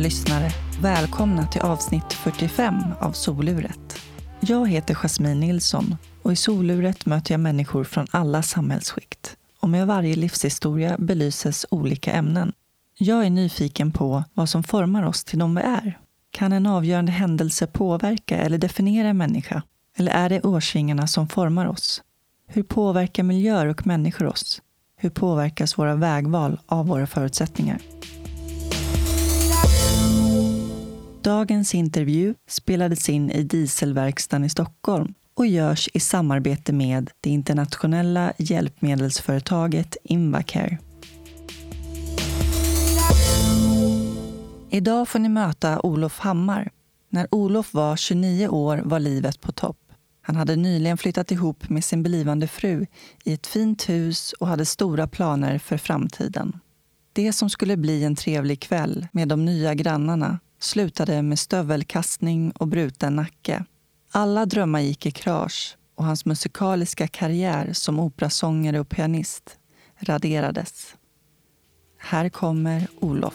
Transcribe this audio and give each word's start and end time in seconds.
Lyssnare! 0.00 0.50
Välkomna 0.82 1.46
till 1.46 1.60
avsnitt 1.60 2.12
45 2.12 2.74
av 3.00 3.12
Soluret. 3.12 4.00
Jag 4.40 4.68
heter 4.68 4.94
Jasmine 4.94 5.40
Nilsson 5.40 5.96
och 6.22 6.32
i 6.32 6.36
Soluret 6.36 7.06
möter 7.06 7.32
jag 7.32 7.40
människor 7.40 7.84
från 7.84 8.06
alla 8.10 8.42
samhällsskikt. 8.42 9.36
Och 9.60 9.68
med 9.68 9.86
varje 9.86 10.16
livshistoria 10.16 10.96
belyses 10.98 11.66
olika 11.70 12.12
ämnen. 12.12 12.52
Jag 12.98 13.26
är 13.26 13.30
nyfiken 13.30 13.92
på 13.92 14.24
vad 14.34 14.48
som 14.48 14.62
formar 14.62 15.02
oss 15.02 15.24
till 15.24 15.38
de 15.38 15.54
vi 15.54 15.62
är. 15.62 15.98
Kan 16.30 16.52
en 16.52 16.66
avgörande 16.66 17.12
händelse 17.12 17.66
påverka 17.66 18.38
eller 18.38 18.58
definiera 18.58 19.08
en 19.08 19.18
människa? 19.18 19.62
Eller 19.96 20.12
är 20.12 20.28
det 20.28 20.40
årsringarna 20.40 21.06
som 21.06 21.28
formar 21.28 21.66
oss? 21.66 22.02
Hur 22.46 22.62
påverkar 22.62 23.22
miljöer 23.22 23.66
och 23.66 23.86
människor 23.86 24.26
oss? 24.26 24.62
Hur 24.96 25.10
påverkas 25.10 25.78
våra 25.78 25.94
vägval 25.94 26.60
av 26.66 26.86
våra 26.86 27.06
förutsättningar? 27.06 27.80
Dagens 31.22 31.74
intervju 31.74 32.34
spelades 32.48 33.08
in 33.08 33.30
i 33.30 33.42
Dieselverkstan 33.42 34.44
i 34.44 34.50
Stockholm 34.50 35.14
och 35.34 35.46
görs 35.46 35.88
i 35.94 36.00
samarbete 36.00 36.72
med 36.72 37.10
det 37.20 37.30
internationella 37.30 38.32
hjälpmedelsföretaget 38.38 39.96
Invacare. 40.04 40.78
Idag 44.70 45.08
får 45.08 45.18
ni 45.18 45.28
möta 45.28 45.80
Olof 45.80 46.18
Hammar. 46.18 46.70
När 47.08 47.26
Olof 47.30 47.74
var 47.74 47.96
29 47.96 48.48
år 48.48 48.82
var 48.84 49.00
livet 49.00 49.40
på 49.40 49.52
topp. 49.52 49.78
Han 50.22 50.36
hade 50.36 50.56
nyligen 50.56 50.98
flyttat 50.98 51.30
ihop 51.30 51.68
med 51.68 51.84
sin 51.84 52.02
blivande 52.02 52.46
fru 52.46 52.86
i 53.24 53.32
ett 53.32 53.46
fint 53.46 53.88
hus 53.88 54.32
och 54.32 54.46
hade 54.46 54.66
stora 54.66 55.06
planer 55.06 55.58
för 55.58 55.76
framtiden. 55.76 56.60
Det 57.12 57.32
som 57.32 57.50
skulle 57.50 57.76
bli 57.76 58.04
en 58.04 58.16
trevlig 58.16 58.60
kväll 58.60 59.06
med 59.12 59.28
de 59.28 59.44
nya 59.44 59.74
grannarna 59.74 60.38
slutade 60.60 61.22
med 61.22 61.38
stövelkastning 61.38 62.50
och 62.50 62.68
bruten 62.68 63.16
nacke. 63.16 63.64
Alla 64.12 64.46
drömmar 64.46 64.80
gick 64.80 65.06
i 65.06 65.10
krasch 65.10 65.76
och 65.94 66.04
hans 66.04 66.24
musikaliska 66.24 67.08
karriär 67.08 67.72
som 67.72 68.00
operasångare 68.00 68.80
och 68.80 68.88
pianist 68.88 69.58
raderades. 69.98 70.94
Här 71.98 72.28
kommer 72.28 72.86
Olof. 73.00 73.34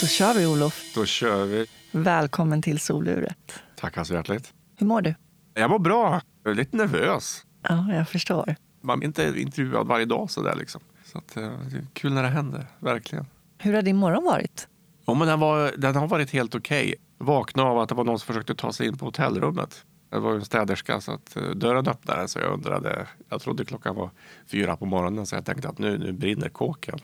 Då 0.00 0.06
kör 0.06 0.34
vi, 0.34 0.46
Olof. 0.46 0.92
Då 0.94 1.06
kör 1.06 1.46
vi. 1.46 1.66
Välkommen 1.92 2.62
till 2.62 2.80
soluret. 2.80 3.54
Tackar 3.76 4.04
så 4.04 4.14
hjärtligt. 4.14 4.52
Hur 4.76 4.86
mår 4.86 5.00
du? 5.00 5.14
Jag 5.54 5.70
mår 5.70 5.78
bra. 5.78 6.20
Jag 6.44 6.50
är 6.50 6.54
lite 6.54 6.76
nervös. 6.76 7.42
Ja, 7.62 7.92
jag 7.92 8.08
förstår. 8.08 8.56
Man 8.82 9.02
är 9.02 9.06
inte 9.06 9.34
intervjuad 9.36 9.86
varje 9.86 10.04
dag 10.04 10.30
så 10.30 10.42
där 10.42 10.54
liksom. 10.56 10.80
Så 11.18 11.40
att, 11.40 11.44
eh, 11.44 11.58
det 11.70 11.76
är 11.76 11.86
kul 11.92 12.12
när 12.12 12.22
det 12.22 12.28
händer, 12.28 12.66
verkligen. 12.78 13.26
Hur 13.58 13.74
har 13.74 13.82
din 13.82 13.96
morgon 13.96 14.24
varit? 14.24 14.68
Ja, 15.06 15.14
men 15.14 15.28
den, 15.28 15.40
var, 15.40 15.72
den 15.78 15.96
har 15.96 16.08
varit 16.08 16.30
helt 16.30 16.54
okej. 16.54 16.94
Vaknade 17.18 17.68
av 17.68 17.78
att 17.78 17.88
det 17.88 17.94
var 17.94 18.04
någon 18.04 18.18
som 18.18 18.26
försökte 18.26 18.54
ta 18.54 18.72
sig 18.72 18.86
in 18.86 18.98
på 18.98 19.04
hotellrummet. 19.04 19.84
Det 20.10 20.18
var 20.18 20.32
ju 20.32 20.38
en 20.38 20.44
städerska 20.44 21.00
så 21.00 21.12
att 21.12 21.36
eh, 21.36 21.42
dörren 21.42 21.88
öppnades 21.88 22.32
så 22.32 22.38
jag 22.38 22.52
undrade. 22.52 23.06
Jag 23.28 23.40
trodde 23.40 23.64
klockan 23.64 23.94
var 23.96 24.10
fyra 24.46 24.76
på 24.76 24.86
morgonen 24.86 25.26
så 25.26 25.34
jag 25.34 25.44
tänkte 25.44 25.68
att 25.68 25.78
nu, 25.78 25.98
nu 25.98 26.12
brinner 26.12 26.48
kåken. 26.48 26.98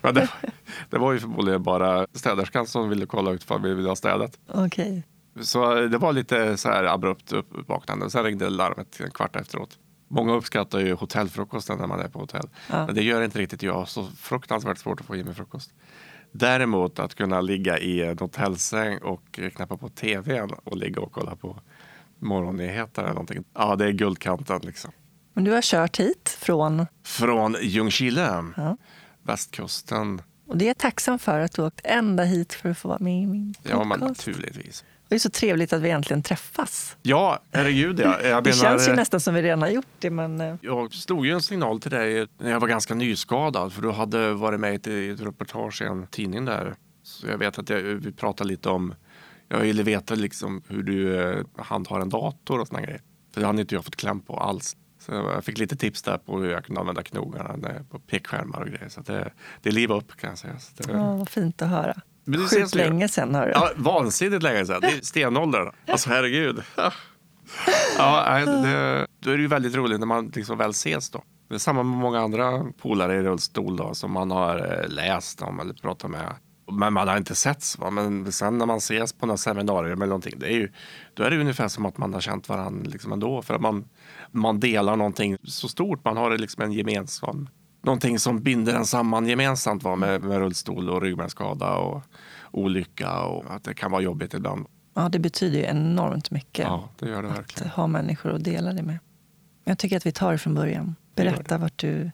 Men 0.00 0.14
det, 0.14 0.28
det 0.90 0.98
var 0.98 1.12
ju 1.12 1.18
förmodligen 1.18 1.62
bara 1.62 2.06
städerskan 2.12 2.66
som 2.66 2.88
ville 2.88 3.06
kolla 3.06 3.30
ut 3.30 3.42
ifall 3.42 3.62
vi 3.62 3.74
ville 3.74 3.88
ha 3.88 3.96
städat. 3.96 4.38
Okej. 4.48 5.02
Så 5.40 5.74
det 5.74 5.98
var 5.98 6.12
lite 6.12 6.56
så 6.56 6.68
här 6.68 6.84
abrupt 6.84 7.32
uppvaknande. 7.32 8.10
Sen 8.10 8.24
ringde 8.24 8.50
larmet 8.50 9.00
en 9.00 9.10
kvart 9.10 9.36
efteråt. 9.36 9.78
Många 10.14 10.32
uppskattar 10.32 10.80
ju 10.80 10.94
hotellfrukosten 10.94 11.78
när 11.78 11.86
man 11.86 12.00
är 12.00 12.08
på 12.08 12.18
hotell. 12.18 12.48
Ja. 12.70 12.86
Men 12.86 12.94
det 12.94 13.02
gör 13.02 13.22
inte 13.22 13.38
riktigt 13.38 13.62
jag. 13.62 13.88
Så 13.88 14.04
fruktansvärt 14.06 14.78
svårt 14.78 15.00
att 15.00 15.06
få 15.06 15.16
i 15.16 15.24
mig 15.24 15.34
frukost. 15.34 15.70
Däremot 16.32 16.98
att 16.98 17.14
kunna 17.14 17.40
ligga 17.40 17.78
i 17.78 18.02
en 18.02 18.18
hotellsäng 18.18 18.98
och 18.98 19.40
knappa 19.56 19.76
på 19.76 19.88
tvn 19.88 20.50
och 20.64 20.76
ligga 20.76 21.00
och 21.00 21.12
kolla 21.12 21.36
på 21.36 21.60
morgonnyheter 22.18 23.02
eller 23.02 23.12
någonting. 23.12 23.44
Ja, 23.54 23.76
det 23.76 23.84
är 23.86 23.90
guldkanten 23.92 24.60
liksom. 24.62 24.90
Men 25.34 25.44
du 25.44 25.50
har 25.50 25.62
kört 25.62 26.00
hit 26.00 26.36
från, 26.40 26.86
Från 27.04 27.56
Ljungskile, 27.62 28.44
Ja. 28.56 28.76
västkusten. 29.22 30.22
och 30.46 30.56
det 30.56 30.64
är 30.64 30.66
jag 30.66 30.78
tacksam 30.78 31.18
för 31.18 31.40
att 31.40 31.52
du 31.52 31.62
åkt 31.62 31.80
ända 31.84 32.24
hit 32.24 32.52
för 32.52 32.68
att 32.70 32.78
få 32.78 32.88
vara 32.88 32.98
med 33.00 33.22
i 33.22 33.26
min 33.26 33.54
podcast. 33.54 33.70
Ja, 33.78 33.84
men 33.84 34.00
naturligtvis. 34.00 34.84
Det 35.12 35.16
är 35.16 35.18
så 35.18 35.30
trevligt 35.30 35.72
att 35.72 35.82
vi 35.82 35.90
äntligen 35.90 36.22
träffas. 36.22 36.96
Ja, 37.02 37.42
herregud 37.52 38.00
ja. 38.00 38.20
Jag 38.22 38.44
Det 38.44 38.50
menar, 38.50 38.62
känns 38.62 38.88
ju 38.88 38.92
nästan 38.92 39.20
som 39.20 39.34
vi 39.34 39.42
redan 39.42 39.62
har 39.62 39.68
gjort 39.68 39.86
det, 39.98 40.10
men 40.10 40.40
eh, 40.40 40.54
Jag 40.60 40.92
slog 40.92 41.26
ju 41.26 41.32
en 41.32 41.42
signal 41.42 41.80
till 41.80 41.90
dig 41.90 42.26
när 42.38 42.50
jag 42.50 42.60
var 42.60 42.68
ganska 42.68 42.94
nyskadad 42.94 43.72
för 43.72 43.82
du 43.82 43.90
hade 43.90 44.32
varit 44.34 44.60
med 44.60 44.86
i 44.86 45.08
ett 45.10 45.20
reportage 45.20 45.82
i 45.82 45.84
en 45.84 46.06
tidning 46.06 46.44
där. 46.44 46.74
Så 47.02 47.26
jag 47.26 47.38
vet 47.38 47.58
att 47.58 47.68
jag, 47.68 47.78
vi 47.80 48.12
pratade 48.12 48.48
lite 48.48 48.68
om, 48.68 48.94
jag 49.48 49.58
ville 49.58 49.82
veta 49.82 50.14
liksom 50.14 50.62
hur 50.68 50.82
du 50.82 51.20
eh, 51.30 51.44
handhar 51.56 52.00
en 52.00 52.08
dator 52.08 52.60
och 52.60 52.68
såna 52.68 52.80
grejer. 52.80 53.00
För 53.34 53.40
det 53.40 53.46
hade 53.46 53.60
inte 53.60 53.74
jag 53.74 53.84
fått 53.84 53.96
kläm 53.96 54.20
på 54.20 54.36
alls. 54.36 54.76
Så 54.98 55.12
jag 55.12 55.44
fick 55.44 55.58
lite 55.58 55.76
tips 55.76 56.02
där 56.02 56.18
på 56.18 56.38
hur 56.38 56.50
jag 56.50 56.64
kunde 56.64 56.80
använda 56.80 57.02
knogarna 57.02 57.70
på 57.90 57.98
pekskärmar 57.98 58.60
och 58.60 58.68
grejer. 58.68 58.88
Så 58.88 59.00
det, 59.00 59.32
det 59.62 59.68
är 59.68 59.72
liv 59.72 59.90
upp 59.92 60.16
kan 60.16 60.30
jag 60.30 60.38
säga. 60.38 60.58
Så 60.58 60.82
det, 60.82 60.92
ja, 60.92 61.16
vad 61.16 61.28
fint 61.28 61.62
att 61.62 61.68
höra. 61.68 62.00
Sjukt 62.50 62.74
länge 62.74 63.08
sedan, 63.08 63.34
hör 63.34 63.46
du. 63.46 63.52
Ja, 63.52 63.70
vansinnigt 63.76 64.42
länge 64.42 64.66
sedan. 64.66 64.80
Det 64.80 64.86
är 64.86 65.00
stenåldern. 65.00 65.70
Alltså 65.86 66.10
herregud. 66.10 66.62
Ja, 67.98 68.38
det, 68.46 69.06
då 69.20 69.30
är 69.30 69.36
det 69.36 69.42
ju 69.42 69.48
väldigt 69.48 69.74
roligt 69.74 69.98
när 70.00 70.06
man 70.06 70.32
liksom 70.34 70.58
väl 70.58 70.70
ses 70.70 71.10
då. 71.10 71.22
Det 71.48 71.54
är 71.54 71.58
samma 71.58 71.82
med 71.82 71.98
många 71.98 72.20
andra 72.20 72.64
polare 72.78 73.16
i 73.16 73.22
rullstol 73.22 73.76
då, 73.76 73.94
som 73.94 74.12
man 74.12 74.30
har 74.30 74.58
eh, 74.58 74.88
läst 74.88 75.42
om 75.42 75.60
eller 75.60 75.74
pratat 75.74 76.10
med. 76.10 76.34
Men 76.72 76.92
man 76.92 77.08
har 77.08 77.16
inte 77.16 77.34
setts. 77.34 77.78
Va? 77.78 77.90
Men 77.90 78.32
sen 78.32 78.58
när 78.58 78.66
man 78.66 78.78
ses 78.78 79.12
på 79.12 79.26
några 79.26 79.36
seminarier 79.36 79.92
eller 79.92 80.06
någonting, 80.06 80.34
det 80.38 80.46
är 80.46 80.56
ju, 80.56 80.72
då 81.14 81.22
är 81.22 81.30
det 81.30 81.40
ungefär 81.40 81.68
som 81.68 81.86
att 81.86 81.98
man 81.98 82.14
har 82.14 82.20
känt 82.20 82.48
varandra 82.48 82.90
liksom 82.90 83.12
ändå. 83.12 83.42
För 83.42 83.54
att 83.54 83.60
man, 83.60 83.84
man 84.30 84.60
delar 84.60 84.96
någonting 84.96 85.36
så 85.44 85.68
stort. 85.68 86.04
Man 86.04 86.16
har 86.16 86.38
liksom 86.38 86.62
en 86.62 86.72
gemensam, 86.72 87.48
någonting 87.82 88.18
som 88.18 88.42
binder 88.42 88.74
en 88.74 88.86
samman 88.86 89.26
gemensamt 89.26 89.82
va? 89.82 89.96
Med, 89.96 90.22
med 90.22 90.38
rullstol 90.38 90.90
och 90.90 91.02
ryggmärgsskada 91.02 91.74
och 91.74 92.02
olycka 92.50 93.20
och 93.22 93.54
att 93.54 93.64
det 93.64 93.74
kan 93.74 93.90
vara 93.90 94.02
jobbigt 94.02 94.34
ibland. 94.34 94.66
Ja, 94.94 95.08
det 95.08 95.18
betyder 95.18 95.58
ju 95.58 95.64
enormt 95.64 96.30
mycket 96.30 96.64
Ja, 96.64 96.88
det 96.98 97.08
gör 97.08 97.22
det 97.22 97.28
att 97.30 97.38
verkligen. 97.38 97.70
ha 97.70 97.86
människor 97.86 98.32
att 98.34 98.44
dela 98.44 98.72
det 98.72 98.82
med. 98.82 98.98
Jag 99.64 99.78
tycker 99.78 99.96
att 99.96 100.06
vi 100.06 100.12
tar 100.12 100.32
det 100.32 100.38
från 100.38 100.54
början. 100.54 100.94
Berätta 101.14 101.58
vart 101.58 101.78
du 101.78 102.10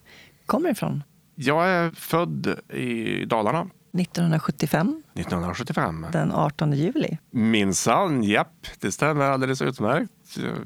kommer 0.46 0.70
ifrån. 0.70 1.02
Jag 1.34 1.68
är 1.68 1.90
född 1.90 2.58
i 2.72 3.24
Dalarna 3.24 3.66
1975, 3.92 5.02
1975. 5.14 6.06
den 6.12 6.32
18 6.32 6.72
juli. 6.72 7.18
Minsann, 7.30 8.22
japp, 8.24 8.66
det 8.80 8.92
stämmer 8.92 9.24
alldeles 9.24 9.62
utmärkt. 9.62 10.12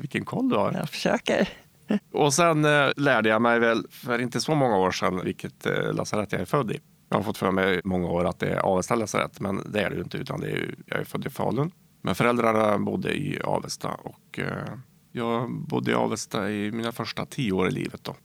Vilken 0.00 0.24
koll 0.24 0.48
du 0.48 0.56
har. 0.56 0.72
Jag 0.72 0.88
försöker. 0.88 1.48
Och 2.12 2.34
sen 2.34 2.64
eh, 2.64 2.88
lärde 2.96 3.28
jag 3.28 3.42
mig 3.42 3.58
väl 3.58 3.86
för 3.90 4.18
inte 4.18 4.40
så 4.40 4.54
många 4.54 4.76
år 4.76 4.90
sedan 4.90 5.20
vilket 5.24 5.66
eh, 5.66 5.92
lasarett 5.92 6.32
jag 6.32 6.40
är 6.40 6.44
född 6.44 6.70
i. 6.70 6.80
Jag 7.08 7.16
har 7.16 7.22
fått 7.22 7.38
för 7.38 7.50
mig 7.50 7.78
i 7.78 7.80
många 7.84 8.08
år 8.08 8.24
att 8.24 8.38
det 8.38 8.50
är 8.50 8.58
Avesta 8.58 8.94
lasarett, 8.94 9.40
men 9.40 9.72
det 9.72 9.80
är 9.80 9.90
det 9.90 9.96
ju 9.96 10.02
inte. 10.02 10.18
Utan 10.18 10.40
det 10.40 10.46
är 10.46 10.56
ju, 10.56 10.74
jag 10.86 11.00
är 11.00 11.04
född 11.04 11.26
i 11.26 11.30
Falun. 11.30 11.70
Men 12.02 12.14
föräldrarna 12.14 12.78
bodde 12.78 13.14
i 13.18 13.40
Avesta 13.44 13.88
och 13.88 14.38
eh, 14.38 14.74
jag 15.12 15.50
bodde 15.50 15.90
i 15.90 15.94
Avesta 15.94 16.50
i 16.50 16.72
mina 16.72 16.92
första 16.92 17.26
tio 17.26 17.52
år 17.52 17.68
i 17.68 17.70
livet. 17.70 18.04
Då. 18.04 18.16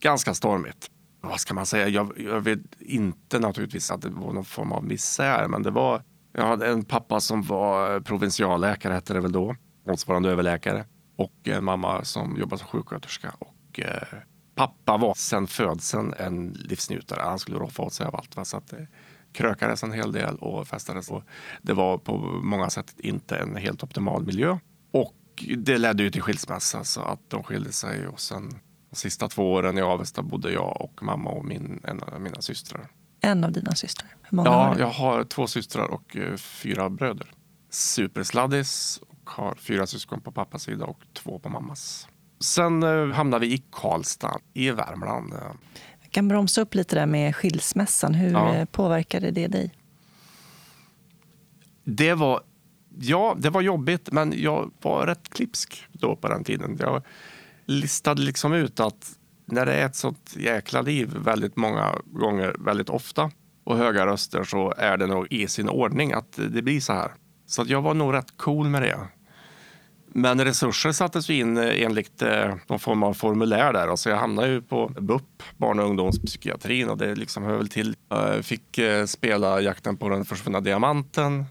Ganska 0.00 0.34
stormigt. 0.34 0.90
Vad 1.20 1.40
ska 1.40 1.54
man 1.54 1.66
säga? 1.66 1.88
Jag, 1.88 2.12
jag 2.16 2.40
vet 2.40 2.60
inte 2.80 3.38
naturligtvis 3.38 3.90
att 3.90 4.02
det 4.02 4.08
var 4.08 4.32
någon 4.32 4.44
form 4.44 4.72
av 4.72 4.84
misär, 4.84 5.48
men 5.48 5.62
det 5.62 5.70
var... 5.70 6.02
Jag 6.32 6.46
hade 6.46 6.66
en 6.66 6.84
pappa 6.84 7.20
som 7.20 7.42
var 7.42 8.00
provinsialläkare, 8.00 8.92
hette 8.92 9.14
det 9.14 9.20
väl 9.20 9.32
då, 9.32 9.56
motsvarande 9.86 10.30
överläkare. 10.30 10.84
Och 11.20 11.48
en 11.48 11.64
mamma 11.64 12.04
som 12.04 12.36
jobbade 12.36 12.58
som 12.58 12.68
sjuksköterska. 12.68 13.34
Och 13.38 13.80
eh, 13.80 14.18
pappa 14.54 14.96
var 14.96 15.14
sedan 15.14 15.46
födseln 15.46 16.14
en 16.18 16.48
livsnjutare. 16.52 17.20
Han 17.22 17.38
skulle 17.38 17.58
roffa 17.58 17.82
åt 17.82 17.92
sig 17.92 18.06
av 18.06 18.16
allt. 18.16 18.36
Va? 18.36 18.44
Så 18.44 18.56
att 18.56 18.66
det 18.68 18.86
krökades 19.32 19.82
en 19.82 19.92
hel 19.92 20.12
del 20.12 20.36
och 20.36 20.68
festades. 20.68 21.10
Och 21.10 21.22
det 21.62 21.72
var 21.72 21.98
på 21.98 22.16
många 22.42 22.70
sätt 22.70 22.94
inte 22.98 23.36
en 23.36 23.56
helt 23.56 23.82
optimal 23.82 24.26
miljö. 24.26 24.58
Och 24.92 25.14
det 25.58 25.78
ledde 25.78 26.02
ju 26.02 26.10
till 26.10 26.22
skilsmässa 26.22 26.84
så 26.84 27.00
att 27.02 27.30
de 27.30 27.42
skilde 27.42 27.72
sig. 27.72 28.06
Och 28.08 28.20
sen 28.20 28.50
de 28.90 28.96
sista 28.96 29.28
två 29.28 29.52
åren 29.52 29.78
i 29.78 29.82
Avesta 29.82 30.22
bodde 30.22 30.52
jag 30.52 30.80
och 30.80 31.02
mamma 31.02 31.30
och 31.30 31.44
min, 31.44 31.80
en 31.84 32.02
av 32.02 32.20
mina 32.20 32.40
systrar. 32.40 32.88
En 33.20 33.44
av 33.44 33.52
dina 33.52 33.74
systrar. 33.74 34.08
Hur 34.22 34.36
många 34.36 34.48
Ja, 34.50 34.64
har 34.64 34.74
du? 34.74 34.80
jag 34.80 34.90
har 34.90 35.24
två 35.24 35.46
systrar 35.46 35.84
och 35.90 36.16
eh, 36.16 36.36
fyra 36.36 36.90
bröder. 36.90 37.32
Supersladdis 37.70 39.00
har 39.30 39.54
fyra 39.54 39.86
syskon 39.86 40.20
på 40.20 40.32
pappas 40.32 40.62
sida 40.62 40.84
och 40.84 41.00
två 41.12 41.38
på 41.38 41.48
mammas. 41.48 42.08
Sen 42.40 42.82
eh, 42.82 43.06
hamnade 43.14 43.46
vi 43.46 43.52
i 43.54 43.62
Karlstad 43.72 44.38
i 44.54 44.70
Värmland. 44.70 45.32
Jag 46.02 46.10
kan 46.10 46.28
bromsa 46.28 46.60
upp 46.60 46.74
lite 46.74 46.94
där 46.96 47.06
med 47.06 47.36
skilsmässan. 47.36 48.14
Hur 48.14 48.32
Ja. 48.32 48.54
eh, 48.54 48.64
påverkade 48.64 49.30
det 49.30 49.46
dig? 49.46 49.74
Det 51.84 52.14
var, 52.14 52.40
ja, 52.98 53.36
det 53.38 53.50
var 53.50 53.60
jobbigt, 53.60 54.12
men 54.12 54.32
jag 54.36 54.70
var 54.82 55.06
rätt 55.06 55.28
klipsk 55.30 55.84
då 55.92 56.16
på 56.16 56.28
den 56.28 56.44
tiden. 56.44 56.76
Jag 56.80 57.02
listade 57.64 58.22
liksom 58.22 58.52
ut 58.52 58.80
att 58.80 59.12
när 59.44 59.66
det 59.66 59.72
är 59.74 59.86
ett 59.86 59.96
sånt 59.96 60.34
jäkla 60.36 60.82
liv 60.82 61.16
väldigt 61.18 61.56
många 61.56 61.94
gånger, 62.04 62.56
väldigt 62.58 62.88
ofta 62.88 63.30
och 63.64 63.76
höga 63.76 64.06
röster 64.06 64.44
så 64.44 64.74
är 64.76 64.96
det 64.96 65.06
nog 65.06 65.26
i 65.30 65.48
sin 65.48 65.68
ordning 65.68 66.12
att 66.12 66.32
det 66.32 66.62
blir 66.62 66.80
så 66.80 66.92
här. 66.92 67.10
Så 67.46 67.62
att 67.62 67.68
jag 67.68 67.82
var 67.82 67.94
nog 67.94 68.14
rätt 68.14 68.36
cool 68.36 68.68
med 68.68 68.82
det. 68.82 68.98
Men 70.12 70.44
resurser 70.44 70.92
sattes 70.92 71.30
in 71.30 71.56
enligt 71.56 72.22
eh, 72.22 72.54
någon 72.66 72.78
form 72.78 73.02
av 73.02 73.14
formulär 73.14 73.72
där. 73.72 73.88
Alltså 73.88 74.10
jag 74.10 74.16
hamnade 74.16 74.48
ju 74.48 74.62
på 74.62 74.88
BUP, 75.00 75.42
barn 75.56 75.78
och 75.78 75.84
ungdomspsykiatrin 75.84 76.88
och 76.88 76.98
det 76.98 77.14
liksom 77.14 77.44
hör 77.44 77.56
väl 77.56 77.68
till. 77.68 77.96
Jag 78.08 78.44
fick 78.44 78.78
eh, 78.78 79.06
spela 79.06 79.60
Jakten 79.60 79.96
på 79.96 80.08
den 80.08 80.24
försvunna 80.24 80.60
diamanten 80.60 81.44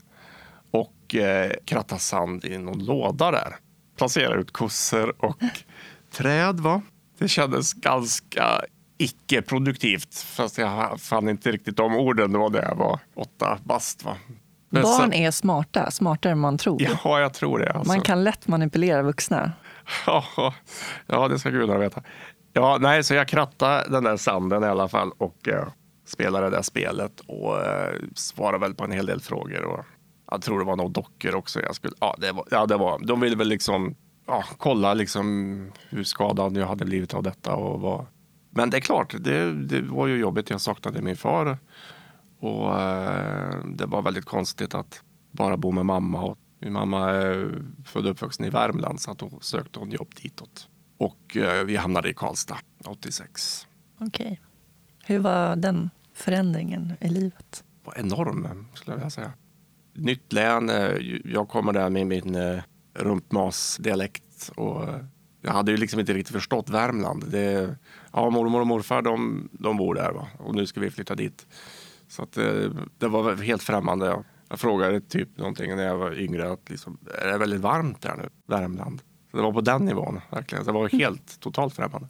och 0.71 1.15
eh, 1.15 1.51
kratta 1.65 1.97
sand 1.97 2.45
i 2.45 2.57
någon 2.57 2.85
låda 2.85 3.31
där. 3.31 3.55
Placera 3.97 4.39
ut 4.39 4.51
kossor 4.51 5.25
och 5.25 5.37
träd. 6.11 6.59
Va? 6.59 6.81
Det 7.17 7.27
kändes 7.27 7.73
ganska 7.73 8.61
icke-produktivt. 8.97 10.15
Fast 10.15 10.57
jag 10.57 11.01
fann 11.01 11.29
inte 11.29 11.51
riktigt 11.51 11.77
de 11.77 11.95
orden. 11.95 12.31
Det 12.31 12.37
var 12.37 12.49
det 12.49 12.65
jag 12.69 12.75
var 12.75 12.99
åtta 13.15 13.59
bast. 13.63 14.03
Va? 14.03 14.17
Men 14.69 14.83
Barn 14.83 15.11
så, 15.11 15.17
är 15.17 15.31
smarta, 15.31 15.91
smartare 15.91 16.31
än 16.31 16.39
man 16.39 16.57
tror. 16.57 16.81
Ja, 16.81 17.19
jag 17.19 17.33
tror 17.33 17.59
det. 17.59 17.71
Alltså. 17.71 17.93
Man 17.93 18.01
kan 18.01 18.23
lätt 18.23 18.47
manipulera 18.47 19.01
vuxna. 19.01 19.51
Ja, 20.05 20.23
ja 21.07 21.27
det 21.27 21.39
ska 21.39 21.49
gudarna 21.49 21.79
veta. 21.79 22.03
Ja, 22.53 22.77
nej, 22.81 23.03
så 23.03 23.13
jag 23.13 23.27
krattade 23.27 23.85
den 23.89 24.03
där 24.03 24.17
sanden 24.17 24.63
i 24.63 24.67
alla 24.67 24.87
fall 24.87 25.11
och 25.17 25.47
eh, 25.47 25.67
spelade 26.07 26.49
det 26.49 26.55
där 26.55 26.61
spelet 26.61 27.19
och 27.27 27.65
eh, 27.65 27.93
svarade 28.15 28.57
väl 28.57 28.75
på 28.75 28.83
en 28.83 28.91
hel 28.91 29.05
del 29.05 29.21
frågor. 29.21 29.63
Och 29.63 29.85
jag 30.31 30.41
tror 30.41 30.59
det 30.59 30.65
var 30.65 30.75
några 30.75 30.89
dockor 30.89 31.35
också. 31.35 31.61
Jag 31.61 31.75
skulle, 31.75 31.93
ja, 31.99 32.15
det 32.17 32.31
var, 32.31 32.45
ja, 32.51 32.65
det 32.65 32.77
var, 32.77 32.99
de 32.99 33.19
ville 33.19 33.35
väl 33.35 33.47
liksom 33.47 33.95
ja, 34.27 34.43
kolla 34.57 34.93
liksom 34.93 35.71
hur 35.89 36.03
skadad 36.03 36.57
jag 36.57 36.67
hade 36.67 36.85
blivit 36.85 37.13
av 37.13 37.23
detta. 37.23 37.55
Och 37.55 37.81
vad. 37.81 38.05
Men 38.49 38.69
det 38.69 38.77
är 38.77 38.81
klart, 38.81 39.15
det, 39.19 39.53
det 39.53 39.81
var 39.81 40.07
ju 40.07 40.17
jobbigt. 40.17 40.49
Jag 40.49 40.61
saknade 40.61 41.01
min 41.01 41.17
far. 41.17 41.57
Och 42.39 42.81
eh, 42.81 43.65
det 43.65 43.85
var 43.85 44.01
väldigt 44.01 44.25
konstigt 44.25 44.73
att 44.75 45.03
bara 45.31 45.57
bo 45.57 45.71
med 45.71 45.85
mamma. 45.85 46.21
Och 46.21 46.37
min 46.59 46.73
mamma 46.73 47.09
är 47.09 47.61
född 47.85 48.05
och 48.05 48.11
uppvuxen 48.11 48.45
i 48.45 48.49
Värmland 48.49 49.01
så 49.01 49.11
att 49.11 49.19
då 49.19 49.31
sökte 49.41 49.79
hon 49.79 49.91
jobb 49.91 50.15
ditåt. 50.21 50.67
Och 50.97 51.37
eh, 51.37 51.63
vi 51.63 51.75
hamnade 51.75 52.09
i 52.09 52.13
Karlstad 52.13 52.57
86. 52.85 53.67
Okej. 53.99 54.25
Okay. 54.25 54.37
Hur 55.05 55.19
var 55.19 55.55
den 55.55 55.89
förändringen 56.13 56.93
i 57.01 57.09
livet? 57.09 57.63
Var 57.83 57.97
enorm, 57.97 58.67
skulle 58.73 58.91
jag 58.91 58.97
vilja 58.97 59.09
säga. 59.09 59.31
Nytt 59.93 60.33
län. 60.33 60.69
Eh, 60.69 61.19
jag 61.25 61.49
kommer 61.49 61.73
där 61.73 61.89
med 61.89 62.07
min 62.07 62.37
rumpmas-dialekt. 62.93 64.51
Och 64.55 64.85
jag 65.41 65.51
hade 65.51 65.71
ju 65.71 65.77
liksom 65.77 65.99
inte 65.99 66.13
riktigt 66.13 66.35
förstått 66.35 66.69
Värmland. 66.69 67.23
Det, 67.31 67.75
ja, 68.13 68.29
mormor 68.29 68.61
och 68.61 68.67
morfar 68.67 69.01
de, 69.01 69.49
de 69.51 69.77
bor 69.77 69.95
där 69.95 70.11
va? 70.11 70.27
och 70.37 70.55
nu 70.55 70.65
ska 70.65 70.79
vi 70.79 70.91
flytta 70.91 71.15
dit. 71.15 71.47
Så 72.09 72.23
att, 72.23 72.31
det, 72.31 72.71
det 72.97 73.07
var 73.07 73.35
helt 73.35 73.63
främmande. 73.63 74.23
Jag 74.49 74.59
frågade 74.59 75.01
typ 75.01 75.37
någonting 75.37 75.75
när 75.75 75.83
jag 75.83 75.97
var 75.97 76.19
yngre. 76.19 76.51
Att 76.51 76.69
liksom, 76.69 76.97
är 77.23 77.27
det 77.27 77.37
väldigt 77.37 77.61
varmt 77.61 78.01
där 78.01 78.15
nu, 78.17 78.29
Värmland? 78.47 79.01
Så 79.31 79.37
det 79.37 79.43
var 79.43 79.53
på 79.53 79.61
den 79.61 79.85
nivån 79.85 80.21
verkligen. 80.31 80.65
Det 80.65 80.71
var 80.71 80.89
helt 80.89 81.39
totalt 81.39 81.75
främmande. 81.75 82.07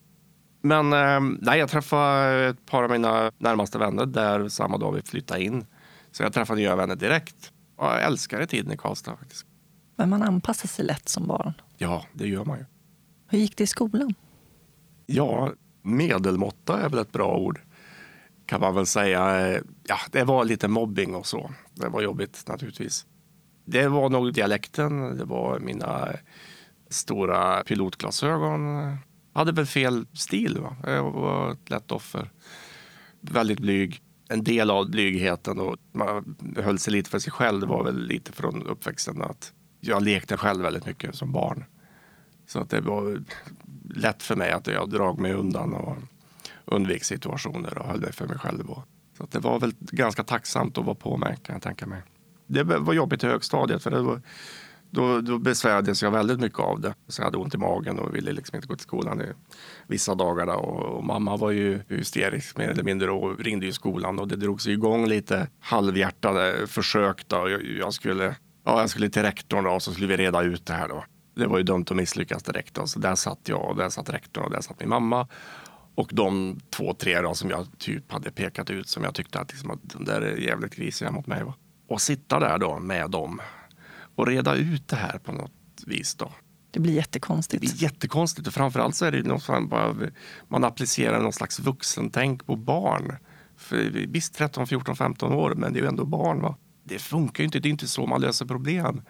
Men 0.62 0.94
eh, 0.94 1.38
nej, 1.42 1.60
jag 1.60 1.70
träffade 1.70 2.46
ett 2.46 2.66
par 2.66 2.84
av 2.84 2.90
mina 2.90 3.32
närmaste 3.38 3.78
vänner 3.78 4.06
där 4.06 4.50
samma 4.50 4.78
dag 4.78 4.92
vi 4.92 5.02
flyttade 5.02 5.44
in. 5.44 5.66
Så 6.12 6.24
jag 6.24 6.34
träffade 6.34 6.60
nya 6.62 6.76
vänner 6.76 6.96
direkt. 6.96 7.52
Och 7.76 7.86
jag 7.86 8.04
älskade 8.04 8.48
tiden 8.48 8.72
i 8.72 8.78
Karlstad 8.78 9.18
faktiskt. 9.18 9.46
Men 9.96 10.10
man 10.10 10.24
anpassar 10.24 10.68
sig 10.68 10.86
lätt 10.86 11.10
som 11.10 11.28
barn. 11.28 11.54
Ja, 11.78 12.06
det 12.14 12.28
gör 12.28 12.46
man 12.46 12.58
ju. 12.58 12.66
Hur 13.28 13.40
gick 13.40 13.58
det 13.58 13.64
i 13.64 13.68
skolan? 13.68 14.14
Ja, 15.06 15.52
medelmåtta 15.82 16.82
är 16.82 16.90
väl 16.90 17.00
ett 17.00 17.12
bra 17.12 17.38
ord. 17.38 17.62
Kan 18.50 18.62
man 18.62 18.76
väl 18.76 18.86
säga. 18.86 19.48
Eh, 19.48 19.62
ja, 19.84 19.98
det 20.12 20.24
var 20.24 20.46
lite 20.46 20.68
mobbing 20.68 21.16
och 21.16 21.26
så. 21.26 21.52
Det 21.74 21.90
var 21.90 22.02
jobbigt 22.02 22.44
naturligtvis. 22.48 23.06
Det 23.66 23.88
var 23.88 24.10
nog 24.10 24.34
dialekten, 24.34 25.18
det 25.18 25.26
var 25.26 25.60
mina 25.60 26.08
eh, 26.10 26.20
stora 26.90 27.64
pilotglasögon. 27.64 28.76
Jag 29.34 29.40
hade 29.40 29.52
väl 29.52 29.66
fel 29.66 30.06
stil. 30.14 30.58
Va? 30.58 30.76
Jag 30.84 31.12
var 31.12 31.52
ett 31.52 31.70
lätt 31.70 31.92
offer. 31.92 32.30
Väldigt 33.22 33.60
blyg. 33.60 34.02
En 34.30 34.44
del 34.44 34.70
av 34.70 34.90
blygheten 34.90 35.60
och 35.60 35.78
man 35.92 36.36
höll 36.58 36.80
sig 36.80 36.94
lite 36.94 37.10
för 37.10 37.20
sig 37.20 37.32
själv. 37.32 37.60
Det 37.60 37.68
var 37.68 37.84
väl 37.84 38.08
lite 38.08 38.32
från 38.32 38.68
uppväxten 38.68 39.22
att 39.22 39.54
jag 39.80 40.04
lekte 40.04 40.38
själv 40.38 40.62
väldigt 40.62 40.86
mycket 40.86 41.16
som 41.16 41.32
barn. 41.32 41.66
Så 42.48 42.60
att 42.60 42.70
det 42.70 42.82
var 42.82 43.24
lätt 43.90 44.24
för 44.24 44.36
mig 44.36 44.52
att 44.52 44.68
jag 44.68 44.90
drog 44.90 45.20
mig 45.20 45.34
undan 45.34 45.74
och 45.74 45.98
undvek 46.72 47.04
situationer 47.04 47.78
och 47.78 47.86
höll 47.86 48.02
mig 48.02 48.14
för 48.14 48.28
mig 48.28 48.38
själv. 48.38 48.68
Så 49.18 49.24
att 49.24 49.32
det 49.32 49.40
var 49.40 49.60
väl 49.60 49.74
ganska 49.80 50.24
tacksamt 50.24 50.78
att 50.78 50.86
vara 50.86 50.96
på 50.96 51.18
mig 51.18 51.38
kan 51.44 51.54
jag 51.54 51.64
tänka 51.64 51.86
mig. 51.86 52.02
Det 52.48 52.64
var 52.64 52.94
jobbigt 52.94 53.24
i 53.24 53.28
högstadiet 53.28 53.84
för 53.84 53.92
det 53.92 54.02
var, 54.02 54.22
då, 54.90 55.22
då 55.22 55.38
besvärades 55.38 56.04
jag 56.04 56.12
väldigt 56.12 56.40
mycket 56.40 56.60
av 56.60 56.82
det. 56.82 56.94
Så 57.08 57.22
jag 57.22 57.26
hade 57.26 57.38
ont 57.38 57.56
i 57.56 57.58
magen 57.58 58.00
och 58.00 58.16
ville 58.16 58.32
liksom 58.32 58.56
inte 58.56 58.68
gå 58.68 58.76
till 58.76 58.84
skolan 58.84 59.22
i 59.22 59.26
vissa 59.88 60.16
dagar. 60.16 60.48
Och, 60.48 60.98
och 60.98 61.04
mamma 61.04 61.38
var 61.38 61.52
ju 61.52 61.80
hysterisk 61.90 62.58
mer 62.58 62.70
eller 62.70 62.84
mindre 62.84 63.12
och 63.12 63.40
ringde 63.40 63.68
i 63.68 63.72
skolan 63.72 64.20
och 64.20 64.28
det 64.28 64.36
drogs 64.36 64.68
igång 64.68 65.08
lite 65.08 65.48
halvhjärtade 65.60 66.68
försök. 66.68 67.28
Då. 67.28 67.50
Jag, 67.50 67.64
jag 67.64 67.94
skulle 67.94 68.36
Ja, 68.70 68.80
jag 68.80 68.90
skulle 68.90 69.10
till 69.10 69.22
rektorn 69.22 69.64
då, 69.64 69.72
och 69.72 69.84
så 69.84 69.92
skulle 69.92 70.08
vi 70.08 70.18
reda 70.18 70.42
ut 70.42 70.66
det 70.66 70.74
här 70.74 70.88
då. 70.88 71.04
Det 71.36 71.48
var 71.48 71.58
ju 71.58 71.64
dumt 71.64 71.86
att 71.90 71.96
misslyckas 71.96 72.44
direkt. 72.44 72.74
Då. 72.74 72.88
Så 72.88 73.00
där 73.00 73.16
satt 73.16 73.40
jag 73.44 73.70
och 73.70 73.76
där 73.76 73.90
satt 73.90 74.10
rektorn 74.10 74.44
och 74.44 74.52
där 74.52 74.62
satt 74.62 74.80
min 74.80 74.90
mamma. 74.90 75.28
Och 76.00 76.10
de 76.14 76.60
två, 76.70 76.94
tre 76.94 77.22
då, 77.22 77.36
som 77.36 77.50
jag 77.50 77.68
typ 77.78 78.12
hade 78.12 78.32
pekat 78.32 78.70
ut 78.70 78.90
som 78.90 79.04
jag 79.04 79.16
tyckte 79.16 79.40
att, 79.40 79.52
liksom, 79.52 79.72
att 79.72 79.80
de 79.84 80.06
där 80.06 80.22
är 80.22 80.38
jävligt 80.38 80.76
grisiga 80.76 81.12
mot 81.12 81.28
mig. 81.28 81.44
Va? 81.44 81.54
Och 81.88 82.02
sitta 82.02 82.40
där 82.40 82.58
då 82.58 82.80
med 82.80 83.12
dem 83.12 83.42
och 84.16 84.28
reda 84.28 84.56
ut 84.56 84.88
det 84.88 84.96
här 84.96 85.18
på 85.18 85.32
något 85.32 85.52
vis. 85.86 86.16
Då. 86.16 86.32
Det 86.72 86.80
blir 86.80 86.94
jättekonstigt. 86.94 87.62
Det 87.62 87.68
blir 87.68 87.84
jättekonstigt 87.84 88.48
och 88.48 88.54
framförallt 88.54 88.96
så 88.96 89.06
är 89.06 89.12
det 89.12 89.24
något 89.24 89.70
bara, 89.70 89.96
man 90.48 90.64
applicerar 90.64 91.22
någon 91.22 91.34
slags 91.34 91.60
vuxentänk 91.60 92.46
på 92.46 92.56
barn. 92.56 93.16
För 93.58 93.78
visst 94.08 94.36
13, 94.36 94.68
14, 94.68 94.96
15 94.96 95.34
år, 95.34 95.56
men 95.56 95.74
det 95.74 95.80
är 95.80 95.82
ju 95.82 95.88
ändå 95.88 96.06
barn. 96.06 96.42
Va? 96.42 96.56
det 96.84 97.00
funkar 97.00 97.44
ju 97.44 97.46
inte. 97.46 97.60
Det 97.60 97.68
är 97.68 97.72
inte 97.72 97.88
så 97.88 98.06
man 98.06 98.22
löser 98.22 98.46
problem 98.46 99.02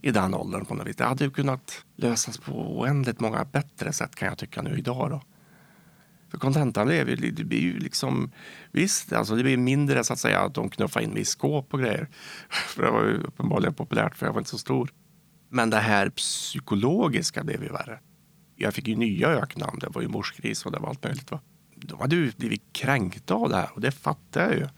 i 0.00 0.10
den 0.10 0.34
åldern 0.34 0.64
på 0.64 0.74
något 0.74 0.86
vis. 0.86 0.96
Det 0.96 1.04
hade 1.04 1.24
ju 1.24 1.30
kunnat 1.30 1.84
lösas 1.96 2.38
på 2.38 2.78
oändligt 2.78 3.20
många 3.20 3.44
bättre 3.44 3.92
sätt 3.92 4.14
kan 4.14 4.28
jag 4.28 4.38
tycka 4.38 4.62
nu 4.62 4.78
idag. 4.78 5.10
Då. 5.10 5.22
För 6.32 6.38
kontentan 6.38 6.86
blev 6.86 7.08
ju, 7.08 7.30
det 7.30 7.44
blir 7.44 7.60
ju 7.60 7.78
liksom, 7.78 8.32
visst, 8.70 9.12
alltså 9.12 9.36
det 9.36 9.42
blir 9.42 9.56
mindre 9.56 10.04
så 10.04 10.12
att 10.12 10.18
säga 10.18 10.40
att 10.40 10.54
de 10.54 10.70
knuffar 10.70 11.00
in 11.00 11.10
mig 11.10 11.22
i 11.22 11.24
skåp 11.24 11.74
och 11.74 11.80
grejer. 11.80 12.08
För 12.50 12.82
det 12.82 12.90
var 12.90 13.04
ju 13.04 13.16
uppenbarligen 13.16 13.74
populärt 13.74 14.16
för 14.16 14.26
jag 14.26 14.32
var 14.32 14.40
inte 14.40 14.50
så 14.50 14.58
stor. 14.58 14.90
Men 15.48 15.70
det 15.70 15.76
här 15.76 16.10
psykologiska 16.10 17.44
blev 17.44 17.62
ju 17.62 17.68
värre. 17.68 17.98
Jag 18.56 18.74
fick 18.74 18.88
ju 18.88 18.96
nya 18.96 19.28
öknamn. 19.28 19.78
Det 19.78 19.88
var 19.88 20.02
ju 20.02 20.08
morskris 20.08 20.66
och 20.66 20.72
det 20.72 20.78
var 20.78 20.88
allt 20.88 21.04
möjligt. 21.04 21.30
Va? 21.30 21.40
De 21.76 22.00
hade 22.00 22.16
ju 22.16 22.32
blivit 22.36 22.72
kränkta 22.72 23.34
av 23.34 23.48
det 23.48 23.56
här 23.56 23.70
och 23.74 23.80
det 23.80 23.90
fattar 23.90 24.40
jag 24.40 24.54
ju. 24.54 24.68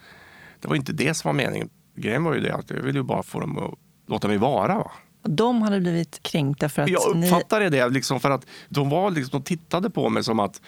Det 0.61 0.69
var 0.69 0.77
inte 0.77 0.93
det 0.93 1.15
som 1.15 1.29
var 1.29 1.35
meningen. 1.35 1.71
Grejen 1.97 2.25
var 2.25 2.35
ju 2.35 2.41
det 2.41 2.55
att 2.55 2.71
jag 2.71 2.83
ville 2.83 2.99
ju 2.99 3.05
bara 3.05 3.23
få 3.23 3.41
dem 3.41 3.59
att 3.59 3.75
låta 4.07 4.29
mig 4.29 4.39
vara. 4.39 4.79
Va? 4.79 4.93
De 5.23 5.63
hade 5.63 5.81
blivit 5.81 6.23
kränkta 6.23 6.69
för 6.69 6.83
att 6.83 6.89
Jag 6.89 7.17
uppfattade 7.17 7.65
ni... 7.65 7.71
det 7.71 7.89
liksom 7.89 8.21
för 8.21 8.31
att 8.31 8.47
de, 8.69 8.89
var 8.89 9.11
liksom, 9.11 9.41
de 9.41 9.45
tittade 9.45 9.91
på 9.91 10.09
mig 10.09 10.25
som 10.25 10.41
att 10.41 10.61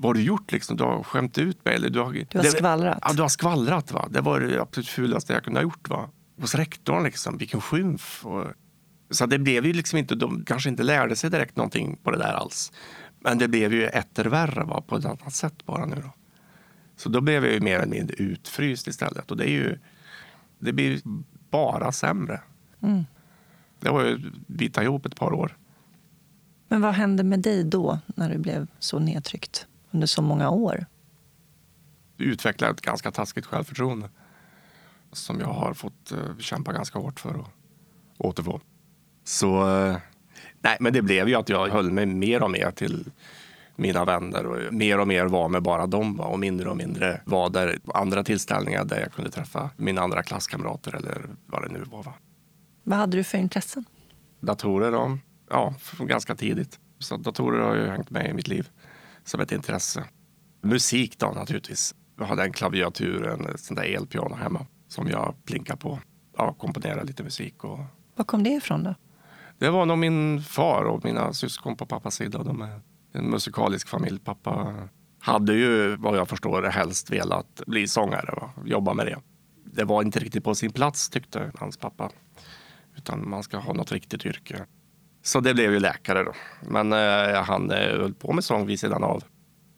vad 0.00 0.08
har 0.08 0.14
du 0.14 0.22
gjort? 0.22 0.52
Liksom? 0.52 0.76
Du 0.76 0.84
har 0.84 1.02
skämt 1.02 1.38
ut 1.38 1.64
mig. 1.64 1.74
Eller 1.74 1.90
du 1.90 2.00
har, 2.00 2.12
du 2.12 2.38
har 2.38 2.42
det, 2.42 2.50
skvallrat. 2.50 2.98
Ja, 3.02 3.12
du 3.12 3.22
har 3.22 3.28
skvallrat. 3.28 3.92
Va? 3.92 4.08
Det 4.10 4.20
var 4.20 4.40
det 4.40 4.62
absolut 4.62 4.88
fulaste 4.88 5.32
jag 5.32 5.44
kunde 5.44 5.60
ha 5.60 5.62
gjort. 5.62 5.88
Va? 5.88 6.10
Hos 6.40 6.54
rektorn, 6.54 7.04
liksom. 7.04 7.38
vilken 7.38 7.60
skymf. 7.60 8.26
Och, 8.26 8.44
så 9.10 9.26
det 9.26 9.38
blev 9.38 9.66
ju 9.66 9.72
liksom 9.72 9.98
inte, 9.98 10.14
de 10.14 10.44
kanske 10.44 10.68
inte 10.68 10.82
lärde 10.82 11.16
sig 11.16 11.30
direkt 11.30 11.56
någonting 11.56 11.96
på 12.02 12.10
det 12.10 12.18
där 12.18 12.32
alls. 12.32 12.72
Men 13.20 13.38
det 13.38 13.48
blev 13.48 13.72
ju 13.72 13.86
etter 13.86 14.24
värre 14.24 14.64
va? 14.64 14.82
på 14.86 14.96
ett 14.96 15.04
annat 15.04 15.34
sätt 15.34 15.66
bara 15.66 15.86
nu. 15.86 15.96
Då. 15.96 16.12
Så 16.96 17.08
då 17.08 17.20
blev 17.20 17.44
jag 17.44 17.54
ju 17.54 17.60
mer 17.60 17.76
eller 17.76 17.94
mindre 17.94 18.16
utfryst 18.16 18.86
istället. 18.86 19.30
Och 19.30 19.36
det 19.36 19.44
är 19.44 19.52
ju 19.52 19.78
det 20.58 20.72
blir 20.72 21.00
bara 21.50 21.92
sämre. 21.92 22.40
Mm. 22.82 23.04
Det 23.80 23.90
var 23.90 24.04
ju 24.04 24.30
bita 24.46 24.82
ihop 24.82 25.06
ett 25.06 25.16
par 25.16 25.32
år. 25.32 25.56
Men 26.68 26.80
vad 26.80 26.94
hände 26.94 27.22
med 27.22 27.40
dig 27.40 27.64
då, 27.64 27.98
när 28.06 28.30
du 28.30 28.38
blev 28.38 28.66
så 28.78 28.98
nedtryckt 28.98 29.66
under 29.90 30.06
så 30.06 30.22
många 30.22 30.50
år? 30.50 30.86
Du 32.16 32.24
utvecklar 32.24 32.70
ett 32.70 32.80
ganska 32.80 33.10
taskigt 33.10 33.46
självförtroende 33.46 34.08
som 35.12 35.40
jag 35.40 35.46
har 35.46 35.74
fått 35.74 36.12
uh, 36.12 36.38
kämpa 36.38 36.72
ganska 36.72 36.98
hårt 36.98 37.20
för 37.20 37.30
att 37.30 37.50
återfå. 38.18 38.60
Så 39.24 39.68
uh, 39.68 39.96
nej, 40.60 40.76
men 40.80 40.92
det 40.92 41.02
blev 41.02 41.28
ju 41.28 41.34
att 41.34 41.48
jag 41.48 41.68
höll 41.68 41.90
mig 41.90 42.06
mer 42.06 42.42
och 42.42 42.50
mer 42.50 42.70
till 42.70 43.10
mina 43.76 44.04
vänner 44.04 44.46
och 44.46 44.74
mer 44.74 45.00
och 45.00 45.08
mer 45.08 45.26
var 45.26 45.48
med 45.48 45.62
bara 45.62 45.86
dem 45.86 46.20
och 46.20 46.38
mindre 46.38 46.70
och 46.70 46.76
mindre 46.76 47.20
var 47.24 47.50
där 47.50 47.78
andra 47.94 48.24
tillställningar 48.24 48.84
där 48.84 49.00
jag 49.00 49.12
kunde 49.12 49.30
träffa 49.30 49.70
mina 49.76 50.00
andra 50.00 50.22
klasskamrater 50.22 50.94
eller 50.94 51.20
vad 51.46 51.62
det 51.62 51.68
nu 51.68 51.84
var. 51.90 52.02
Va? 52.02 52.14
Vad 52.82 52.98
hade 52.98 53.16
du 53.16 53.24
för 53.24 53.38
intressen? 53.38 53.84
Datorer, 54.40 55.18
ja, 55.50 55.74
från 55.80 56.06
ganska 56.06 56.34
tidigt. 56.34 56.78
Så 56.98 57.16
datorer 57.16 57.60
har 57.60 57.74
ju 57.74 57.86
hängt 57.86 58.10
med 58.10 58.30
i 58.30 58.32
mitt 58.32 58.48
liv 58.48 58.68
som 59.24 59.40
ett 59.40 59.52
intresse. 59.52 60.04
Musik 60.62 61.18
då 61.18 61.26
naturligtvis. 61.26 61.94
Jag 62.18 62.24
hade 62.24 62.42
en 62.42 62.52
klaviatur, 62.52 63.26
en 63.26 63.58
sån 63.58 63.76
där 63.76 63.96
elpiano 63.96 64.34
hemma 64.34 64.66
som 64.88 65.08
jag 65.08 65.34
plinkar 65.44 65.76
på. 65.76 65.98
Ja, 66.36 66.52
komponerade 66.52 67.04
lite 67.04 67.22
musik. 67.22 67.64
Och... 67.64 67.78
Var 68.16 68.24
kom 68.24 68.42
det 68.42 68.50
ifrån 68.50 68.82
då? 68.82 68.94
Det 69.58 69.70
var 69.70 69.86
nog 69.86 69.98
min 69.98 70.42
far 70.42 70.84
och 70.84 71.04
mina 71.04 71.32
syskon 71.32 71.76
på 71.76 71.86
pappas 71.86 72.14
sida. 72.14 72.42
De 72.42 72.60
är 72.62 72.80
en 73.12 73.30
musikalisk 73.30 73.88
familj. 73.88 74.18
Pappa 74.18 74.74
hade 75.18 75.54
ju, 75.54 75.96
vad 75.96 76.16
jag 76.16 76.28
förstår, 76.28 76.62
helst 76.62 77.10
velat 77.10 77.62
bli 77.66 77.88
sångare 77.88 78.32
och 78.32 78.68
jobba 78.68 78.94
med 78.94 79.06
det. 79.06 79.18
Det 79.64 79.84
var 79.84 80.02
inte 80.02 80.18
riktigt 80.18 80.44
på 80.44 80.54
sin 80.54 80.72
plats 80.72 81.08
tyckte 81.08 81.52
hans 81.58 81.76
pappa. 81.76 82.10
Utan 82.96 83.28
man 83.28 83.42
ska 83.42 83.58
ha 83.58 83.72
något 83.72 83.92
riktigt 83.92 84.26
yrke. 84.26 84.66
Så 85.22 85.40
det 85.40 85.54
blev 85.54 85.72
ju 85.72 85.80
läkare 85.80 86.24
då. 86.24 86.32
Men 86.60 86.92
eh, 86.92 87.42
han 87.42 87.70
eh, 87.70 87.76
höll 87.76 88.14
på 88.14 88.32
med 88.32 88.44
sång 88.44 88.66
vid 88.66 88.80
sidan 88.80 89.04
av. 89.04 89.22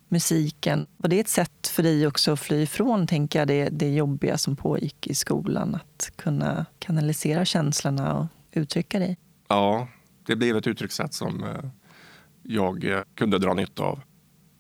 Musiken, 0.09 0.87
var 0.97 1.11
det 1.11 1.21
ett 1.21 1.29
sätt 1.29 1.69
för 1.69 1.83
dig 1.83 2.07
också 2.07 2.33
att 2.33 2.41
fly 2.41 2.63
ifrån 2.63 3.07
tänker 3.07 3.39
jag, 3.39 3.49
det, 3.49 3.69
det 3.69 3.95
jobbiga 3.95 4.39
som 4.39 4.57
pågick 4.57 5.07
i 5.07 5.15
skolan? 5.15 5.75
Att 5.75 6.13
kunna 6.17 6.67
kanalisera 6.79 7.45
känslorna 7.45 8.19
och 8.19 8.27
uttrycka 8.53 8.99
dig? 8.99 9.19
Ja, 9.49 9.89
det 10.27 10.37
blev 10.37 10.57
ett 10.57 10.67
uttryckssätt 10.67 11.15
som 11.15 11.45
eh, 11.45 11.71
jag 12.43 12.85
eh, 12.85 13.01
kunde 13.15 13.39
dra 13.39 13.55
nytta 13.55 13.83
av. 13.83 14.01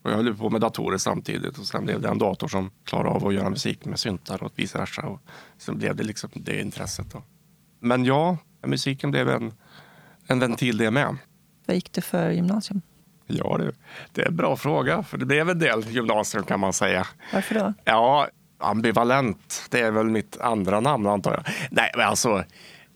Och 0.03 0.11
jag 0.11 0.17
höll 0.17 0.35
på 0.35 0.51
med 0.51 0.61
datorer 0.61 0.99
samtidigt 0.99 1.59
och 1.59 1.67
sen 1.67 1.85
blev 1.85 2.01
det 2.01 2.09
en 2.09 2.19
dator 2.19 2.49
som 2.49 2.71
klarade 2.85 3.09
av 3.09 3.27
att 3.27 3.35
göra 3.35 3.51
musik 3.51 3.85
med 3.85 3.99
syntar 3.99 4.43
och 4.43 4.53
vice 4.57 4.79
versa. 4.79 5.03
Och 5.03 5.21
sen 5.59 5.79
blev 5.79 5.97
det 5.97 6.03
liksom 6.03 6.31
det 6.35 6.61
intresset. 6.61 7.11
Då. 7.13 7.23
Men 7.81 8.05
ja, 8.05 8.37
musiken 8.67 9.11
blev 9.11 9.29
en, 9.29 9.53
en 10.27 10.39
ventil 10.39 10.77
det 10.77 10.91
med. 10.91 11.17
Vad 11.67 11.75
gick 11.75 11.93
det 11.93 12.03
för 12.03 12.31
gymnasium? 12.31 12.83
Ja, 13.27 13.59
det, 13.59 13.73
det 14.13 14.23
är 14.23 14.27
en 14.27 14.37
bra 14.37 14.57
fråga. 14.57 15.03
För 15.03 15.19
det 15.19 15.27
blev 15.27 15.51
en 15.51 15.59
del 15.59 15.85
gymnasium 15.89 16.45
kan 16.45 16.61
man 16.61 16.73
säga. 16.73 17.07
Varför 17.33 17.55
då? 17.55 17.75
Ja, 17.85 18.29
ambivalent. 18.59 19.67
Det 19.71 19.81
är 19.81 19.91
väl 19.91 20.11
mitt 20.11 20.41
andra 20.41 20.81
namn 20.81 21.07
antar 21.07 21.33
jag. 21.33 21.55
Nej, 21.71 21.91
men 21.97 22.07
alltså, 22.07 22.45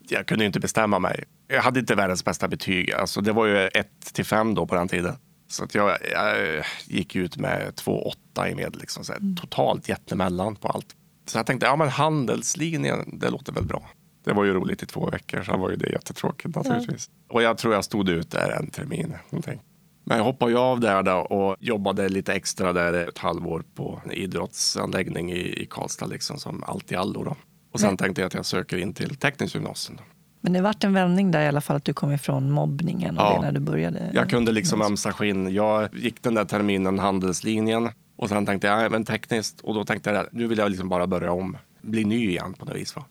jag 0.09 0.25
kunde 0.25 0.45
inte 0.45 0.59
bestämma 0.59 0.99
mig. 0.99 1.23
Jag 1.47 1.61
hade 1.61 1.79
inte 1.79 1.95
världens 1.95 2.25
bästa 2.25 2.47
betyg. 2.47 2.93
Alltså, 2.93 3.21
det 3.21 3.31
var 3.31 3.45
ju 3.45 3.57
1 3.67 3.87
till 4.13 4.25
5 4.25 4.55
då 4.55 4.67
på 4.67 4.75
den 4.75 4.87
tiden. 4.87 5.15
Så 5.49 5.63
att 5.63 5.75
jag, 5.75 5.97
jag 6.11 6.63
gick 6.85 7.15
ut 7.15 7.37
med 7.37 7.73
2,8 7.75 8.51
i 8.51 8.55
med. 8.55 8.75
Liksom, 8.75 9.03
så 9.03 9.13
här, 9.13 9.19
mm. 9.19 9.35
Totalt 9.35 9.89
jättemellan 9.89 10.55
på 10.55 10.67
allt. 10.67 10.95
Så 11.25 11.37
jag 11.37 11.45
tänkte, 11.45 11.65
ja 11.65 11.75
men 11.75 11.89
handelslinjen, 11.89 13.19
det 13.19 13.29
låter 13.29 13.53
väl 13.53 13.65
bra. 13.65 13.89
Det 14.27 14.33
var 14.33 14.43
ju 14.43 14.53
roligt 14.53 14.83
i 14.83 14.85
två 14.85 15.09
veckor, 15.09 15.43
sen 15.43 15.59
var 15.59 15.69
ju 15.69 15.75
det 15.75 15.89
jättetråkigt 15.89 16.55
naturligtvis. 16.55 17.09
Ja. 17.27 17.33
Och 17.33 17.41
jag 17.41 17.57
tror 17.57 17.73
jag 17.73 17.85
stod 17.85 18.09
ut 18.09 18.31
där 18.31 18.49
en 18.59 18.67
termin. 18.67 19.13
Någonting. 19.29 19.61
Men 20.03 20.17
jag 20.17 20.25
hoppade 20.25 20.51
ju 20.51 20.57
av 20.57 20.79
där 20.79 21.03
då 21.03 21.11
och 21.11 21.55
jobbade 21.59 22.09
lite 22.09 22.33
extra 22.33 22.73
där 22.73 22.93
ett 22.93 23.17
halvår 23.17 23.63
på 23.75 24.01
en 24.05 24.11
idrottsanläggning 24.11 25.31
i, 25.31 25.61
i 25.61 25.65
Karlstad 25.69 26.05
liksom 26.05 26.37
som 26.37 26.63
allt 26.63 26.91
i 26.91 26.95
allo. 26.95 27.23
Då. 27.23 27.35
Och 27.71 27.79
sen 27.79 27.89
Men... 27.89 27.97
tänkte 27.97 28.21
jag 28.21 28.27
att 28.27 28.33
jag 28.33 28.45
söker 28.45 28.77
in 28.77 28.93
till 28.93 29.15
tekniskt 29.15 29.55
gymnasium. 29.55 29.99
Men 30.41 30.53
det 30.53 30.61
vart 30.61 30.83
en 30.83 30.93
vändning 30.93 31.31
där 31.31 31.41
i 31.41 31.47
alla 31.47 31.61
fall 31.61 31.75
att 31.75 31.85
du 31.85 31.93
kom 31.93 32.11
ifrån 32.11 32.51
mobbningen 32.51 33.17
och 33.17 33.23
ja, 33.23 33.35
det 33.35 33.41
när 33.41 33.51
du 33.51 33.59
började? 33.59 34.11
Jag 34.13 34.29
kunde 34.29 34.51
liksom 34.51 34.81
ömsa 34.81 35.13
skinn. 35.13 35.53
Jag 35.53 35.95
gick 35.95 36.23
den 36.23 36.33
där 36.33 36.45
terminen 36.45 36.99
handelslinjen 36.99 37.89
och 38.15 38.29
sen 38.29 38.45
tänkte 38.45 38.67
jag, 38.67 38.91
men 38.91 39.05
tekniskt 39.05 39.61
och 39.61 39.73
då 39.73 39.85
tänkte 39.85 40.09
jag 40.09 40.25
nu 40.31 40.47
vill 40.47 40.57
jag 40.57 40.69
liksom 40.69 40.89
bara 40.89 41.07
börja 41.07 41.31
om, 41.31 41.57
bli 41.81 42.05
ny 42.05 42.29
igen 42.29 42.53
på 42.53 42.65
något 42.65 42.75
vis. 42.75 42.95
Va? 42.95 43.05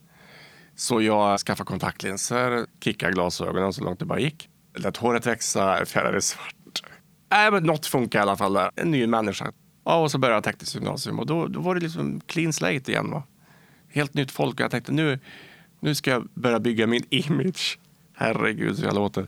Så 0.76 1.02
jag 1.02 1.40
skaffade 1.40 1.66
kontaktlinser, 1.68 2.66
kickade 2.84 3.12
glasögonen 3.12 3.72
så 3.72 3.84
långt 3.84 3.98
det 3.98 4.04
bara 4.04 4.20
gick. 4.20 4.48
Lät 4.74 4.96
håret 4.96 5.26
växa, 5.26 5.84
färgade 5.86 6.22
svart. 6.22 6.82
Äh, 7.32 7.52
men 7.52 7.62
något 7.62 7.86
funkar 7.86 8.18
i 8.18 8.22
alla 8.22 8.36
fall 8.36 8.52
där. 8.52 8.70
En 8.76 8.90
ny 8.90 9.06
människa. 9.06 9.52
Ja, 9.84 10.02
och 10.02 10.10
så 10.10 10.18
började 10.18 10.36
jag 10.36 10.44
tekniskt 10.44 10.74
gymnasium 10.74 11.18
och 11.18 11.26
då, 11.26 11.46
då 11.46 11.60
var 11.60 11.74
det 11.74 11.80
liksom 11.80 12.20
clean 12.26 12.52
slate 12.52 12.90
igen. 12.92 13.10
Va? 13.10 13.22
Helt 13.88 14.14
nytt 14.14 14.30
folk. 14.30 14.60
Jag 14.60 14.70
tänkte 14.70 14.92
nu, 14.92 15.18
nu 15.80 15.94
ska 15.94 16.10
jag 16.10 16.28
börja 16.34 16.60
bygga 16.60 16.86
min 16.86 17.04
image. 17.10 17.78
Herregud, 18.14 18.78
så 18.78 18.84
jag 18.84 18.94
låter. 18.94 19.26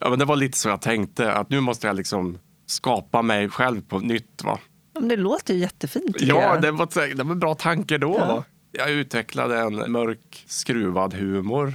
Ja, 0.00 0.10
men 0.10 0.18
det 0.18 0.24
var 0.24 0.36
lite 0.36 0.58
så 0.58 0.68
jag 0.68 0.80
tänkte, 0.80 1.32
att 1.32 1.50
nu 1.50 1.60
måste 1.60 1.86
jag 1.86 1.96
liksom 1.96 2.38
skapa 2.66 3.22
mig 3.22 3.48
själv 3.48 3.82
på 3.82 3.98
nytt. 3.98 4.44
Va? 4.44 4.58
Men 4.94 5.08
det 5.08 5.16
låter 5.16 5.54
ju 5.54 5.60
jättefint. 5.60 6.16
Ja, 6.20 6.56
det 6.56 6.70
var, 6.70 7.14
det 7.14 7.22
var 7.24 7.32
en 7.32 7.40
bra 7.40 7.54
tanke 7.54 7.98
då. 7.98 8.16
Ja. 8.18 8.44
Jag 8.72 8.90
utvecklade 8.90 9.58
en 9.58 9.92
mörk, 9.92 10.44
skruvad 10.46 11.14
humor. 11.14 11.74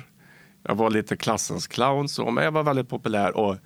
Jag 0.63 0.75
var 0.75 0.89
lite 0.89 1.17
klassens 1.17 1.67
clown, 1.67 2.09
så, 2.09 2.31
men 2.31 2.43
jag 2.43 2.51
var 2.51 2.63
väldigt 2.63 2.89
populär. 2.89 3.37
Och 3.37 3.57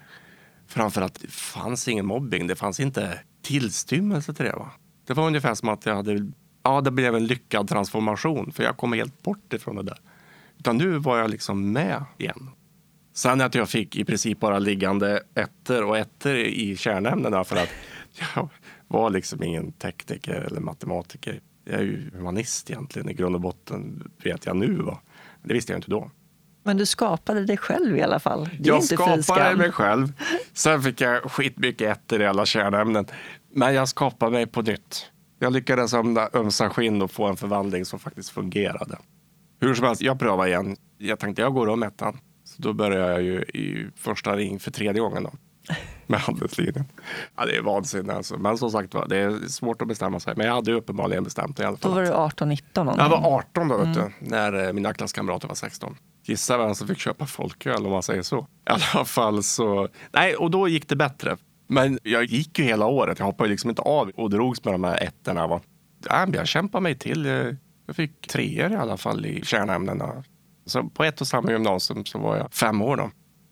framförallt, 0.68 1.22
det 1.22 1.32
fanns 1.32 1.88
ingen 1.88 2.06
mobbing. 2.06 2.48
Det 2.48 2.56
fanns 2.56 2.80
inte 2.80 3.20
tillstymmelse 3.42 4.34
till 4.34 4.46
det. 4.46 4.56
Va? 4.56 4.72
Det 5.08 5.14
var 5.14 5.28
ungefär 5.28 5.56
som 5.56 5.70
att 5.70 5.86
jag 5.86 5.96
hade, 5.96 6.32
ja, 6.64 6.82
det 6.82 6.92
blev 6.92 7.16
en 7.16 7.28
lyckad 7.28 7.68
transformation. 7.68 8.52
För 8.52 8.64
jag 8.64 8.78
kom 8.78 8.94
helt 8.94 9.24
bort 9.24 9.54
ifrån 9.54 9.76
det 9.76 9.84
där. 9.84 10.00
Utan 10.58 10.78
nu 10.78 10.98
var 10.98 11.18
jag 11.18 11.30
liksom 11.30 11.72
med 11.72 12.04
igen. 12.18 12.50
Sen 13.14 13.42
att 13.42 13.56
jag 13.56 13.70
fick 13.70 13.96
i 13.96 14.06
princip 14.06 14.40
bara 14.40 14.60
liggande 14.60 15.24
ettor 15.36 15.84
och 15.84 15.98
ettor 15.98 16.36
i 16.36 16.78
kärnämnena 16.78 17.44
för 17.44 17.56
att 17.56 17.70
jag 18.36 18.50
var 18.88 19.10
liksom 19.10 19.44
ingen 19.44 19.72
tekniker 19.72 20.34
eller 20.34 20.60
matematiker. 20.60 21.42
Jag 21.72 21.80
är 21.80 21.84
ju 21.84 22.12
humanist 22.14 22.70
egentligen 22.70 23.10
i 23.10 23.14
grund 23.14 23.36
och 23.36 23.42
botten, 23.42 24.12
vet 24.24 24.46
jag 24.46 24.56
nu. 24.56 24.74
Va? 24.74 25.02
Det 25.44 25.54
visste 25.54 25.72
jag 25.72 25.78
inte 25.78 25.92
då. 25.92 26.12
Men 26.64 26.78
du 26.78 26.86
skapade 26.86 27.46
dig 27.46 27.58
själv 27.58 27.98
i 27.98 28.02
alla 28.02 28.20
fall. 28.20 28.50
Det 28.60 28.70
jag 28.70 28.84
skapade 28.84 29.56
mig 29.56 29.72
själv. 29.72 30.14
Sen 30.54 30.82
fick 30.82 31.02
jag 31.02 31.32
skitmycket 31.32 31.98
ettor 31.98 32.22
i 32.22 32.26
alla 32.26 32.46
kärnämnen. 32.46 33.06
Men 33.54 33.74
jag 33.74 33.88
skapade 33.88 34.32
mig 34.32 34.48
på 34.48 34.62
nytt. 34.62 35.12
Jag 35.40 35.54
lyckades 35.54 35.94
ömsa 36.34 36.70
skinn 36.70 37.02
och 37.02 37.12
få 37.12 37.28
en 37.28 37.38
förvandling 37.38 37.86
som 37.86 38.00
faktiskt 38.00 38.30
fungerade. 38.30 38.98
Hur 39.62 39.74
som 39.74 39.86
helst, 39.86 40.02
jag 40.02 40.20
prövade 40.20 40.50
igen. 40.50 40.78
Jag 40.98 41.20
tänkte 41.20 41.42
jag 41.42 41.54
går 41.54 41.70
om 41.70 41.84
ettan. 41.84 42.18
Så 42.44 42.62
då 42.62 42.74
började 42.74 43.12
jag 43.12 43.22
ju 43.22 43.42
i 43.42 43.88
första 43.96 44.36
ring 44.36 44.60
för 44.60 44.72
tredje 44.72 45.02
gången. 45.02 45.24
Då. 45.24 45.32
Med 46.08 46.20
handelslinjen. 46.20 46.86
Ja, 47.36 47.46
det 47.46 47.56
är 47.56 47.62
vansinne 47.62 48.14
alltså. 48.14 48.38
Men 48.38 48.58
som 48.58 48.72
sagt 48.72 48.96
det 49.10 49.18
är 49.18 49.48
svårt 49.48 49.82
att 49.82 49.88
bestämma 49.88 50.20
sig. 50.20 50.34
Men 50.38 50.46
jag 50.46 50.54
hade 50.54 50.74
uppenbarligen 50.74 51.24
bestämt 51.24 51.58
det 51.58 51.64
i 51.64 51.66
alla 51.66 51.78
fall. 51.78 51.92
Då 51.92 51.96
var 51.96 52.04
du 52.04 52.12
18-19? 52.12 52.96
Jag 52.98 53.10
var 53.10 53.38
18 53.38 53.68
då, 53.68 53.76
mm. 53.76 53.88
vet 53.88 53.96
du, 53.96 54.28
när 54.28 54.68
eh, 54.68 54.74
mina 54.74 54.94
klasskamrater 54.94 55.48
var 55.48 55.56
16. 55.56 55.96
Gissa 56.24 56.58
vem 56.58 56.76
som 56.76 56.88
fick 56.88 57.00
köpa 57.00 57.26
folköl 57.26 57.86
om 57.86 57.92
man 57.92 58.04
säger 58.04 58.22
så. 58.22 58.40
I 58.40 58.46
alla 58.66 59.06
fall 59.06 59.44
så, 59.44 59.88
nej, 60.12 60.36
och 60.36 60.52
då 60.52 60.68
gick 60.68 60.90
det 60.90 60.96
bättre. 60.96 61.38
Men 61.68 62.00
jag 62.04 62.24
gick 62.24 62.60
ju 62.60 62.66
hela 62.66 62.86
året. 62.86 63.20
Jag 63.20 63.26
hoppade 63.26 63.50
liksom 63.50 63.70
inte 63.70 63.82
av 63.82 64.10
och 64.10 64.30
drogs 64.30 64.64
med 64.64 64.74
de 64.74 64.84
här 64.84 65.04
ettorna. 65.04 65.62
Jag 66.34 66.48
kämpade 66.48 66.82
mig 66.82 66.98
till. 66.98 67.26
Jag 67.86 67.96
fick 67.96 68.28
treor 68.28 68.72
i 68.72 68.76
alla 68.76 68.98
fall 68.98 69.26
i 69.26 69.46
kärnämnena. 69.46 70.24
Så 70.66 70.84
på 70.84 71.04
ett 71.04 71.22
och 71.22 71.28
samma 71.28 71.52
gymnasium 71.52 72.06
så 72.06 72.20
var 72.20 72.38
jag 72.38 72.54
fem 72.54 72.82
år. 72.82 72.98
Då. 72.98 73.12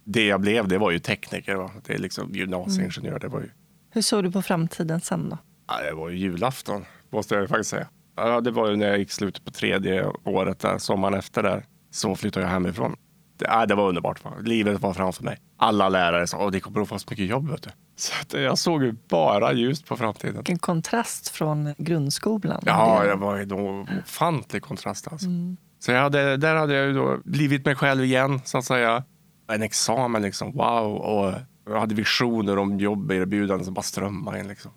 Det 0.09 0.25
jag 0.25 0.41
blev, 0.41 0.67
det 0.67 0.77
var 0.77 0.91
ju 0.91 0.99
tekniker. 0.99 1.55
Va? 1.55 1.71
Det 1.85 1.93
är 1.93 1.97
liksom 1.97 2.31
gymnasieingenjör. 2.31 3.09
Mm. 3.09 3.19
Det 3.19 3.27
var 3.27 3.39
ju... 3.39 3.49
Hur 3.91 4.01
såg 4.01 4.23
du 4.23 4.31
på 4.31 4.41
framtiden 4.41 5.01
sen 5.01 5.29
då? 5.29 5.37
Ja, 5.67 5.83
det 5.89 5.95
var 5.95 6.09
ju 6.09 6.17
julafton, 6.17 6.85
måste 7.09 7.35
jag 7.35 7.49
faktiskt 7.49 7.69
säga. 7.69 7.87
Ja, 8.15 8.41
det 8.41 8.51
var 8.51 8.69
ju 8.69 8.75
när 8.75 8.87
jag 8.87 8.99
gick 8.99 9.11
slutet 9.11 9.45
på 9.45 9.51
tredje 9.51 10.05
året, 10.23 10.59
där, 10.59 10.77
sommaren 10.77 11.13
efter 11.13 11.43
där 11.43 11.65
så 11.91 12.15
flyttade 12.15 12.45
jag 12.45 12.53
hemifrån. 12.53 12.95
Det, 13.37 13.45
äh, 13.45 13.61
det 13.61 13.75
var 13.75 13.89
underbart. 13.89 14.21
Livet 14.43 14.81
var 14.81 14.93
framför 14.93 15.23
mig. 15.23 15.37
Alla 15.57 15.89
lärare 15.89 16.27
sa 16.27 16.47
att 16.47 16.53
det 16.53 16.59
kommer 16.59 16.81
att 16.81 16.89
få 16.89 16.99
så 16.99 17.07
mycket 17.09 17.25
jobb. 17.25 17.49
Vet 17.49 17.63
du. 17.63 17.69
Så 17.95 18.37
jag 18.37 18.57
såg 18.57 18.83
ju 18.83 18.95
bara 19.09 19.53
ljust 19.53 19.85
på 19.85 19.97
framtiden. 19.97 20.35
Vilken 20.35 20.59
kontrast 20.59 21.29
från 21.29 21.73
grundskolan. 21.77 22.61
Ja, 22.65 23.03
det 23.03 23.15
var 23.15 23.37
en 23.37 23.51
ofantlig 23.51 24.61
kontrast. 24.61 25.07
Alltså. 25.07 25.27
Mm. 25.27 25.57
Så 25.79 25.91
jag 25.91 26.01
hade, 26.01 26.37
där 26.37 26.55
hade 26.55 26.73
jag 26.73 26.95
då 26.95 27.17
blivit 27.25 27.65
mig 27.65 27.75
själv 27.75 28.03
igen, 28.03 28.41
så 28.45 28.57
att 28.57 28.65
säga. 28.65 29.03
En 29.47 29.61
examen, 29.61 30.21
liksom. 30.21 30.51
wow. 30.51 30.95
Och 30.95 31.33
jag 31.65 31.79
hade 31.79 31.95
visioner 31.95 32.57
om 32.57 32.79
jobberbjudanden 32.79 33.65
som 33.65 33.73
bara 33.73 33.81
strömmade 33.81 34.39
in. 34.39 34.47
Liksom. 34.47 34.71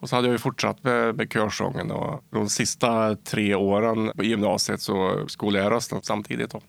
Och 0.00 0.08
så 0.08 0.16
hade 0.16 0.28
jag 0.28 0.32
ju 0.32 0.38
fortsatt 0.38 0.84
med, 0.84 1.16
med 1.16 1.32
körsången 1.32 1.90
och 1.90 2.24
de 2.30 2.48
sista 2.48 3.16
tre 3.16 3.54
åren 3.54 4.12
på 4.16 4.24
gymnasiet 4.24 4.80
så 4.80 5.24
skolade 5.28 5.64
jag 5.64 5.72
rösten 5.72 6.00
samtidigt. 6.02 6.50
Då. 6.50 6.60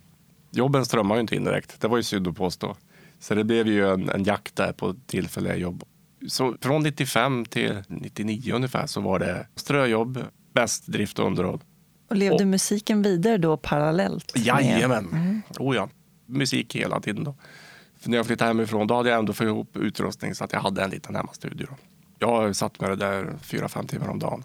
Jobben 0.52 0.86
strömmade 0.86 1.18
ju 1.18 1.22
inte 1.22 1.36
in 1.36 1.44
direkt, 1.44 1.82
det 1.82 1.88
var 1.88 1.98
ju 1.98 2.04
synd 2.04 2.28
att 2.28 2.36
påstå. 2.36 2.76
Så 3.20 3.36
det 3.36 3.44
blev 3.44 3.68
ju 3.68 3.90
en, 3.90 4.10
en 4.10 4.24
jakt 4.24 4.56
där 4.56 4.74
på 4.74 4.96
tillfälliga 5.06 5.56
jobb. 5.56 5.84
Så 6.28 6.56
från 6.62 6.84
95 6.84 7.46
till 7.46 7.84
99 7.88 8.54
ungefär 8.56 8.88
så 8.88 9.02
var 9.02 9.20
det 9.20 9.48
ströjobb, 9.56 10.20
bäst 10.54 10.88
drift 10.88 11.20
och 11.20 11.28
underhåll. 11.28 11.60
Och 12.10 12.16
levde 12.16 12.44
och, 12.44 12.48
musiken 12.48 13.02
vidare 13.02 13.38
då 13.38 13.58
parallellt? 13.58 14.32
Jajamän, 14.36 15.08
mm. 15.12 15.42
oh 15.60 15.76
ja. 15.76 15.90
Musik 16.26 16.76
hela 16.76 17.00
tiden 17.00 17.24
då. 17.24 17.36
För 18.00 18.10
när 18.10 18.18
jag 18.18 18.26
flyttade 18.26 18.48
hemifrån 18.48 18.88
då 18.88 18.96
hade 18.96 19.10
jag 19.10 19.20
ändå 19.20 19.34
fått 19.34 19.46
ihop 19.46 19.78
utrustning 19.78 20.36
så 20.36 20.44
att 20.44 20.54
jag 20.54 20.60
hade 20.60 20.84
en 20.84 20.90
liten 20.90 21.16
hemmastudio. 21.16 21.68
Då. 21.70 21.76
Jag 22.20 22.56
satt 22.56 22.80
med 22.80 22.90
det 22.90 22.96
där 22.96 23.38
fyra, 23.42 23.70
fem 23.70 23.88
timmar 23.88 24.10
om 24.10 24.20
dagen 24.20 24.44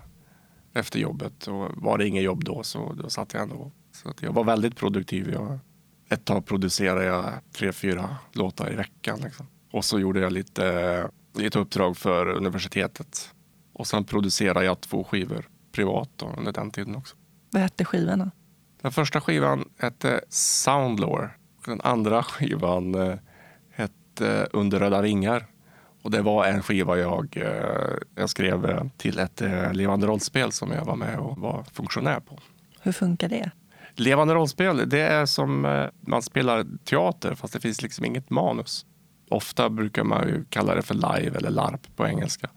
efter 0.75 0.99
jobbet. 0.99 1.47
Och 1.47 1.69
var 1.75 1.99
det 1.99 2.09
inget 2.09 2.23
jobb 2.23 2.45
då 2.45 2.63
så 2.63 2.93
då 2.93 3.11
satt 3.11 3.33
jag 3.33 3.43
ändå. 3.43 3.73
Så 3.93 4.13
jag 4.21 4.33
var 4.33 4.45
väldigt 4.45 4.77
produktiv. 4.77 5.31
Jag, 5.33 5.59
ett 6.09 6.25
tag 6.25 6.47
producerade 6.47 7.05
jag 7.05 7.33
tre, 7.53 7.73
fyra 7.73 8.17
låtar 8.33 8.73
i 8.73 8.77
veckan. 8.77 9.21
Liksom. 9.21 9.47
Och 9.71 9.85
så 9.85 9.99
gjorde 9.99 10.21
jag 10.21 10.33
lite, 10.33 11.11
lite 11.35 11.59
uppdrag 11.59 11.97
för 11.97 12.27
universitetet. 12.27 13.35
Och 13.73 13.87
sen 13.87 14.05
producerade 14.05 14.65
jag 14.65 14.81
två 14.81 15.05
skivor 15.05 15.49
privat 15.73 16.11
då, 16.17 16.35
under 16.39 16.53
den 16.53 16.71
tiden 16.71 16.97
också. 16.97 17.17
Vad 17.51 17.63
hette 17.63 17.85
skivorna? 17.85 18.31
Den 18.83 18.93
första 18.93 19.21
skivan 19.21 19.69
hette 19.79 20.21
Soundlore. 20.29 21.31
Den 21.69 21.81
andra 21.81 22.23
skivan 22.23 22.95
eh, 22.95 23.15
hette 23.71 24.49
Under 24.53 24.79
röda 24.79 25.03
vingar. 25.03 25.47
Och 26.03 26.11
det 26.11 26.23
var 26.23 26.45
en 26.45 26.63
skiva 26.63 26.99
jag, 26.99 27.37
eh, 27.37 27.97
jag 28.15 28.31
skrev 28.31 28.65
eh, 28.65 28.85
till 28.97 29.19
ett 29.19 29.43
eh, 29.43 29.73
levande 29.73 30.07
rollspel 30.07 30.53
som 30.53 30.73
jag 30.73 30.85
var 30.85 30.97
med 30.97 31.19
och 31.19 31.39
var 31.39 31.65
funktionär 31.73 32.21
på. 32.21 32.39
Hur 32.81 32.93
funkar 32.93 33.29
det? 33.29 33.51
Levande 33.95 34.35
rollspel, 34.35 34.89
det 34.89 35.01
är 35.01 35.27
som 35.27 35.65
eh, 35.65 35.87
man 36.01 36.23
spelar 36.23 36.67
teater 36.85 37.35
fast 37.35 37.53
det 37.53 37.61
finns 37.61 37.83
liksom 37.83 38.05
inget 38.05 38.31
manus. 38.31 38.87
Ofta 39.31 39.71
brukar 39.71 40.05
man 40.05 40.29
ju 40.29 40.45
kalla 40.51 40.75
det 40.75 40.83
för 40.83 40.95
live 40.95 41.37
eller 41.37 41.51
LARP 41.51 41.97
på 41.97 42.07
engelska. 42.07 42.51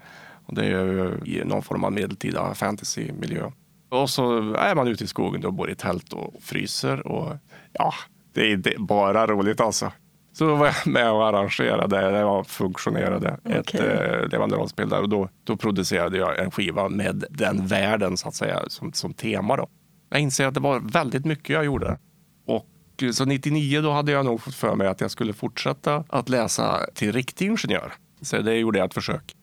Och 0.45 0.55
det 0.55 0.65
är 0.65 0.69
ju 0.69 1.19
i 1.25 1.45
någon 1.45 1.61
form 1.61 1.83
av 1.83 1.91
medeltida 1.91 2.53
fantasymiljö. 2.53 3.51
Och 3.89 4.09
så 4.09 4.53
är 4.53 4.75
man 4.75 4.87
ute 4.87 5.03
i 5.03 5.07
skogen 5.07 5.45
och 5.45 5.53
bor 5.53 5.69
i 5.71 5.75
tält 5.75 6.13
och 6.13 6.33
fryser. 6.41 7.07
Och 7.07 7.37
ja, 7.73 7.93
det 8.33 8.51
är, 8.51 8.57
det 8.57 8.73
är 8.73 8.79
bara 8.79 9.27
roligt 9.27 9.61
alltså. 9.61 9.91
Så 10.33 10.47
då 10.47 10.55
var 10.55 10.65
jag 10.65 10.87
med 10.87 11.11
och 11.11 11.27
arrangerade, 11.27 12.01
jag 12.19 12.47
funktionerade 12.47 13.39
ett 13.43 13.59
Okej. 13.59 13.81
eh, 13.81 14.27
levande 14.27 14.55
rollspel 14.55 14.89
där. 14.89 15.01
Och 15.01 15.09
då, 15.09 15.29
då 15.43 15.57
producerade 15.57 16.17
jag 16.17 16.39
en 16.39 16.51
skiva 16.51 16.89
med 16.89 17.25
den 17.29 17.67
världen 17.67 18.17
så 18.17 18.27
att 18.27 18.35
säga 18.35 18.59
som, 18.67 18.93
som 18.93 19.13
tema. 19.13 19.57
Då. 19.57 19.67
Jag 20.09 20.19
inser 20.19 20.47
att 20.47 20.53
det 20.53 20.59
var 20.59 20.79
väldigt 20.79 21.25
mycket 21.25 21.49
jag 21.49 21.65
gjorde. 21.65 21.97
Och 22.45 22.67
eh, 23.03 23.11
så 23.11 23.25
99 23.25 23.81
då 23.81 23.91
hade 23.91 24.11
jag 24.11 24.25
nog 24.25 24.41
fått 24.41 24.55
för 24.55 24.75
mig 24.75 24.87
att 24.87 25.01
jag 25.01 25.11
skulle 25.11 25.33
fortsätta 25.33 26.03
att 26.09 26.29
läsa 26.29 26.79
till 26.93 27.11
riktig 27.11 27.45
ingenjör. 27.45 27.93
Så 28.21 28.37
det 28.41 28.55
gjorde 28.57 28.79
jag 28.79 28.85
ett 28.85 28.93
försök. 28.93 29.35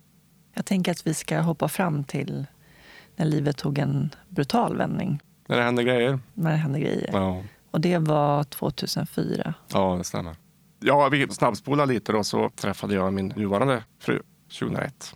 Jag 0.54 0.64
tänker 0.66 0.92
att 0.92 1.06
vi 1.06 1.14
ska 1.14 1.40
hoppa 1.40 1.68
fram 1.68 2.04
till 2.04 2.46
när 3.16 3.26
livet 3.26 3.56
tog 3.56 3.78
en 3.78 4.10
brutal 4.28 4.76
vändning. 4.76 5.20
När 5.48 5.56
det 5.56 5.62
hände 5.62 5.84
grejer. 5.84 6.18
När 6.34 6.50
det 6.50 6.56
hände 6.56 6.80
grejer. 6.80 7.10
Ja, 7.12 7.42
och 7.70 7.80
det 7.80 7.98
var 7.98 8.44
2004. 8.44 9.54
ja 9.72 9.94
det 9.98 10.04
stämmer. 10.04 10.36
Ja, 10.80 11.08
vi 11.08 11.28
snabbspolade 11.28 11.92
lite 11.92 12.12
då 12.12 12.24
så 12.24 12.50
träffade 12.50 12.94
jag 12.94 13.12
min 13.12 13.28
nuvarande 13.28 13.84
fru 13.98 14.22
2001. 14.60 15.14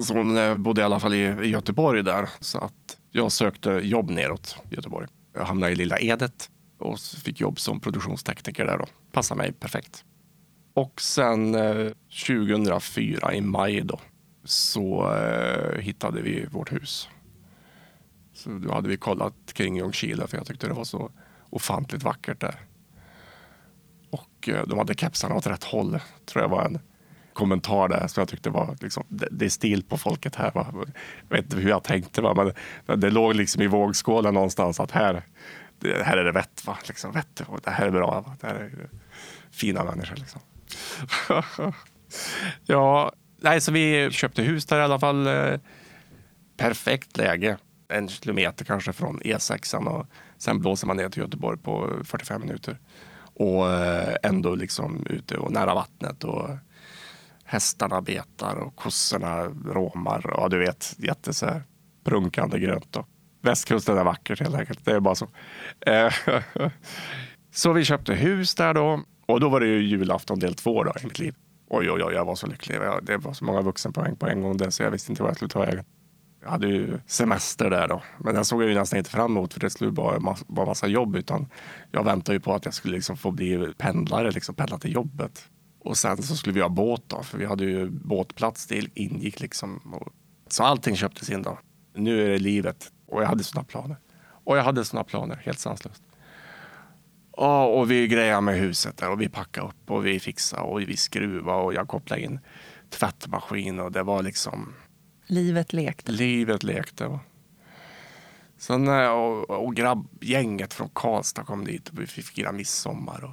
Så 0.00 0.14
hon 0.14 0.38
eh, 0.38 0.56
bodde 0.56 0.80
i 0.80 0.84
alla 0.84 1.00
fall 1.00 1.14
i 1.14 1.48
Göteborg 1.48 2.02
där. 2.02 2.28
Så 2.40 2.58
att 2.58 2.96
jag 3.10 3.32
sökte 3.32 3.70
jobb 3.70 4.10
neråt 4.10 4.56
i 4.70 4.74
Göteborg. 4.74 5.06
Jag 5.34 5.44
hamnade 5.44 5.72
i 5.72 5.76
Lilla 5.76 5.98
Edet 5.98 6.50
och 6.78 6.98
fick 7.00 7.40
jobb 7.40 7.60
som 7.60 7.80
produktionstekniker 7.80 8.66
där. 8.66 8.78
Då. 8.78 8.86
Passade 9.12 9.38
mig 9.38 9.52
perfekt. 9.52 10.04
Och 10.74 11.00
sen 11.00 11.54
eh, 11.54 11.92
2004 12.26 13.34
i 13.34 13.40
maj 13.40 13.80
då 13.80 14.00
så 14.44 15.14
eh, 15.14 15.78
hittade 15.80 16.22
vi 16.22 16.46
vårt 16.50 16.72
hus. 16.72 17.08
Så 18.34 18.50
då 18.50 18.72
hade 18.72 18.88
vi 18.88 18.96
kollat 18.96 19.34
kring 19.52 19.76
Ljungskile 19.76 20.26
för 20.26 20.36
jag 20.36 20.46
tyckte 20.46 20.66
det 20.66 20.72
var 20.74 20.84
så 20.84 21.10
ofantligt 21.52 22.02
vackert 22.02 22.40
där. 22.40 22.54
Och 24.10 24.48
eh, 24.48 24.66
de 24.66 24.78
hade 24.78 24.94
kepsarna 24.94 25.34
åt 25.34 25.46
rätt 25.46 25.64
håll, 25.64 26.00
tror 26.26 26.42
jag 26.42 26.48
var 26.48 26.64
en 26.64 26.78
kommentar 27.32 27.88
där 27.88 28.06
som 28.06 28.20
jag 28.20 28.28
tyckte 28.28 28.50
var 28.50 28.76
liksom, 28.80 29.04
det, 29.08 29.28
det 29.30 29.44
är 29.44 29.48
stil 29.48 29.82
på 29.82 29.98
folket 29.98 30.34
här. 30.34 30.50
Va? 30.54 30.66
Jag 31.28 31.36
vet 31.36 31.44
inte 31.44 31.56
hur 31.56 31.68
jag 31.68 31.84
tänkte, 31.84 32.20
va? 32.20 32.52
Men, 32.86 33.00
det 33.00 33.10
låg 33.10 33.34
liksom 33.34 33.62
i 33.62 33.66
vågskålen 33.66 34.34
någonstans 34.34 34.80
att 34.80 34.90
här, 34.90 35.22
det, 35.78 36.02
här 36.02 36.16
är 36.16 36.24
det 36.24 36.32
vett. 36.32 36.66
Va? 36.66 36.78
Liksom, 36.88 37.12
vett 37.12 37.40
och 37.40 37.60
det 37.64 37.70
här 37.70 37.86
är 37.86 37.90
bra. 37.90 38.20
Va? 38.20 38.36
Det 38.40 38.46
här 38.46 38.54
är 38.54 38.88
fina 39.50 39.84
människor. 39.84 40.16
Liksom. 40.16 40.40
ja, 42.66 43.12
nej, 43.40 43.60
så 43.60 43.72
vi 43.72 44.10
köpte 44.10 44.42
hus 44.42 44.66
där 44.66 44.80
i 44.80 44.82
alla 44.82 44.98
fall. 44.98 45.26
Eh, 45.26 45.60
perfekt 46.56 47.16
läge. 47.16 47.56
En 47.88 48.08
kilometer 48.08 48.64
kanske 48.64 48.92
från 48.92 49.20
E6 49.20 49.86
och 49.86 50.06
sen 50.42 50.60
blåser 50.60 50.86
man 50.86 50.96
ner 50.96 51.08
till 51.08 51.22
Göteborg 51.22 51.58
på 51.58 51.90
45 52.04 52.40
minuter. 52.40 52.78
Och 53.34 53.70
eh, 53.70 54.16
ändå 54.22 54.54
liksom 54.54 55.06
ute 55.10 55.36
och 55.36 55.52
nära 55.52 55.74
vattnet 55.74 56.24
och 56.24 56.48
hästarna 57.44 58.00
betar 58.00 58.56
och 58.56 58.76
kossorna 58.76 59.44
råmar 59.66 60.26
och 60.26 60.42
ja, 60.42 60.48
du 60.48 60.58
vet, 60.58 60.94
jätte 60.98 61.34
så 61.34 61.46
här 61.46 61.62
prunkande 62.04 62.58
grönt. 62.58 62.96
Och 62.96 63.06
västkusten 63.42 63.98
är 63.98 64.04
vackert 64.04 64.40
helt 64.40 64.54
enkelt. 64.54 64.84
Det 64.84 64.92
är 64.92 65.00
bara 65.00 65.14
så. 65.14 65.28
Eh, 65.80 66.12
så 67.52 67.72
vi 67.72 67.84
köpte 67.84 68.14
hus 68.14 68.54
där 68.54 68.74
då 68.74 69.02
och 69.26 69.40
då 69.40 69.48
var 69.48 69.60
det 69.60 69.66
ju 69.66 69.82
julafton 69.82 70.38
del 70.38 70.54
två 70.54 70.84
då 70.84 70.92
i 71.02 71.04
mitt 71.04 71.18
liv. 71.18 71.34
Oj, 71.68 71.90
oj, 71.90 72.04
oj, 72.04 72.14
jag 72.14 72.24
var 72.24 72.34
så 72.34 72.46
lycklig. 72.46 72.78
Det 73.02 73.16
var 73.16 73.32
så 73.32 73.44
många 73.44 73.60
vuxenpoäng 73.60 74.16
på 74.16 74.26
en 74.26 74.42
gång 74.42 74.56
där, 74.56 74.70
så 74.70 74.82
jag 74.82 74.90
visste 74.90 75.12
inte 75.12 75.22
vad 75.22 75.30
jag 75.30 75.36
skulle 75.36 75.48
ta 75.48 75.60
vägen. 75.60 75.84
Jag 76.42 76.50
hade 76.50 76.68
ju 76.68 76.98
semester 77.06 77.70
där 77.70 77.88
då, 77.88 78.02
men 78.18 78.34
den 78.34 78.44
såg 78.44 78.62
jag 78.62 78.68
ju 78.68 78.74
nästan 78.74 78.98
inte 78.98 79.10
fram 79.10 79.30
emot 79.30 79.52
för 79.52 79.60
det 79.60 79.70
skulle 79.70 79.90
bara 79.90 80.36
vara 80.46 80.66
massa 80.66 80.86
jobb. 80.86 81.16
Utan 81.16 81.48
jag 81.90 82.04
väntade 82.04 82.36
ju 82.36 82.40
på 82.40 82.54
att 82.54 82.64
jag 82.64 82.74
skulle 82.74 82.94
liksom 82.94 83.16
få 83.16 83.30
bli 83.30 83.72
pendlare, 83.78 84.30
liksom 84.30 84.54
pendla 84.54 84.78
till 84.78 84.92
jobbet. 84.94 85.48
Och 85.80 85.96
sen 85.96 86.22
så 86.22 86.36
skulle 86.36 86.54
vi 86.54 86.60
ha 86.60 86.68
båt 86.68 87.02
då, 87.06 87.22
för 87.22 87.38
vi 87.38 87.46
hade 87.46 87.64
ju 87.64 87.90
båtplats. 87.90 88.66
Det 88.66 88.86
ingick 88.94 89.40
liksom. 89.40 90.00
Så 90.48 90.62
allting 90.62 90.96
köptes 90.96 91.30
in 91.30 91.42
då. 91.42 91.58
Nu 91.94 92.24
är 92.24 92.28
det 92.28 92.38
livet 92.38 92.92
och 93.06 93.22
jag 93.22 93.26
hade 93.26 93.44
såna 93.44 93.64
planer. 93.64 93.96
Och 94.44 94.56
jag 94.56 94.62
hade 94.62 94.84
såna 94.84 95.04
planer, 95.04 95.36
helt 95.44 95.58
sanslöst. 95.58 96.02
Ja, 97.36 97.66
och 97.66 97.90
vi 97.90 98.08
grejade 98.08 98.40
med 98.40 98.58
huset 98.58 98.96
där 98.96 99.10
och 99.10 99.20
vi 99.20 99.28
packade 99.28 99.66
upp 99.66 99.90
och 99.90 100.06
vi 100.06 100.20
fixade 100.20 100.62
och 100.62 100.80
vi 100.80 100.96
skruvade 100.96 101.62
och 101.62 101.74
jag 101.74 101.88
kopplade 101.88 102.22
in 102.22 102.40
tvättmaskin 102.90 103.80
och 103.80 103.92
det 103.92 104.02
var 104.02 104.22
liksom 104.22 104.74
Livet 105.32 105.72
lekte. 105.72 106.12
livet 106.12 106.62
lekte. 106.62 107.06
Va? 107.06 107.20
Sen, 108.56 108.86
jag, 108.86 109.50
och, 109.50 109.66
och 109.66 109.74
grabbgänget 109.74 110.74
från 110.74 110.88
Karlstad 110.92 111.44
kom 111.44 111.64
dit 111.64 111.88
och 111.88 112.00
vi 112.00 112.06
fick 112.06 112.24
fira 112.24 112.52
midsommar. 112.52 113.24
Och, 113.24 113.30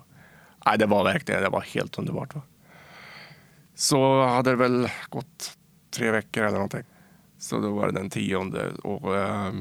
nej, 0.65 0.77
det 0.77 0.85
var 0.85 1.03
verkligen 1.03 1.41
det 1.41 1.49
var 1.49 1.62
helt 1.62 1.97
underbart. 1.97 2.35
Va? 2.35 2.41
Så 3.75 4.25
hade 4.25 4.49
det 4.49 4.55
väl 4.55 4.89
gått 5.09 5.57
tre 5.91 6.12
veckor 6.12 6.43
eller 6.43 6.53
någonting. 6.53 6.83
Så 7.38 7.59
då 7.59 7.75
var 7.75 7.88
det 7.88 7.93
den 7.93 8.09
tionde 8.09 8.69
och 8.69 9.17
eh, 9.17 9.53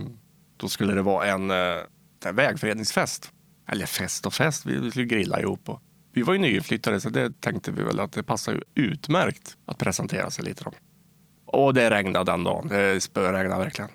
då 0.57 0.69
skulle 0.69 0.95
det 0.95 1.03
vara 1.03 1.27
en, 1.27 1.51
eh, 1.51 2.33
vägföreningsfest. 2.33 3.33
Eller 3.69 3.87
fest 3.87 4.27
och 4.27 4.35
fest, 4.35 4.67
vi 4.67 4.77
vi 4.77 4.91
skulle 4.91 5.07
grilla 5.07 5.41
ihop. 5.41 5.69
Och 5.69 5.83
vi 6.13 6.23
var 6.23 6.33
ju 6.33 6.39
nyinflyttade 6.39 7.01
så 7.01 7.11
det 7.11 7.41
tänkte 7.41 7.71
vi 7.71 7.83
väl 7.83 8.01
att 8.01 8.13
det 8.13 8.23
passar 8.23 8.65
utmärkt 8.75 9.57
att 9.67 9.79
presentera 9.79 10.31
sig 10.31 10.45
lite. 10.45 10.65
Då. 10.65 10.73
Och 11.53 11.75
det 11.75 11.91
regnade 11.91 12.33
den 12.33 12.45
dagen. 12.45 12.69
Det 12.69 13.03
spöregnade 13.03 13.65
verkligen. 13.65 13.91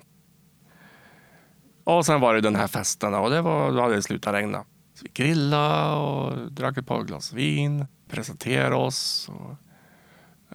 Och 1.84 2.06
sen 2.06 2.20
var 2.20 2.34
det 2.34 2.40
den 2.40 2.56
här 2.56 2.66
festen 2.66 3.14
och 3.14 3.30
det 3.30 3.42
var, 3.42 3.72
då 3.72 3.80
hade 3.80 3.94
det 3.94 4.02
slutat 4.02 4.34
regna. 4.34 4.64
Så 4.94 5.04
vi 5.04 5.10
grillade 5.14 5.96
och 5.96 6.52
drack 6.52 6.76
ett 6.76 6.86
par 6.86 7.02
glas 7.02 7.32
vin, 7.32 7.86
presenterade 8.08 8.76
oss 8.76 9.28
och 9.28 9.50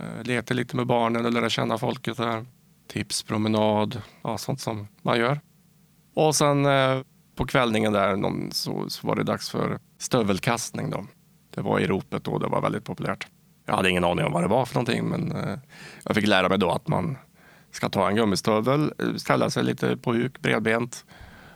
eh, 0.04 0.24
lekte 0.24 0.54
lite 0.54 0.76
med 0.76 0.88
barnen 0.88 1.26
och 1.26 1.32
lärde 1.32 1.50
känna 1.50 1.78
folket 1.78 2.18
där. 2.18 2.46
Tipspromenad, 2.88 4.02
ja, 4.24 4.38
sånt 4.38 4.62
som 4.62 4.88
man 5.02 5.20
gör. 5.20 5.40
Och 6.16 6.36
sen 6.36 6.66
eh, 6.66 7.02
på 7.36 7.46
kvällningen 7.46 7.94
där 7.94 8.16
någon, 8.16 8.52
så, 8.52 8.90
så 8.90 9.08
var 9.08 9.16
det 9.16 9.24
dags 9.24 9.50
för 9.50 9.80
stövelkastning. 9.98 10.90
Då. 10.90 11.06
Det 11.50 11.62
var 11.62 11.80
i 11.80 11.88
ropet 11.88 12.24
då, 12.24 12.38
det 12.38 12.48
var 12.48 12.62
väldigt 12.62 12.86
populärt. 12.86 13.28
Jag 13.70 13.76
hade 13.76 13.90
ingen 13.90 14.04
aning 14.04 14.26
om 14.26 14.32
vad 14.32 14.44
det 14.44 14.48
var 14.48 14.66
för 14.66 14.76
någonting, 14.76 15.10
men 15.10 15.32
eh, 15.32 15.58
jag 16.04 16.16
fick 16.16 16.28
lära 16.28 16.50
mig 16.50 16.58
då 16.58 16.72
att 16.72 16.88
man 16.88 17.18
ska 17.72 17.90
ta 17.90 18.10
en 18.10 18.16
gummistövel, 18.16 18.94
eh, 19.00 19.16
ställa 19.16 19.50
sig 19.50 19.64
lite 19.64 19.98
på 19.98 20.14
huk, 20.14 20.42
bredbent 20.42 21.06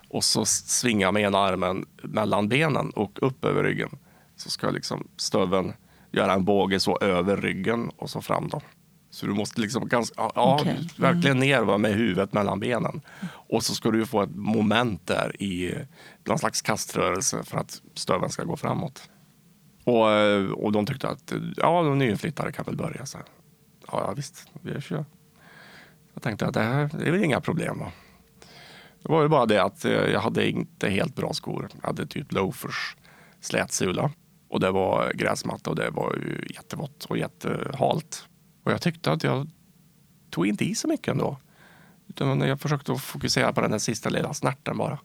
och 0.10 0.24
så 0.24 0.46
svinga 0.46 1.12
med 1.12 1.22
ena 1.22 1.38
armen 1.38 1.86
mellan 2.04 2.50
benen 2.50 2.90
och 2.90 3.20
upp 3.22 3.46
över 3.46 3.64
ryggen. 3.64 3.90
Så 4.36 4.50
ska 4.50 4.70
liksom 4.70 5.08
stöveln 5.18 5.74
göra 6.12 6.34
en 6.34 6.46
båge 6.46 6.80
så 6.80 6.98
över 7.02 7.38
ryggen 7.38 7.92
och 7.98 8.10
så 8.10 8.22
fram 8.22 8.50
då. 8.50 8.62
Så 9.10 9.26
du 9.26 9.34
måste 9.34 9.62
liksom 9.62 9.88
ganska, 9.88 10.16
ja, 10.18 10.58
Okej. 10.62 10.72
Mm. 10.72 10.86
verkligen 10.98 11.40
ner 11.40 11.62
va, 11.62 11.78
med 11.78 11.94
huvudet 11.94 12.34
mellan 12.34 12.60
benen. 12.60 13.02
Och 13.30 13.64
så 13.64 13.76
ska 13.76 13.92
du 13.92 14.06
få 14.06 14.22
ett 14.22 14.36
moment 14.36 15.08
där 15.08 15.42
i 15.42 15.76
någon 16.24 16.40
slags 16.40 16.62
kaströrelse 16.62 17.44
för 17.44 17.58
att 17.58 17.82
stöveln 17.94 18.32
ska 18.32 18.44
gå 18.44 18.58
framåt. 18.58 19.10
Och, 19.84 20.12
eh, 20.12 20.52
och 20.52 20.72
de 20.72 20.86
tyckte 20.86 21.10
att 21.10 21.34
ja, 21.56 21.84
de 21.84 21.98
nyinflyttade 21.98 22.52
kan 22.52 22.66
väl 22.66 22.76
börja. 22.76 23.06
Så. 23.06 23.18
här. 23.18 23.28
Ja, 23.92 24.04
ja, 24.08 24.14
visst, 24.14 24.48
vi 24.62 24.82
kör. 24.82 25.06
Jag 26.14 26.24
tänkte 26.24 26.48
att 26.48 26.54
det 26.54 26.62
här 26.62 26.90
det 26.94 27.08
är 27.08 27.12
väl 27.12 27.24
inga 27.24 27.42
problem. 27.42 27.80
Va? 27.80 27.92
Det 29.02 29.12
var 29.12 29.22
ju 29.22 29.28
bara 29.28 29.46
det 29.46 29.64
att 29.64 29.86
eh, 29.86 29.92
jag 29.92 30.20
hade 30.20 30.50
inte 30.50 30.90
helt 30.90 31.16
bra 31.16 31.34
skor. 31.34 31.70
Jag 31.82 31.88
hade 31.88 32.06
typ 32.06 32.32
loafers, 32.32 32.96
slätsula 33.40 34.12
och 34.50 34.60
det 34.60 34.72
var 34.72 35.12
gräsmatta 35.14 35.70
och 35.70 35.76
det 35.76 35.90
var 35.90 36.14
ju 36.16 36.48
jättevått 36.56 37.06
och 37.06 37.18
jättehalt. 37.18 38.28
Och 38.64 38.72
jag 38.72 38.82
tyckte 38.82 39.12
att 39.12 39.24
jag 39.24 39.50
tog 40.30 40.48
inte 40.48 40.66
i 40.66 40.76
så 40.76 40.88
mycket 40.88 41.08
ändå. 41.08 41.38
Utan 42.08 42.42
jag 42.42 42.60
försökte 42.60 42.96
fokusera 42.96 43.54
på 43.54 43.62
den 43.62 43.72
där 43.72 43.78
sista 43.78 44.10
lilla 44.10 44.34
snärten 44.34 44.78
bara. 44.78 45.00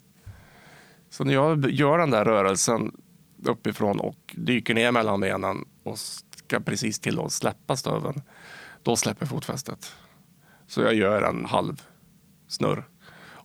Så 1.10 1.24
när 1.24 1.34
jag 1.34 1.70
gör 1.70 1.98
den 1.98 2.10
där 2.10 2.24
rörelsen 2.24 2.92
uppifrån 3.44 4.00
och 4.00 4.34
dyker 4.36 4.74
ner 4.74 4.92
mellan 4.92 5.20
benen 5.20 5.64
och 5.82 5.98
ska 5.98 6.60
precis 6.60 7.00
till 7.00 7.20
att 7.20 7.32
släppa 7.32 7.76
stöveln, 7.76 8.22
då 8.82 8.96
släpper 8.96 9.26
fotfästet. 9.26 9.92
Så 10.66 10.80
jag 10.80 10.94
gör 10.94 11.22
en 11.22 11.44
halv 11.44 11.82
snurr 12.46 12.88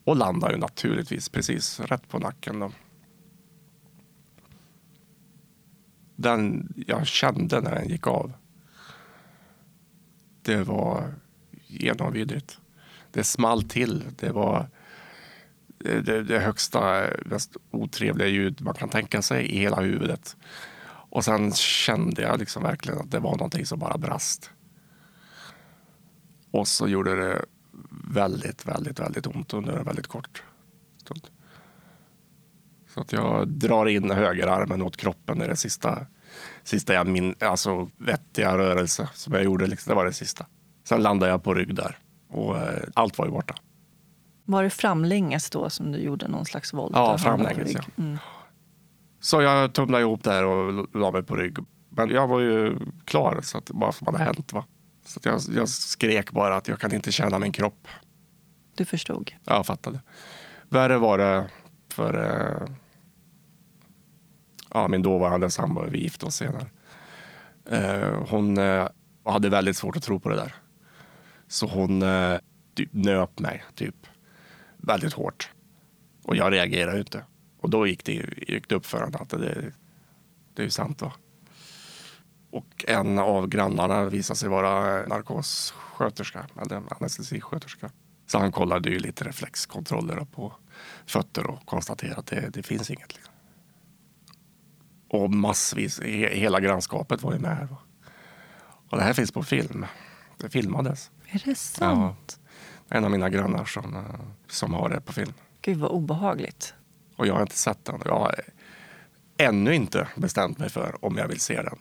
och 0.06 0.16
landar 0.16 0.52
ju 0.52 0.58
naturligtvis 0.58 1.30
precis 1.30 1.80
rätt 1.80 2.10
på 2.10 2.20
nacken. 2.20 2.60
Då. 2.60 2.72
Den 6.16 6.74
jag 6.88 7.08
kände 7.08 7.62
när 7.62 7.76
den 7.76 7.90
gick 7.90 8.08
av. 8.08 8.34
Det 10.42 10.64
var 10.64 11.14
genomvidrigt. 11.68 12.60
Det 13.12 13.24
small 13.24 13.64
till. 13.64 14.04
Det 14.20 14.32
var 14.32 14.70
Eh, 15.86 16.04
det, 16.04 16.24
det 16.24 16.40
högsta, 16.40 17.04
mest 17.26 17.58
otrevliga 17.72 18.28
ljud 18.28 18.62
man 18.62 18.74
kan 18.74 18.90
tänka 18.90 19.22
sig 19.22 19.46
i 19.46 19.60
hela 19.60 19.82
huvudet. 19.82 20.38
Och 21.10 21.26
sen 21.26 21.52
kände 21.54 22.22
jag 22.22 22.40
liksom 22.40 22.64
verkligen 22.64 23.00
att 23.00 23.12
det 23.12 23.20
var 23.20 23.32
någonting 23.32 23.66
som 23.66 23.80
bara 23.80 23.98
brast. 23.98 24.52
Och 26.52 26.68
så 26.68 26.88
gjorde 26.88 27.16
det 27.16 27.46
väldigt, 28.14 28.66
väldigt, 28.66 29.00
väldigt 29.00 29.28
ont 29.28 29.54
under 29.54 29.78
en 29.78 29.86
väldigt 29.86 30.08
kort 30.08 30.44
stund. 30.98 31.28
Så 32.88 33.02
att 33.02 33.12
jag 33.12 33.48
drar 33.48 33.86
in 33.86 34.12
högerarmen 34.12 34.82
åt 34.82 34.98
kroppen. 34.98 35.40
Det 35.40 35.46
är 35.46 35.50
det 35.50 35.56
sista, 35.56 36.06
sista 36.64 36.94
jag 36.94 37.08
min, 37.08 37.36
alltså 37.40 37.90
vettiga 37.98 38.58
rörelse 38.58 39.10
som 39.14 39.34
jag 39.34 39.44
gjorde. 39.44 39.68
Liksom, 39.68 39.92
det 39.92 39.96
var 39.96 40.06
det 40.06 40.14
sista. 40.14 40.46
Sen 40.84 41.02
landade 41.02 41.32
jag 41.32 41.44
på 41.44 41.54
rygg 41.54 41.76
där 41.76 41.98
och 42.30 42.58
eh, 42.58 42.84
allt 42.94 43.18
var 43.18 43.26
ju 43.26 43.32
borta. 43.32 43.56
Var 44.46 44.64
det 44.64 44.70
framlänges 44.70 45.50
då 45.50 45.70
som 45.70 45.92
du 45.92 46.00
gjorde 46.00 46.28
någon 46.28 46.46
slags 46.46 46.74
volt? 46.74 46.92
Ja, 46.96 47.18
framlänges. 47.18 47.74
Ja. 47.74 47.82
Mm. 47.98 48.18
Så 49.20 49.42
jag 49.42 49.74
tumlade 49.74 50.02
ihop 50.02 50.24
där 50.24 50.46
och 50.46 50.88
la 50.96 51.12
mig 51.12 51.24
på 51.24 51.36
rygg. 51.36 51.58
Men 51.90 52.10
jag 52.10 52.28
var 52.28 52.40
ju 52.40 52.78
klar, 53.06 53.40
så 53.42 53.58
att 53.58 53.66
bara 53.72 53.92
som 53.92 54.08
hade 54.08 54.24
hänt. 54.24 54.54
Va? 54.54 54.66
Så 55.06 55.20
jag, 55.24 55.40
jag, 55.56 55.70
skrek 55.70 56.32
bara 56.32 56.56
att 56.56 56.68
jag 56.68 56.80
kan 56.80 56.94
inte 56.94 57.12
känna 57.12 57.40
min 57.40 57.52
kropp. 57.52 57.88
Du 58.76 58.86
förstod? 58.86 59.32
Ja, 59.46 59.56
jag 59.56 59.66
fattade. 59.66 60.02
Värre 60.70 60.98
var 60.98 61.18
det 61.18 61.50
för 61.90 62.24
eh, 62.24 62.76
ja, 64.74 64.88
min 64.88 65.02
dåvarande 65.02 65.50
sambo. 65.50 65.84
Vi 65.90 66.00
gifte 66.00 66.26
oss 66.26 66.36
senare. 66.36 66.66
Eh, 67.70 68.28
hon 68.30 68.58
eh, 68.58 68.88
hade 69.26 69.50
väldigt 69.50 69.78
svårt 69.78 69.98
att 69.98 70.04
tro 70.04 70.20
på 70.20 70.30
det 70.30 70.36
där. 70.36 70.56
Så 71.48 71.68
hon 71.68 72.02
eh, 72.02 72.38
typ 72.76 72.90
nöp 72.94 73.40
mig 73.40 73.64
typ 73.76 73.96
väldigt 74.84 75.14
hårt. 75.14 75.52
Och 76.24 76.36
jag 76.36 76.54
reagerade 76.54 77.00
inte. 77.00 77.26
Och 77.60 77.70
då 77.70 77.88
gick 77.88 78.06
det, 78.06 78.14
gick 78.48 78.70
det 78.70 78.76
upp 78.76 78.86
för 78.86 79.00
henne 79.00 79.18
att 79.18 79.30
det, 79.30 79.74
det 80.54 80.64
är 80.64 80.70
sant. 80.70 80.98
Då. 81.00 81.12
Och 82.52 82.86
en 82.88 83.20
av 83.20 83.48
grannarna 83.48 84.06
visade 84.06 84.38
sig 84.38 84.50
vara 84.50 85.06
narkossköterska, 85.08 86.46
eller 86.62 86.82
anestesisköterska. 86.90 87.92
Så 88.28 88.40
han 88.40 88.52
kollade 88.52 88.90
ju 88.90 89.00
lite 89.00 89.24
reflexkontroller 89.24 90.26
på 90.32 90.54
fötter 91.06 91.48
och 91.48 91.66
konstaterade 91.66 92.20
att 92.20 92.28
det, 92.28 92.50
det 92.54 92.64
finns 92.64 92.90
inget. 92.90 93.16
Liksom. 93.16 93.34
Och 95.10 95.30
massvis, 95.32 96.02
hela 96.02 96.60
grannskapet 96.60 97.22
var 97.22 97.34
ju 97.34 97.40
med. 97.40 97.68
Och 98.90 98.98
det 98.98 99.04
här 99.04 99.14
finns 99.14 99.32
på 99.32 99.44
film. 99.44 99.86
Det 100.38 100.50
filmades. 100.50 101.12
Är 101.28 101.42
det 101.46 101.56
sant? 101.56 102.40
Ja, 102.40 102.43
en 102.90 103.06
av 103.06 103.12
mina 103.12 103.30
grannar 103.30 103.66
som, 103.66 104.04
som 104.48 104.74
har 104.74 104.90
det 104.90 105.02
på 105.02 105.14
film. 105.14 105.34
Gud 105.62 105.78
vad 105.78 105.92
obehagligt. 105.92 106.74
Och 107.16 107.28
jag 107.28 107.34
har 107.34 107.42
inte 107.42 107.58
sett 107.58 107.86
den. 107.86 108.02
Jag 108.06 108.20
har 108.20 108.36
ännu 109.38 109.76
inte 109.76 110.08
bestämt 110.16 110.60
mig 110.60 110.70
för 110.70 111.06
om 111.06 111.18
jag 111.18 111.28
vill 111.28 111.40
se 111.40 111.62
den. 111.62 111.80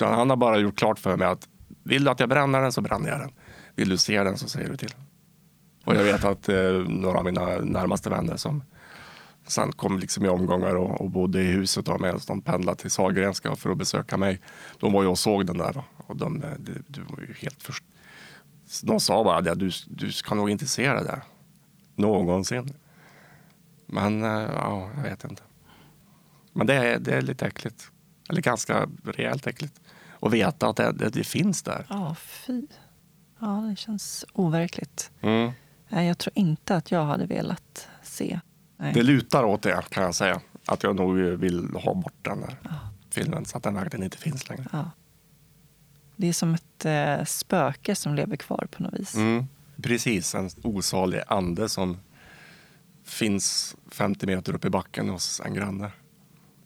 Han 0.00 0.30
har 0.30 0.36
bara 0.36 0.58
gjort 0.58 0.78
klart 0.78 0.98
för 0.98 1.16
mig 1.16 1.28
att 1.28 1.48
vill 1.82 2.04
du 2.04 2.10
att 2.10 2.20
jag 2.20 2.28
bränner 2.28 2.60
den 2.60 2.72
så 2.72 2.80
bränner 2.80 3.08
jag 3.08 3.20
den. 3.20 3.32
Vill 3.74 3.88
du 3.88 3.98
se 3.98 4.22
den 4.22 4.38
så 4.38 4.48
säger 4.48 4.68
du 4.68 4.76
till. 4.76 4.94
Och 5.84 5.94
jag 5.94 6.04
vet 6.04 6.24
att 6.24 6.48
eh, 6.48 6.72
några 6.88 7.18
av 7.18 7.24
mina 7.24 7.46
närmaste 7.58 8.10
vänner 8.10 8.36
som 8.36 8.62
sen 9.46 9.72
kom 9.72 9.98
liksom 9.98 10.24
i 10.24 10.28
omgångar 10.28 10.76
och, 10.76 11.00
och 11.00 11.10
bodde 11.10 11.42
i 11.42 11.46
huset 11.46 11.86
då, 11.86 11.98
medan 11.98 12.20
de 12.26 12.42
pendlade 12.42 12.78
till 12.78 12.90
Sahlgrenska 12.90 13.56
för 13.56 13.70
att 13.70 13.78
besöka 13.78 14.16
mig. 14.16 14.40
De 14.78 14.92
var 14.92 15.02
ju 15.02 15.08
och 15.08 15.18
såg 15.18 15.46
den 15.46 15.58
där 15.58 15.82
och 15.96 16.16
de, 16.16 16.40
de, 16.40 16.72
de 16.86 17.00
var 17.08 17.20
ju 17.20 17.34
helt 17.38 17.62
först. 17.62 17.84
De 18.82 19.00
sa 19.00 19.24
bara 19.24 19.52
att 19.52 19.58
du, 19.58 19.70
du 19.86 20.12
ska 20.12 20.34
nog 20.34 20.50
inte 20.50 20.66
se 20.66 20.92
det 20.92 21.04
där 21.04 21.22
någonsin. 21.96 22.74
Men 23.86 24.22
eh, 24.24 24.50
ja, 24.54 24.90
jag 24.96 25.02
vet 25.02 25.24
inte. 25.24 25.42
Men 26.52 26.66
det 26.66 26.74
är, 26.74 26.98
det 26.98 27.14
är 27.14 27.22
lite 27.22 27.46
äckligt. 27.46 27.90
Eller 28.28 28.42
ganska 28.42 28.88
rejält 29.04 29.46
äckligt. 29.46 29.80
Och 30.10 30.34
veta 30.34 30.68
att 30.68 30.76
det, 30.76 30.92
det, 30.92 31.08
det 31.08 31.24
finns 31.24 31.62
där. 31.62 31.86
Ja, 31.88 32.14
fy. 32.14 32.66
Ja, 33.38 33.66
det 33.70 33.76
känns 33.76 34.24
overkligt. 34.32 35.10
Mm. 35.20 35.52
Jag 35.88 36.18
tror 36.18 36.32
inte 36.34 36.76
att 36.76 36.90
jag 36.90 37.04
hade 37.04 37.26
velat 37.26 37.88
se. 38.02 38.40
Nej. 38.76 38.92
Det 38.94 39.02
lutar 39.02 39.44
åt 39.44 39.62
det 39.62 39.82
kan 39.88 40.02
jag 40.02 40.14
säga. 40.14 40.40
Att 40.66 40.82
jag 40.82 40.96
nog 40.96 41.16
vill 41.16 41.68
ha 41.74 41.94
bort 41.94 42.14
den 42.22 42.40
där 42.40 42.58
ja. 42.62 42.70
filmen 43.10 43.44
så 43.44 43.56
att 43.56 43.62
den 43.62 43.74
verkligen 43.74 44.04
inte 44.04 44.18
finns 44.18 44.48
längre. 44.48 44.66
Ja. 44.72 44.90
Det 46.16 46.28
är 46.28 46.32
som 46.32 46.54
ett 46.54 46.84
eh, 46.84 47.24
spöke 47.24 47.94
som 47.94 48.14
lever 48.14 48.36
kvar 48.36 48.66
på 48.70 48.82
något 48.82 48.94
vis. 48.94 49.14
Mm. 49.14 49.46
Precis, 49.82 50.34
en 50.34 50.50
osalig 50.62 51.22
ande 51.26 51.68
som 51.68 51.98
finns 53.04 53.76
50 53.90 54.26
meter 54.26 54.54
upp 54.54 54.64
i 54.64 54.70
backen 54.70 55.08
hos 55.08 55.40
en 55.44 55.54
granne. 55.54 55.90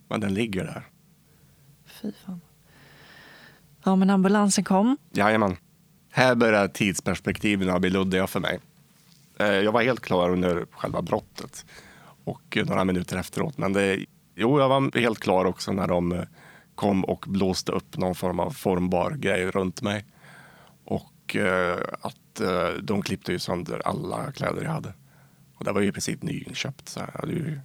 Men 0.09 0.21
den 0.21 0.35
ligger 0.35 0.65
där. 0.65 0.87
Fy 1.87 2.13
fan. 2.27 2.41
Ja, 3.85 3.97
men 3.97 4.11
ambulansen 4.11 4.65
kom. 4.65 4.97
Jajamän. 5.13 5.57
Här 6.11 6.35
börjar 6.35 6.69
tidsperspektiven 6.69 7.81
bli 7.81 7.91
luddiga 7.91 8.27
för 8.27 8.41
mig. 8.41 8.61
Eh, 9.39 9.47
jag 9.47 9.73
var 9.73 9.83
helt 9.83 10.01
klar 10.01 10.31
under 10.31 10.67
själva 10.71 11.03
brottet 11.03 11.67
och 12.25 12.59
några 12.67 12.85
minuter 12.85 13.17
efteråt. 13.17 13.59
Men 13.59 13.73
det, 13.73 14.07
jo, 14.35 14.61
jag 14.61 14.69
var 14.69 14.99
helt 14.99 15.19
klar 15.21 15.45
också 15.45 15.73
när 15.73 15.87
de 15.87 16.13
eh, 16.13 16.23
kom 16.77 17.05
och 17.05 17.25
blåste 17.29 17.73
upp 17.73 17.97
någon 17.97 18.15
form 18.15 18.41
av 18.41 18.51
formbar 18.51 19.11
grej 19.11 19.51
runt 19.51 19.83
mig. 19.83 20.05
Och 20.85 21.37
eh, 21.37 21.79
att 22.01 22.41
eh, 22.41 22.69
de 22.83 23.03
klippte 23.03 23.33
ju 23.33 23.39
sönder 23.39 23.83
alla 23.85 24.33
kläder 24.33 24.63
jag 24.65 24.71
hade. 24.71 24.93
Och 25.55 25.65
det 25.65 25.73
var 25.73 25.81
ju 25.81 25.89
i 25.89 25.93
princip 25.93 26.23
nyinköpt. 26.23 26.89
Så 26.89 27.01
jag 27.01 27.21
hade 27.21 27.33
ju 27.33 27.61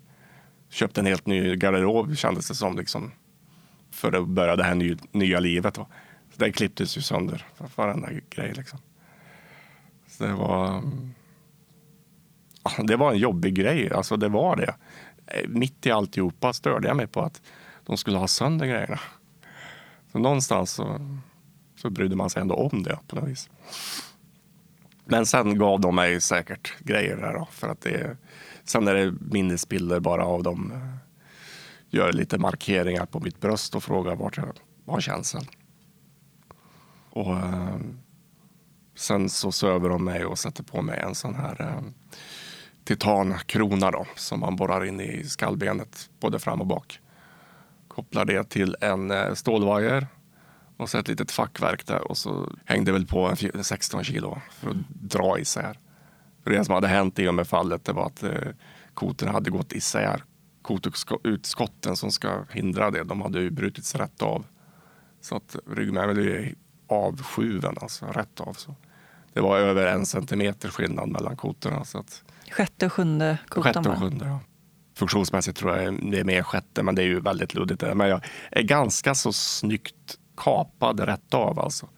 köpt 0.70 0.98
en 0.98 1.06
helt 1.06 1.26
ny 1.26 1.56
garderob 1.56 2.18
kändes 2.18 2.48
det 2.48 2.56
som. 2.56 2.78
Liksom, 2.78 3.12
för 3.92 4.14
att 4.14 4.28
börja 4.28 4.56
det 4.56 4.64
här 4.64 4.76
ny, 4.76 4.98
nya 5.12 5.40
livet. 5.40 5.78
Va? 5.78 5.86
Så 6.34 6.44
det 6.44 6.52
klipptes 6.52 6.98
ju 6.98 7.02
sönder, 7.02 7.46
varenda 7.76 8.10
grej. 8.30 8.54
Liksom. 8.54 8.80
Så 10.08 10.24
det 10.24 10.34
var... 10.34 10.84
Det 12.84 12.96
var 12.96 13.12
en 13.12 13.18
jobbig 13.18 13.56
grej, 13.56 13.94
alltså 13.94 14.18
det 14.18 14.30
var 14.30 14.56
det. 14.56 14.76
Eh, 15.28 15.50
mitt 15.50 15.86
i 15.86 15.92
alltihopa 15.92 16.54
störde 16.54 16.88
jag 16.88 16.98
mig 16.98 17.08
på 17.08 17.22
att 17.22 17.42
de 17.86 17.98
skulle 17.98 18.18
ha 18.18 18.28
sönder 18.28 18.66
grejerna. 18.66 19.00
Så 20.12 20.20
någonstans 20.20 20.72
så, 20.72 21.00
så 21.76 21.90
brydde 21.90 22.16
man 22.16 22.30
sig 22.30 22.42
ändå 22.42 22.56
om 22.56 22.84
det 22.84 23.00
på 23.08 23.16
något 23.16 23.30
vis. 23.30 23.50
Men 25.06 25.26
sen 25.26 25.58
gav 25.58 25.80
de 25.80 25.96
mig 25.96 26.22
säkert 26.22 26.74
grejer 26.80 27.18
där 27.18 27.34
då, 27.34 27.48
för 27.52 27.70
att 27.70 27.82
det 27.82 28.18
Sen 28.64 28.88
är 28.88 28.94
det 28.94 29.14
minnesbilder 29.20 30.00
bara 30.00 30.26
av 30.26 30.44
dem. 30.44 30.74
Gör 31.90 32.14
lite 32.14 32.38
markeringar 32.38 33.06
på 33.06 33.20
mitt 33.20 33.40
bröst 33.40 33.76
och 33.76 33.84
frågar 33.84 34.16
vart 34.16 34.38
jag 34.38 34.54
har 34.86 35.02
känslan. 35.02 35.46
Och 37.10 37.36
eh, 37.36 37.78
sen 38.96 39.30
så 39.30 39.52
söver 39.52 39.90
de 39.90 40.04
mig 40.04 40.26
och 40.26 40.40
sätter 40.40 40.64
på 40.64 40.82
mig 40.82 41.00
en 41.00 41.16
sån 41.16 41.36
här 41.36 41.62
eh, 41.62 41.82
titankrona 42.84 43.92
då, 43.92 44.06
som 44.16 44.40
man 44.40 44.56
borrar 44.56 44.86
in 44.86 45.00
i 45.02 45.24
skallbenet 45.24 46.10
både 46.20 46.40
fram 46.40 46.62
och 46.62 46.68
bak. 46.68 47.00
Kopplar 47.96 48.26
det 48.26 48.50
till 48.50 48.76
en 48.82 49.12
eh, 49.12 49.34
stålvajer 49.34 50.08
och 50.78 50.90
så 50.90 50.98
ett 50.98 51.08
litet 51.08 51.32
fackverk 51.32 51.88
där 51.88 52.12
och 52.12 52.18
så 52.18 52.52
hängde 52.66 52.92
väl 52.92 53.08
på 53.08 53.36
en 53.54 53.64
16 53.64 54.04
kilo 54.04 54.42
för 54.52 54.70
att 54.70 54.76
dra 54.90 55.40
isär. 55.40 55.80
För 56.44 56.52
det 56.52 56.66
som 56.66 56.76
hade 56.76 56.88
hänt 56.88 57.20
i 57.20 57.28
och 57.28 57.34
med 57.34 57.48
fallet 57.48 57.86
det 57.86 57.94
var 57.94 58.06
att 58.06 58.24
eh, 58.24 59.32
hade 59.32 59.50
gått 59.50 59.74
isär. 59.74 60.24
Kotutskotten 60.62 61.96
som 61.96 62.12
ska 62.12 62.44
hindra 62.52 62.92
det, 62.92 63.04
de 63.04 63.22
hade 63.22 63.40
ju 63.40 63.50
brutits 63.50 63.96
rätt 63.96 64.22
av. 64.22 64.46
Så 65.22 65.36
att 65.36 65.56
ryggmärgen 65.76 66.18
är 66.18 66.56
avskjuven, 66.88 67.76
alltså 67.82 68.06
rätt 68.06 68.42
av. 68.42 68.54
Så. 68.54 68.76
Det 69.34 69.42
var 69.42 69.58
över 69.58 69.86
en 69.86 70.06
centimeter 70.06 70.70
skillnad 70.70 71.10
mellan 71.10 71.38
kotorna. 71.38 71.86
Så 71.86 71.98
att, 71.98 72.24
sjätte 72.52 72.86
och 72.86 72.94
sjunde 72.94 73.38
kotan? 73.48 73.74
Sjätte 73.74 73.90
och 73.90 73.98
sjunde, 73.98 74.26
ja. 74.26 74.40
Funktionsmässigt 75.02 75.58
tror 75.58 75.78
jag 75.78 76.12
det 76.12 76.20
är 76.20 76.24
mer 76.24 76.44
sjätte, 76.44 76.84
men 76.84 76.96
det 76.96 77.02
är 77.02 77.06
ju 77.06 77.20
väldigt 77.20 77.54
luddigt. 77.54 77.84
Men 77.96 78.10
jag 78.10 78.26
är 78.52 78.62
ganska 78.62 79.16
så 79.16 79.34
snyggt 79.34 80.18
kapad 80.38 81.00
rätt 81.00 81.34
av 81.34 81.60
alltså. 81.60 81.90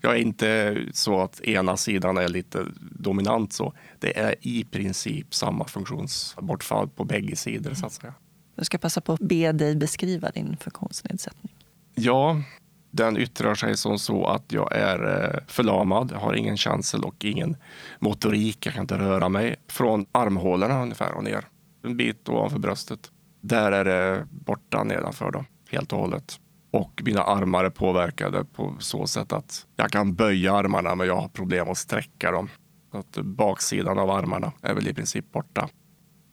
Jag 0.00 0.12
är 0.12 0.18
inte 0.18 0.78
så 0.92 1.20
att 1.20 1.40
ena 1.40 1.76
sidan 1.76 2.16
är 2.16 2.28
lite 2.28 2.66
dominant 2.80 3.52
så. 3.52 3.72
Det 3.98 4.18
är 4.18 4.34
i 4.40 4.64
princip 4.64 5.34
samma 5.34 5.64
funktionsbortfall 5.64 6.88
på 6.88 7.04
bägge 7.04 7.36
sidor 7.36 7.74
så 7.74 7.86
att 7.86 7.92
säga. 7.92 8.14
Jag 8.54 8.66
ska 8.66 8.78
passa 8.78 9.00
på 9.00 9.12
att 9.12 9.20
be 9.20 9.52
dig 9.52 9.76
beskriva 9.76 10.30
din 10.30 10.56
funktionsnedsättning. 10.56 11.54
Ja, 11.94 12.42
Den 12.90 13.16
yttrar 13.16 13.54
sig 13.54 13.76
som 13.76 13.98
så 13.98 14.26
att 14.26 14.52
jag 14.52 14.72
är 14.72 15.24
eh, 15.24 15.40
förlamad, 15.46 16.12
har 16.12 16.34
ingen 16.34 16.56
känsel 16.56 17.04
och 17.04 17.24
ingen 17.24 17.56
motorik. 17.98 18.66
Jag 18.66 18.74
kan 18.74 18.82
inte 18.82 18.98
röra 18.98 19.28
mig 19.28 19.56
från 19.68 20.06
armhålorna 20.12 20.82
ungefär 20.82 21.12
och 21.12 21.24
ner. 21.24 21.44
En 21.82 21.96
bit 21.96 22.28
ovanför 22.28 22.58
bröstet. 22.58 23.10
Där 23.40 23.72
är 23.72 23.84
det 23.84 24.26
borta 24.30 24.84
nedanför 24.84 25.30
då, 25.30 25.44
helt 25.70 25.92
och 25.92 25.98
hållet. 25.98 26.40
Och 26.70 27.02
mina 27.04 27.22
armar 27.22 27.64
är 27.64 27.70
påverkade 27.70 28.44
på 28.44 28.76
så 28.78 29.06
sätt 29.06 29.32
att 29.32 29.66
jag 29.76 29.90
kan 29.90 30.14
böja 30.14 30.54
armarna 30.54 30.94
men 30.94 31.06
jag 31.06 31.16
har 31.16 31.28
problem 31.28 31.68
att 31.68 31.78
sträcka 31.78 32.30
dem. 32.30 32.48
Så 32.92 32.98
att 32.98 33.16
baksidan 33.16 33.98
av 33.98 34.10
armarna 34.10 34.52
är 34.62 34.74
väl 34.74 34.88
i 34.88 34.94
princip 34.94 35.32
borta. 35.32 35.68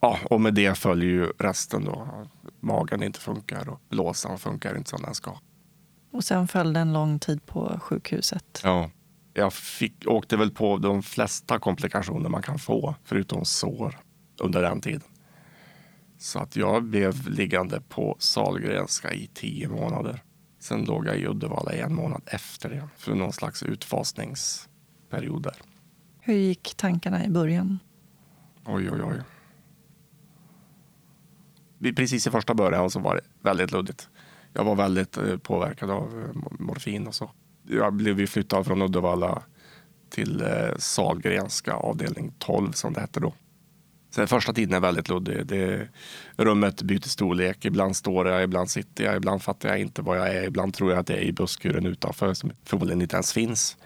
Ja, 0.00 0.18
och 0.24 0.40
med 0.40 0.54
det 0.54 0.78
följer 0.78 1.10
ju 1.10 1.32
resten 1.38 1.84
då. 1.84 2.26
Magen 2.60 3.02
inte 3.02 3.20
funkar 3.20 3.68
och 3.68 3.80
blåsan 3.88 4.38
funkar 4.38 4.76
inte 4.76 4.90
som 4.90 5.02
den 5.02 5.14
ska. 5.14 5.38
Och 6.12 6.24
sen 6.24 6.48
följde 6.48 6.80
en 6.80 6.92
lång 6.92 7.18
tid 7.18 7.46
på 7.46 7.80
sjukhuset. 7.82 8.60
Ja. 8.64 8.90
Jag 9.34 9.52
fick, 9.52 10.06
åkte 10.06 10.36
väl 10.36 10.50
på 10.50 10.76
de 10.76 11.02
flesta 11.02 11.58
komplikationer 11.58 12.28
man 12.28 12.42
kan 12.42 12.58
få, 12.58 12.94
förutom 13.04 13.44
sår, 13.44 13.98
under 14.40 14.62
den 14.62 14.80
tiden. 14.80 15.02
Så 16.18 16.38
att 16.38 16.56
jag 16.56 16.84
blev 16.84 17.28
liggande 17.28 17.80
på 17.88 18.16
Sahlgrenska 18.18 19.12
i 19.12 19.30
tio 19.34 19.68
månader. 19.68 20.22
Sen 20.58 20.84
låg 20.84 21.06
jag 21.06 21.18
i 21.18 21.26
Uddevalla 21.26 21.72
en 21.72 21.94
månad 21.94 22.22
efter 22.26 22.68
det, 22.68 22.88
för 22.96 23.14
någon 23.14 23.32
slags 23.32 23.62
utfasningsperiod 23.62 25.42
där. 25.42 25.56
Hur 26.20 26.34
gick 26.34 26.74
tankarna 26.76 27.24
i 27.24 27.28
början? 27.28 27.78
Oj, 28.64 28.90
oj, 28.90 29.02
oj. 29.02 29.22
Precis 31.94 32.26
i 32.26 32.30
första 32.30 32.54
början 32.54 32.90
så 32.90 33.00
var 33.00 33.14
det 33.14 33.22
väldigt 33.42 33.72
luddigt. 33.72 34.08
Jag 34.52 34.64
var 34.64 34.74
väldigt 34.74 35.16
eh, 35.16 35.36
påverkad 35.36 35.90
av 35.90 36.22
eh, 36.22 36.50
morfin 36.58 37.06
och 37.06 37.14
så. 37.14 37.30
Jag 37.68 37.92
blev 37.92 38.26
flyttad 38.26 38.66
från 38.66 38.82
Uddevalla 38.82 39.42
till 40.10 40.42
eh, 40.42 40.76
Salgrenska 40.78 41.72
avdelning 41.74 42.34
12 42.38 42.72
som 42.72 42.92
det 42.92 43.00
hette 43.00 43.20
då. 43.20 43.34
Så 44.10 44.26
första 44.26 44.52
tiden 44.52 44.74
är 44.74 44.80
väldigt 44.80 45.08
luddig. 45.08 45.46
Det, 45.46 45.88
rummet 46.36 46.82
byter 46.82 47.08
storlek. 47.08 47.64
Ibland 47.64 47.96
står 47.96 48.28
jag, 48.28 48.42
ibland 48.42 48.70
sitter 48.70 49.04
jag, 49.04 49.16
ibland 49.16 49.42
fattar 49.42 49.68
jag 49.68 49.80
inte 49.80 50.02
vad 50.02 50.18
jag 50.18 50.28
är. 50.28 50.42
Ibland 50.44 50.74
tror 50.74 50.90
jag 50.90 50.98
att 50.98 51.08
jag 51.08 51.18
är 51.18 51.22
i 51.22 51.32
busskuren 51.32 51.86
utanför 51.86 52.34
som 52.34 52.52
förmodligen 52.64 53.02
inte 53.02 53.16
ens 53.16 53.32
finns. 53.32 53.76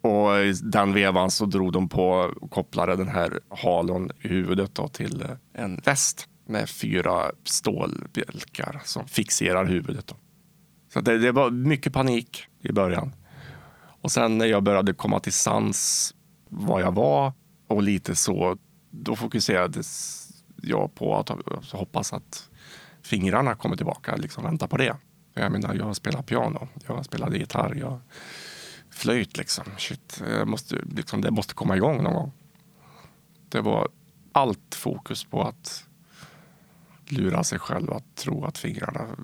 Och 0.00 0.38
i 0.38 0.52
den 0.62 0.92
vevan 0.92 1.30
så 1.30 1.46
drog 1.46 1.72
de 1.72 1.88
på 1.88 2.08
och 2.40 2.50
kopplade 2.50 2.96
den 2.96 3.08
här 3.08 3.40
halon 3.48 4.10
i 4.20 4.28
huvudet 4.28 4.74
då 4.74 4.88
till 4.88 5.22
eh, 5.22 5.62
en 5.62 5.80
väst 5.84 6.28
med 6.46 6.68
fyra 6.68 7.30
stålbjälkar 7.44 8.80
som 8.84 9.08
fixerar 9.08 9.64
huvudet. 9.64 10.06
Då. 10.06 10.16
Så 10.92 11.00
det, 11.00 11.18
det, 11.18 11.32
var 11.32 11.50
mycket 11.50 11.92
panik 11.92 12.46
i 12.62 12.72
början. 12.72 13.14
Och 14.00 14.12
sen 14.12 14.38
när 14.38 14.46
jag 14.46 14.62
började 14.62 14.94
komma 14.94 15.20
till 15.20 15.32
sans 15.32 16.14
vad 16.48 16.82
jag 16.82 16.94
var 16.94 17.32
och 17.68 17.82
lite 17.82 18.16
så, 18.16 18.58
då 18.92 19.16
fokuserades 19.16 20.28
jag 20.56 20.94
på 20.94 21.16
att 21.16 21.28
hoppas 21.72 22.12
att 22.12 22.50
fingrarna 23.02 23.54
kommer 23.54 23.76
tillbaka, 23.76 24.16
liksom 24.16 24.44
vänta 24.44 24.68
på 24.68 24.76
det. 24.76 24.96
Jag 25.34 25.52
menar, 25.52 25.74
jag 25.74 25.96
spelar 25.96 26.22
piano, 26.22 26.68
jag 26.86 27.04
spelade 27.04 27.38
gitarr, 27.38 27.74
jag 27.74 28.00
flöjt 28.90 29.36
liksom. 29.36 29.64
Shit, 29.78 30.22
jag 30.28 30.48
måste, 30.48 30.76
liksom, 30.76 31.20
det 31.20 31.30
måste 31.30 31.54
komma 31.54 31.76
igång 31.76 32.02
någon 32.02 32.14
gång. 32.14 32.32
Det 33.48 33.60
var 33.60 33.88
allt 34.32 34.74
fokus 34.74 35.24
på 35.24 35.42
att 35.42 35.84
lura 37.06 37.44
sig 37.44 37.58
själv 37.58 37.92
att 37.92 38.14
tro 38.14 38.44
att 38.44 38.58
fingrarna 38.58 39.16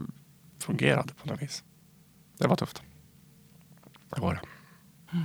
fungerade 0.58 1.14
på 1.14 1.28
något 1.28 1.42
vis. 1.42 1.64
Det 2.38 2.46
var 2.46 2.56
tufft. 2.56 2.82
Det 4.14 4.20
var 4.20 4.34
det. 4.34 4.40
Mm. 5.12 5.24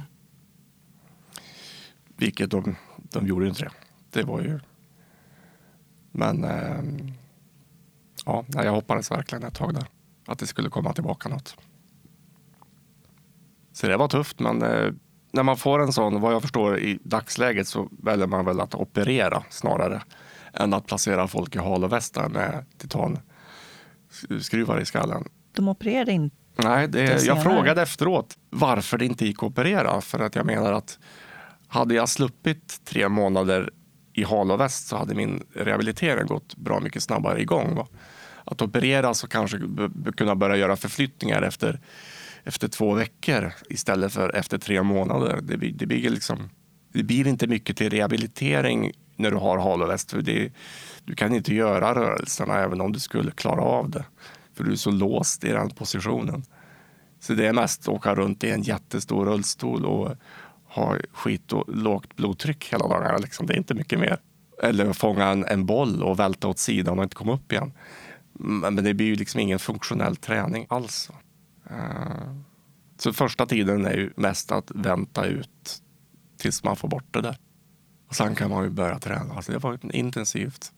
Vilket 2.17 2.51
de, 2.51 2.75
de 2.97 3.27
gjorde 3.27 3.47
inte 3.47 3.63
det. 3.63 3.71
Det 4.13 4.23
var 4.23 4.41
ju... 4.41 4.59
Men 6.11 6.43
eh, 6.43 6.83
ja, 8.25 8.45
jag 8.53 8.71
hoppades 8.71 9.11
verkligen 9.11 9.43
ett 9.43 9.55
tag 9.55 9.73
där 9.73 9.87
att 10.25 10.39
det 10.39 10.47
skulle 10.47 10.69
komma 10.69 10.93
tillbaka 10.93 11.29
något. 11.29 11.57
Så 13.71 13.87
det 13.87 13.97
var 13.97 14.07
tufft, 14.07 14.39
men 14.39 14.61
eh, 14.61 14.91
när 15.31 15.43
man 15.43 15.57
får 15.57 15.81
en 15.81 15.93
sån, 15.93 16.21
vad 16.21 16.33
jag 16.33 16.41
förstår 16.41 16.79
i 16.79 16.99
dagsläget 17.03 17.67
så 17.67 17.89
väljer 17.91 18.27
man 18.27 18.45
väl 18.45 18.59
att 18.59 18.75
operera 18.75 19.43
snarare 19.49 20.01
än 20.53 20.73
att 20.73 20.85
placera 20.85 21.27
folk 21.27 21.55
i 21.55 21.59
hal 21.59 21.83
och 21.83 21.91
västar 21.91 22.29
med 22.29 22.65
titanskruvar 22.77 24.79
i 24.79 24.85
skallen. 24.85 25.27
De 25.53 25.67
opererade 25.67 26.11
inte? 26.11 26.35
Nej, 26.55 26.87
det, 26.87 27.23
jag 27.23 27.43
frågade 27.43 27.81
efteråt 27.81 28.37
varför 28.49 28.97
det 28.97 29.05
inte 29.05 29.25
gick 29.25 29.37
att 29.37 29.43
operera. 29.43 30.01
För 30.01 30.19
att 30.19 30.35
jag 30.35 30.45
menar 30.45 30.73
att 30.73 30.99
hade 31.67 31.95
jag 31.95 32.09
sluppit 32.09 32.85
tre 32.85 33.09
månader 33.09 33.71
i 34.13 34.23
hal 34.23 34.51
och 34.51 34.59
väst 34.59 34.87
så 34.87 34.97
hade 34.97 35.15
min 35.15 35.43
rehabilitering 35.53 36.27
gått 36.27 36.55
bra 36.55 36.79
mycket 36.79 37.03
snabbare 37.03 37.41
igång. 37.41 37.75
Va? 37.75 37.87
Att 38.45 38.61
opereras 38.61 39.23
och 39.23 39.31
kanske 39.31 39.59
kunna 40.17 40.35
börja 40.35 40.55
göra 40.55 40.75
förflyttningar 40.75 41.41
efter, 41.41 41.79
efter 42.43 42.67
två 42.67 42.93
veckor 42.93 43.53
istället 43.69 44.13
för 44.13 44.35
efter 44.35 44.57
tre 44.57 44.83
månader. 44.83 45.39
Det, 45.41 45.55
det, 45.55 45.85
blir 45.85 46.09
liksom, 46.09 46.49
det 46.93 47.03
blir 47.03 47.27
inte 47.27 47.47
mycket 47.47 47.77
till 47.77 47.89
rehabilitering 47.89 48.91
när 49.15 49.31
du 49.31 49.37
har 49.37 49.57
hal 49.57 49.81
och 49.81 49.89
väst. 49.89 50.11
För 50.11 50.21
det, 50.21 50.51
du 51.05 51.15
kan 51.15 51.35
inte 51.35 51.55
göra 51.55 51.95
rörelserna 51.95 52.59
även 52.59 52.81
om 52.81 52.91
du 52.91 52.99
skulle 52.99 53.31
klara 53.31 53.61
av 53.61 53.89
det. 53.89 54.05
För 54.53 54.63
du 54.63 54.71
är 54.71 54.75
så 54.75 54.91
låst 54.91 55.43
i 55.43 55.49
den 55.49 55.69
positionen. 55.69 56.43
Så 57.19 57.33
det 57.33 57.47
är 57.47 57.53
mest 57.53 57.81
att 57.81 57.87
åka 57.87 58.15
runt 58.15 58.43
i 58.43 58.49
en 58.49 58.61
jättestor 58.61 59.25
rullstol 59.25 59.85
och 59.85 60.15
ha 60.73 60.97
skit 61.11 61.53
och 61.53 61.75
lågt 61.75 62.15
blodtryck 62.15 62.73
hela 62.73 62.87
dagarna. 62.87 63.17
Liksom. 63.17 63.45
Det 63.45 63.53
är 63.53 63.57
inte 63.57 63.73
mycket 63.73 63.99
mer. 63.99 64.17
Eller 64.63 64.93
fånga 64.93 65.27
en, 65.27 65.45
en 65.45 65.65
boll 65.65 66.03
och 66.03 66.19
välta 66.19 66.47
åt 66.47 66.59
sidan 66.59 66.97
och 66.97 67.03
inte 67.03 67.15
komma 67.15 67.33
upp 67.33 67.51
igen. 67.51 67.73
Men 68.33 68.75
det 68.75 68.93
blir 68.93 69.07
ju 69.07 69.15
liksom 69.15 69.39
ingen 69.39 69.59
funktionell 69.59 70.15
träning 70.15 70.65
alls. 70.69 71.09
Uh, 71.71 72.37
så 72.97 73.13
första 73.13 73.45
tiden 73.45 73.85
är 73.85 73.93
ju 73.93 74.13
mest 74.15 74.51
att 74.51 74.71
vänta 74.75 75.25
ut 75.25 75.81
tills 76.37 76.63
man 76.63 76.75
får 76.75 76.87
bort 76.87 77.13
det 77.13 77.21
där. 77.21 77.37
Och 78.07 78.15
sen 78.15 78.35
kan 78.35 78.49
man 78.49 78.63
ju 78.63 78.69
börja 78.69 78.99
träna. 78.99 79.33
Alltså 79.33 79.51
det 79.51 79.57
var 79.57 79.95
intensivt. 79.95 80.71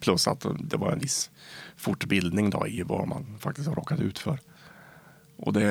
Plus 0.00 0.28
att 0.28 0.46
det 0.60 0.76
var 0.76 0.92
en 0.92 0.98
viss 0.98 1.30
fortbildning 1.76 2.50
då 2.50 2.66
i 2.66 2.82
vad 2.82 3.08
man 3.08 3.38
faktiskt 3.38 3.68
har 3.68 3.74
råkat 3.74 4.00
ut 4.00 4.18
för. 4.18 4.38
Och 5.36 5.52
det, 5.52 5.64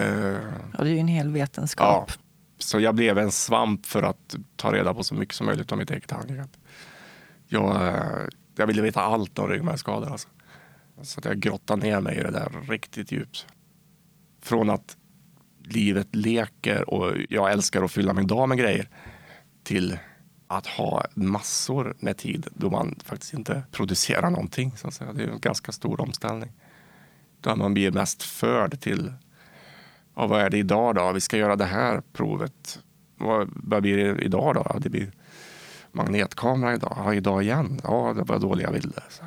ja, 0.78 0.84
det 0.84 0.90
är 0.90 0.94
ju 0.94 1.00
en 1.00 1.08
hel 1.08 1.32
vetenskap. 1.32 2.12
Ja, 2.12 2.25
så 2.58 2.80
jag 2.80 2.96
blev 2.96 3.18
en 3.18 3.32
svamp 3.32 3.86
för 3.86 4.04
att 4.04 4.36
ta 4.56 4.74
reda 4.74 4.94
på 4.94 5.04
så 5.04 5.16
mycket 5.16 5.36
som 5.36 5.46
möjligt 5.46 5.72
om 5.72 5.78
mitt 5.80 5.92
eget 5.92 6.12
handikapp. 6.12 6.58
Jag, 7.48 7.88
eh, 7.88 8.28
jag 8.56 8.68
ville 8.68 8.82
veta 8.82 9.02
allt 9.02 9.40
om 9.40 9.50
ryggmärgsskador. 9.50 10.12
Alltså. 10.12 10.28
Så 11.02 11.20
att 11.20 11.26
jag 11.26 11.40
grottade 11.40 11.82
ner 11.82 12.02
mig 12.02 12.18
i 12.18 12.24
det 12.24 12.32
där 12.32 12.52
riktigt 12.70 13.12
djupt. 13.12 13.48
Från 14.42 14.70
att 14.70 14.98
livet 15.64 16.16
leker 16.16 16.90
och 16.90 17.14
jag 17.30 17.52
älskar 17.52 17.84
att 17.84 17.92
fylla 17.92 18.14
min 18.14 18.28
dag 18.28 18.50
med 18.50 18.58
grejer 18.58 18.90
till 19.64 19.98
att 20.48 20.68
ha 20.68 21.06
massor 21.14 21.96
med 22.00 22.18
tid 22.18 22.48
då 22.54 22.70
man 22.70 22.96
faktiskt 23.04 23.34
inte 23.34 23.64
producerar 23.72 24.30
någonting. 24.30 24.78
Så 24.78 24.88
att 24.88 24.94
säga. 24.94 25.14
Det 25.14 25.24
är 25.24 25.28
en 25.28 25.40
ganska 25.40 25.72
stor 25.72 26.02
omställning. 26.02 26.52
Där 27.42 27.56
man 27.56 27.74
blir 27.74 27.92
mest 27.92 28.24
förd 28.24 28.80
till 28.80 29.14
ja, 30.16 30.28
vad 30.28 30.42
är 30.42 30.50
det 30.50 30.58
idag 30.58 30.96
då? 30.96 31.12
Vi 31.12 31.22
ska 31.22 31.38
göra 31.38 31.56
det 31.56 31.66
här 31.66 32.02
provet. 32.14 32.80
Vad, 33.18 33.50
vad 33.56 33.82
blir 33.82 33.98
det 33.98 34.22
idag 34.22 34.56
då? 34.56 34.80
Det 34.80 34.90
blir 34.90 35.12
magnetkamera 35.92 36.74
idag. 36.74 36.94
Ja, 36.98 37.14
idag 37.14 37.44
igen. 37.44 37.82
Ja, 37.84 38.14
det 38.16 38.24
var 38.24 38.40
dåliga 38.40 38.72
bilder. 38.72 39.04
Så. 39.10 39.24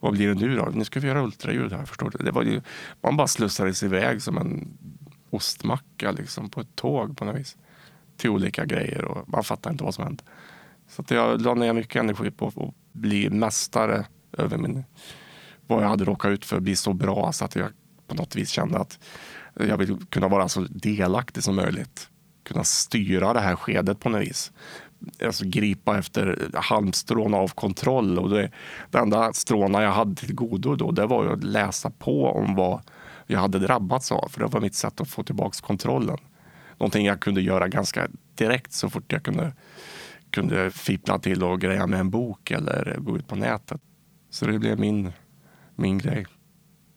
Vad 0.00 0.12
blir 0.12 0.28
det 0.28 0.34
nu 0.34 0.56
då? 0.56 0.64
Nu 0.64 0.84
ska 0.84 1.00
vi 1.00 1.08
göra 1.08 1.22
ultraljud 1.22 1.72
här. 1.72 1.84
Förstår 1.84 2.10
du? 2.10 2.24
Det 2.24 2.30
var 2.30 2.42
ju, 2.42 2.60
man 3.00 3.16
bara 3.16 3.26
slussades 3.26 3.82
iväg 3.82 4.22
som 4.22 4.38
en 4.38 4.78
ostmacka 5.30 6.12
liksom, 6.12 6.50
på 6.50 6.60
ett 6.60 6.76
tåg 6.76 7.16
på 7.16 7.24
något 7.24 7.36
vis 7.36 7.56
till 8.16 8.30
olika 8.30 8.64
grejer 8.64 9.04
och 9.04 9.28
man 9.28 9.44
fattar 9.44 9.70
inte 9.70 9.84
vad 9.84 9.94
som 9.94 10.04
hänt. 10.04 10.24
Så 10.88 11.02
att 11.02 11.10
jag 11.10 11.40
la 11.40 11.54
ner 11.54 11.72
mycket 11.72 12.00
energi 12.00 12.30
på 12.30 12.46
att 12.46 12.74
bli 12.92 13.30
mästare 13.30 14.06
över 14.38 14.58
min, 14.58 14.84
vad 15.66 15.84
jag 15.84 15.88
hade 15.88 16.04
råkat 16.04 16.30
ut 16.30 16.44
för, 16.44 16.60
bli 16.60 16.76
så 16.76 16.92
bra 16.92 17.32
så 17.32 17.44
att 17.44 17.56
jag 17.56 17.70
på 18.06 18.14
något 18.14 18.36
vis 18.36 18.50
kände 18.50 18.78
att 18.78 18.98
jag 19.68 19.76
vill 19.76 19.96
kunna 20.10 20.28
vara 20.28 20.48
så 20.48 20.60
delaktig 20.70 21.42
som 21.42 21.56
möjligt. 21.56 22.08
Kunna 22.42 22.64
styra 22.64 23.32
det 23.32 23.40
här 23.40 23.56
skedet 23.56 24.00
på 24.00 24.08
något 24.08 24.22
vis. 24.22 24.52
Alltså 25.24 25.44
gripa 25.46 25.98
efter 25.98 26.50
halmstrån 26.54 27.34
av 27.34 27.48
kontroll. 27.48 28.18
Och 28.18 28.30
det, 28.30 28.50
det 28.90 28.98
enda 28.98 29.32
stråna 29.32 29.82
jag 29.82 29.92
hade 29.92 30.14
till 30.14 30.34
godo 30.34 30.76
då, 30.76 30.90
det 30.90 31.06
var 31.06 31.26
att 31.26 31.44
läsa 31.44 31.90
på 31.90 32.26
om 32.26 32.54
vad 32.54 32.82
jag 33.26 33.40
hade 33.40 33.58
drabbats 33.58 34.12
av. 34.12 34.28
För 34.28 34.40
det 34.40 34.46
var 34.46 34.60
mitt 34.60 34.74
sätt 34.74 35.00
att 35.00 35.08
få 35.08 35.22
tillbaka 35.22 35.66
kontrollen 35.66 36.18
någonting 36.80 37.06
jag 37.06 37.20
kunde 37.20 37.40
göra 37.40 37.68
ganska 37.68 38.08
direkt 38.34 38.72
så 38.72 38.90
fort 38.90 39.12
jag 39.12 39.22
kunde, 39.22 39.52
kunde 40.30 40.70
fippla 40.70 41.18
till 41.18 41.42
och 41.42 41.60
greja 41.60 41.86
med 41.86 42.00
en 42.00 42.10
bok 42.10 42.50
eller 42.50 42.96
gå 42.98 43.16
ut 43.16 43.28
på 43.28 43.36
nätet. 43.36 43.80
Så 44.30 44.46
det 44.46 44.58
blev 44.58 44.78
min, 44.78 45.12
min 45.74 45.98
grej. 45.98 46.26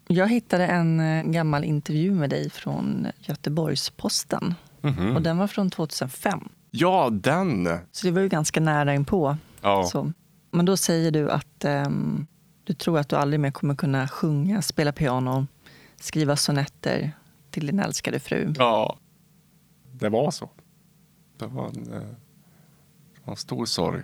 Jag 0.08 0.28
hittade 0.28 0.68
en 0.68 1.00
eh, 1.00 1.24
gammal 1.24 1.63
intervju 1.63 2.12
med 2.12 2.30
dig 2.30 2.50
från 2.50 3.08
Göteborgs-Posten. 3.20 4.56
Mhm. 4.82 5.16
Och 5.16 5.22
den 5.22 5.38
var 5.38 5.48
från 5.48 5.70
2005. 5.70 6.50
Ja, 6.72 7.10
den! 7.12 7.70
Så 7.92 8.08
det 8.08 8.12
var 8.12 8.22
ju 8.22 8.28
ganska 8.30 8.60
nära 8.60 8.94
inpå. 8.94 9.38
Ja. 9.62 9.84
Så. 9.84 10.12
Men 10.52 10.66
då 10.66 10.78
säger 10.78 11.12
du 11.12 11.32
att 11.32 11.66
ehm, 11.66 12.28
du 12.63 12.74
tror 12.74 13.00
att 13.00 13.10
du 13.10 13.16
aldrig 13.16 13.39
mer 13.39 13.52
kommer 13.52 13.76
kunna 13.76 14.08
sjunga, 14.08 14.62
spela 14.62 14.92
piano, 14.92 15.48
skriva 15.96 16.36
sonetter 16.36 17.12
till 17.52 17.68
din 17.68 17.80
älskade 17.80 18.20
fru. 18.20 18.54
ja, 18.58 18.98
det 19.92 20.10
var 20.10 20.32
så. 20.32 20.50
Det 21.38 21.46
var 21.46 21.68
en, 21.68 21.94
eh, 21.94 22.00
det 23.13 23.22
var 23.24 23.34
en 23.34 23.38
stor 23.38 23.66
sorg. 23.66 24.02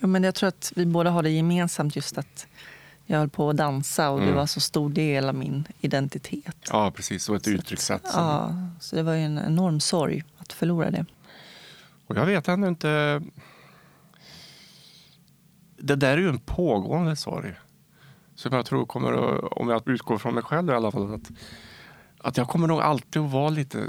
Ja, 0.00 0.06
men 0.06 0.24
jag 0.24 0.34
tror 0.34 0.48
att 0.48 0.72
vi 0.76 0.86
båda 0.86 1.10
har 1.10 1.22
det 1.22 1.30
gemensamt 1.30 1.96
just 1.96 2.18
att 2.18 2.46
jag 3.10 3.18
höll 3.18 3.28
på 3.28 3.50
att 3.50 3.56
dansa 3.56 4.10
och 4.10 4.18
det 4.18 4.24
Mm. 4.24 4.36
var 4.36 4.46
så 4.46 4.60
stor 4.60 4.90
del 4.90 5.28
av 5.28 5.34
min 5.34 5.64
identitet. 5.80 6.56
Ja, 6.70 6.90
precis. 6.90 7.28
Och 7.28 7.36
ett 7.36 7.48
uttryckssätt. 7.48 8.06
som- 8.08 8.20
Ja, 8.22 8.54
så 8.80 8.96
det 8.96 9.02
var 9.02 9.14
ju 9.14 9.20
en 9.20 9.38
enorm 9.38 9.80
sorg 9.80 10.24
att 10.38 10.52
förlora 10.52 10.90
det. 10.90 11.04
Och 12.06 12.16
jag 12.16 12.26
vet 12.26 12.48
ännu 12.48 12.68
inte... 12.68 13.22
Det 15.76 15.96
där 15.96 16.12
är 16.12 16.16
ju 16.20 16.28
en 16.28 16.38
pågående 16.40 17.16
sorg. 17.16 17.54
Som 18.34 18.52
jag 18.52 18.66
tror 18.66 18.86
kommer 18.86 19.12
att, 19.12 19.52
om 19.52 19.68
jag 19.68 19.88
utgår 19.88 20.18
från 20.18 20.34
mig 20.34 20.42
själv 20.42 20.70
i 20.70 20.72
alla 20.74 20.90
fall, 20.90 21.14
att, 21.14 21.30
att 22.18 22.36
jag 22.36 22.48
kommer 22.48 22.66
nog 22.66 22.80
alltid 22.80 23.22
att 23.22 23.30
vara 23.30 23.48
lite, 23.50 23.88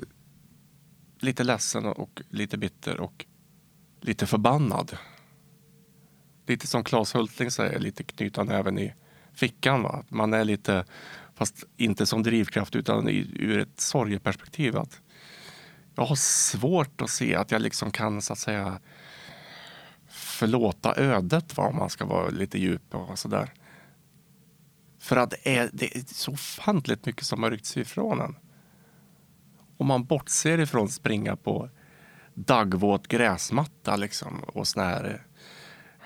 lite 1.20 1.44
ledsen 1.44 1.86
och 1.86 2.22
lite 2.30 2.58
bitter 2.58 3.00
och 3.00 3.26
lite 4.02 4.26
förbannad. 4.26 4.98
Lite 6.48 6.68
som 6.68 6.84
Claes 6.84 7.16
Hultling 7.16 7.52
säger, 7.52 7.80
lite 7.80 8.04
knyta 8.04 8.44
näven 8.44 8.80
i 8.80 8.94
fickan. 9.40 9.84
Va? 9.84 10.04
Man 10.10 10.34
är 10.34 10.44
lite, 10.44 10.86
fast 11.36 11.64
inte 11.78 12.06
som 12.06 12.24
drivkraft 12.24 12.76
utan 12.76 13.10
i, 13.10 13.32
ur 13.36 13.60
ett 13.60 13.80
sorgeperspektiv. 13.80 14.78
Att 14.78 15.02
jag 15.96 16.06
har 16.06 16.16
svårt 16.16 17.02
att 17.02 17.10
se 17.10 17.36
att 17.36 17.52
jag 17.52 17.62
liksom 17.62 17.92
kan 17.92 18.22
så 18.22 18.34
att 18.34 18.40
säga 18.40 18.80
förlåta 20.10 20.96
ödet 20.96 21.58
va, 21.58 21.64
om 21.64 21.76
man 21.76 21.90
ska 21.90 22.06
vara 22.06 22.30
lite 22.30 22.60
djup 22.60 22.96
och 22.96 23.20
sådär. 23.20 23.54
För 25.00 25.18
att 25.18 25.30
det 25.30 25.58
är, 25.58 25.70
det 25.74 25.96
är 25.96 26.04
så 26.08 26.32
ofantligt 26.32 27.06
mycket 27.06 27.26
som 27.26 27.44
har 27.44 27.52
ryckts 27.52 27.78
ifrån 27.78 28.22
en. 28.22 28.36
Om 29.78 29.88
man 29.88 30.06
bortser 30.06 30.58
ifrån 30.58 30.90
springa 30.90 31.36
på 31.36 31.70
daggvåt 32.34 33.08
gräsmatta 33.08 33.96
liksom, 33.96 34.44
och 34.44 34.68
såna 34.68 34.86
här 34.86 35.26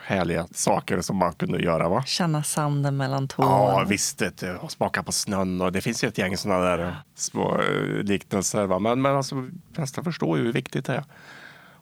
härliga 0.06 0.48
saker 0.52 1.02
som 1.02 1.18
man 1.18 1.34
kunde 1.34 1.64
göra. 1.64 1.90
va? 1.90 2.04
Känna 2.06 2.44
sanden 2.44 2.98
mellan 2.98 3.28
tårna. 3.28 3.50
Ja, 3.50 3.86
visst. 3.90 4.22
du, 4.40 4.56
Och 4.56 4.72
smaka 4.72 5.04
på 5.04 5.12
snön. 5.12 5.62
Och 5.62 5.72
det 5.72 5.82
finns 5.82 6.04
ju 6.04 6.08
ett 6.08 6.18
gäng 6.18 6.38
sådana 6.38 6.64
där 6.64 6.80
eh, 6.80 6.94
små 7.16 7.62
eh, 7.62 8.04
liknelser. 8.04 8.66
Va? 8.66 8.80
Men, 8.80 9.02
men 9.02 9.16
alltså, 9.16 9.50
flesta 9.74 10.04
förstår 10.04 10.38
ju 10.38 10.44
hur 10.44 10.54
viktigt 10.54 10.86
det 10.86 10.96
är. 10.96 11.04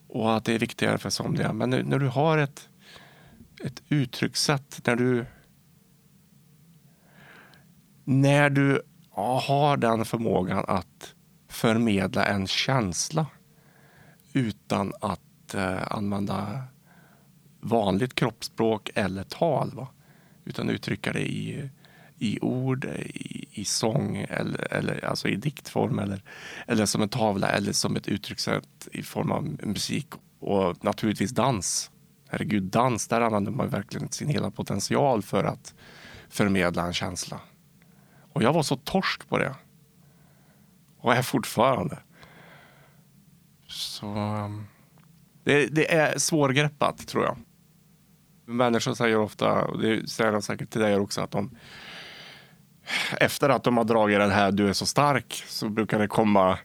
Och 0.08 0.36
att 0.36 0.46
det 0.46 0.54
är 0.54 0.60
viktigare 0.60 0.98
för 0.98 1.10
somliga. 1.10 1.54
Men 1.54 1.70
nu, 1.70 1.84
när 1.84 2.00
du 2.00 2.08
har 2.08 2.38
ett, 2.38 2.70
ett 3.64 3.82
uttryckssätt, 3.90 4.82
när 4.86 4.96
du 4.96 5.26
när 8.04 8.50
du 8.50 8.82
har 9.12 9.78
den 9.78 10.06
förmågan 10.06 10.66
att 10.68 11.14
förmedla 11.50 12.26
en 12.26 12.48
känsla 12.48 13.26
utan 14.34 14.94
att 15.02 15.54
eh, 15.54 15.92
använda 15.92 16.64
vanligt 17.62 18.16
kroppsspråk 18.16 18.90
eller 18.96 19.24
tal. 19.24 19.72
Va? 19.74 19.88
Utan 20.46 20.70
uttrycka 20.70 21.14
det 21.14 21.32
i, 21.32 21.70
i 22.18 22.40
ord, 22.42 22.86
i, 22.86 23.48
i 23.52 23.66
sång 23.66 24.18
eller, 24.30 24.74
eller 24.74 25.06
alltså 25.06 25.28
i 25.28 25.36
diktform 25.36 26.00
eller, 26.00 26.22
eller 26.68 26.86
som 26.86 27.02
en 27.02 27.10
tavla 27.10 27.50
eller 27.50 27.72
som 27.72 27.96
ett 27.96 28.08
uttryckssätt 28.08 28.88
i 28.92 29.04
form 29.04 29.32
av 29.32 29.44
musik 29.64 30.08
och 30.40 30.84
naturligtvis 30.84 31.32
dans. 31.32 31.92
Herregud, 32.30 32.64
dans, 32.64 33.08
där 33.08 33.22
använder 33.22 33.52
man 33.52 33.70
verkligen 33.70 34.12
sin 34.12 34.28
hela 34.28 34.52
potential 34.52 35.22
för 35.22 35.44
att 35.44 35.74
förmedla 36.30 36.86
en 36.86 36.94
känsla. 36.94 37.40
Och 38.34 38.44
jag 38.44 38.54
var 38.54 38.64
så 38.64 38.76
torsk 38.76 39.30
på 39.30 39.38
det. 39.38 39.56
Och 40.98 41.14
är 41.14 41.22
fortfarande. 41.22 42.00
Så 43.68 44.08
ehm, 44.08 44.66
det, 45.44 45.66
det 45.68 45.94
är 45.94 46.18
svårgreppat, 46.18 47.08
tror 47.08 47.24
jag. 47.24 47.38
Människor 48.52 48.94
säger 48.94 49.18
ofta, 49.18 49.62
och 49.62 49.82
det 49.82 50.10
säger 50.10 50.32
de 50.32 50.42
säkert 50.42 50.70
till 50.70 50.82
dig 50.82 50.96
också, 50.96 51.22
att 51.22 51.32
de 51.32 51.50
efter 53.20 53.50
att 53.50 53.64
de 53.64 53.78
har 53.78 53.84
dragit 53.84 54.20
den 54.20 54.32
här 54.32 54.52
du 54.52 54.70
är 54.70 54.74
så 54.74 54.86
stark 54.86 55.44
så 55.48 55.70
brukar 55.70 56.00
det 56.00 56.08
komma 56.08 56.58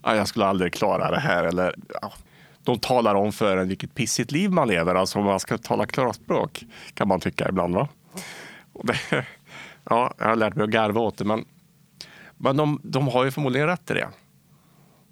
"Ah, 0.00 0.14
jag 0.14 0.28
skulle 0.28 0.46
aldrig 0.46 0.74
klara 0.74 1.10
det 1.10 1.20
här. 1.20 1.44
Eller, 1.44 1.74
ja, 2.02 2.12
de 2.62 2.78
talar 2.78 3.14
om 3.14 3.32
för 3.32 3.56
en 3.56 3.68
vilket 3.68 3.94
pissigt 3.94 4.32
liv 4.32 4.50
man 4.50 4.68
lever. 4.68 4.94
Alltså 4.94 5.18
om 5.18 5.24
man 5.24 5.40
ska 5.40 5.58
tala 5.58 5.86
klarspråk 5.86 6.64
kan 6.94 7.08
man 7.08 7.20
tycka 7.20 7.48
ibland. 7.48 7.74
Va? 7.74 7.88
Och 8.72 8.86
det, 8.86 8.98
ja, 9.90 10.14
jag 10.18 10.26
har 10.26 10.36
lärt 10.36 10.54
mig 10.54 10.64
att 10.64 10.70
garva 10.70 11.00
åt 11.00 11.18
det. 11.18 11.24
Men, 11.24 11.44
men 12.36 12.56
de, 12.56 12.80
de 12.82 13.08
har 13.08 13.24
ju 13.24 13.30
förmodligen 13.30 13.66
rätt 13.68 13.90
i 13.90 13.94
det. 13.94 14.08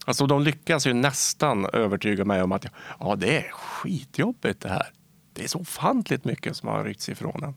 Alltså 0.05 0.27
de 0.27 0.43
lyckas 0.43 0.87
ju 0.87 0.93
nästan 0.93 1.67
övertyga 1.73 2.25
mig 2.25 2.43
om 2.43 2.53
att 2.53 2.67
ja, 3.01 3.17
det 3.17 3.37
är 3.37 3.51
skitjobbigt 3.53 4.61
det 4.61 4.69
här. 4.69 4.91
Det 5.33 5.45
är 5.45 5.49
så 5.49 5.59
ofantligt 5.59 6.25
mycket 6.25 6.57
som 6.57 6.69
har 6.69 6.85
ryckts 6.85 7.09
ifrån 7.09 7.45
en. 7.45 7.55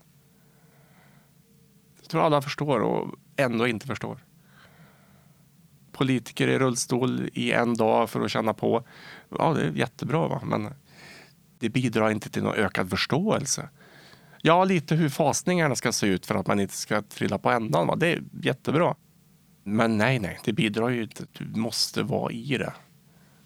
Jag 2.01 2.09
tror 2.09 2.21
alla 2.21 2.41
förstår 2.41 2.79
och 2.79 3.15
ändå 3.35 3.67
inte 3.67 3.87
förstår. 3.87 4.17
Politiker 5.91 6.47
i 6.47 6.59
rullstol 6.59 7.29
i 7.33 7.51
en 7.51 7.73
dag 7.73 8.09
för 8.09 8.21
att 8.21 8.31
känna 8.31 8.53
på. 8.53 8.83
Ja, 9.29 9.53
det 9.53 9.61
är 9.61 9.71
jättebra, 9.71 10.27
va? 10.27 10.41
men 10.45 10.73
det 11.59 11.69
bidrar 11.69 12.11
inte 12.11 12.29
till 12.29 12.43
någon 12.43 12.55
ökad 12.55 12.89
förståelse. 12.89 13.69
Ja, 14.41 14.63
lite 14.63 14.95
hur 14.95 15.09
fasningarna 15.09 15.75
ska 15.75 15.91
se 15.91 16.07
ut 16.07 16.25
för 16.25 16.35
att 16.35 16.47
man 16.47 16.59
inte 16.59 16.73
ska 16.73 17.01
trilla 17.01 17.37
på 17.37 17.49
ändan. 17.49 17.87
Va? 17.87 17.95
Det 17.95 18.07
är 18.07 18.23
jättebra. 18.41 18.95
Men 19.63 19.97
nej, 19.97 20.19
nej, 20.19 20.39
det 20.43 20.53
bidrar 20.53 20.89
ju 20.89 21.03
inte. 21.03 21.25
Du 21.33 21.59
måste 21.59 22.03
vara 22.03 22.31
i 22.31 22.57
det 22.57 22.73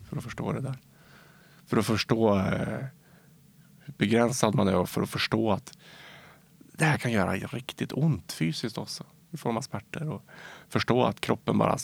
för 0.09 0.17
att 0.17 0.23
förstå 0.23 0.51
det 0.51 0.61
där. 0.61 0.77
För 1.65 1.77
att 1.77 1.85
förstå 1.85 2.37
eh, 2.37 2.85
begränsad 3.99 4.55
man 4.55 4.67
är 4.67 4.75
och 4.75 4.89
för 4.89 5.01
att 5.01 5.09
förstå 5.09 5.51
att 5.51 5.77
det 6.73 6.85
här 6.85 6.97
kan 6.97 7.11
göra 7.11 7.35
riktigt 7.35 7.93
ont 7.93 8.31
fysiskt 8.31 8.77
också 8.77 9.03
i 9.31 9.37
form 9.37 9.57
av 9.57 9.61
smärtor. 9.61 10.09
Och 10.09 10.25
förstå 10.69 11.03
att 11.03 11.21
kroppen 11.21 11.57
bara 11.57 11.77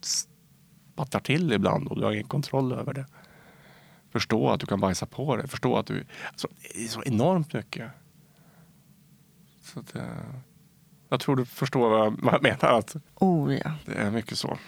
spattar 0.00 1.20
till 1.20 1.52
ibland 1.52 1.88
och 1.88 1.96
du 1.96 2.04
har 2.04 2.12
ingen 2.12 2.28
kontroll 2.28 2.72
över 2.72 2.92
det. 2.92 3.06
Förstå 4.10 4.50
att 4.50 4.60
du 4.60 4.66
kan 4.66 4.80
bajsa 4.80 5.06
på 5.06 5.36
det. 5.36 5.48
Förstå 5.48 5.76
att 5.76 5.86
du... 5.86 6.04
Alltså, 6.28 6.48
det 6.74 6.84
är 6.84 6.88
så 6.88 7.02
enormt 7.02 7.52
mycket. 7.52 7.90
Så 9.62 9.80
att, 9.80 9.94
eh, 9.94 10.02
jag 11.08 11.20
tror 11.20 11.36
du 11.36 11.44
förstår 11.44 11.90
vad 11.90 12.00
jag, 12.00 12.18
vad 12.22 12.34
jag 12.34 12.42
menar. 12.42 12.78
Att 12.78 12.96
Oh, 13.14 13.54
ja. 13.54 13.72
det 13.86 13.94
är 13.94 14.10
mycket 14.10 14.38
så. 14.38 14.58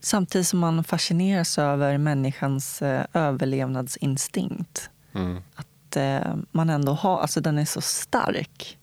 Samtidigt 0.00 0.46
som 0.46 0.58
man 0.58 0.84
fascineras 0.84 1.58
över 1.58 1.98
människans 1.98 2.82
eh, 2.82 3.06
överlevnadsinstinkt. 3.12 4.90
Mm. 5.12 5.42
Att 5.54 5.66
eh, 5.96 6.34
man 6.50 6.70
ändå 6.70 6.92
har, 6.92 7.18
alltså 7.18 7.40
den 7.40 7.58
är 7.58 7.64
så 7.64 7.80
stark. 7.80 8.78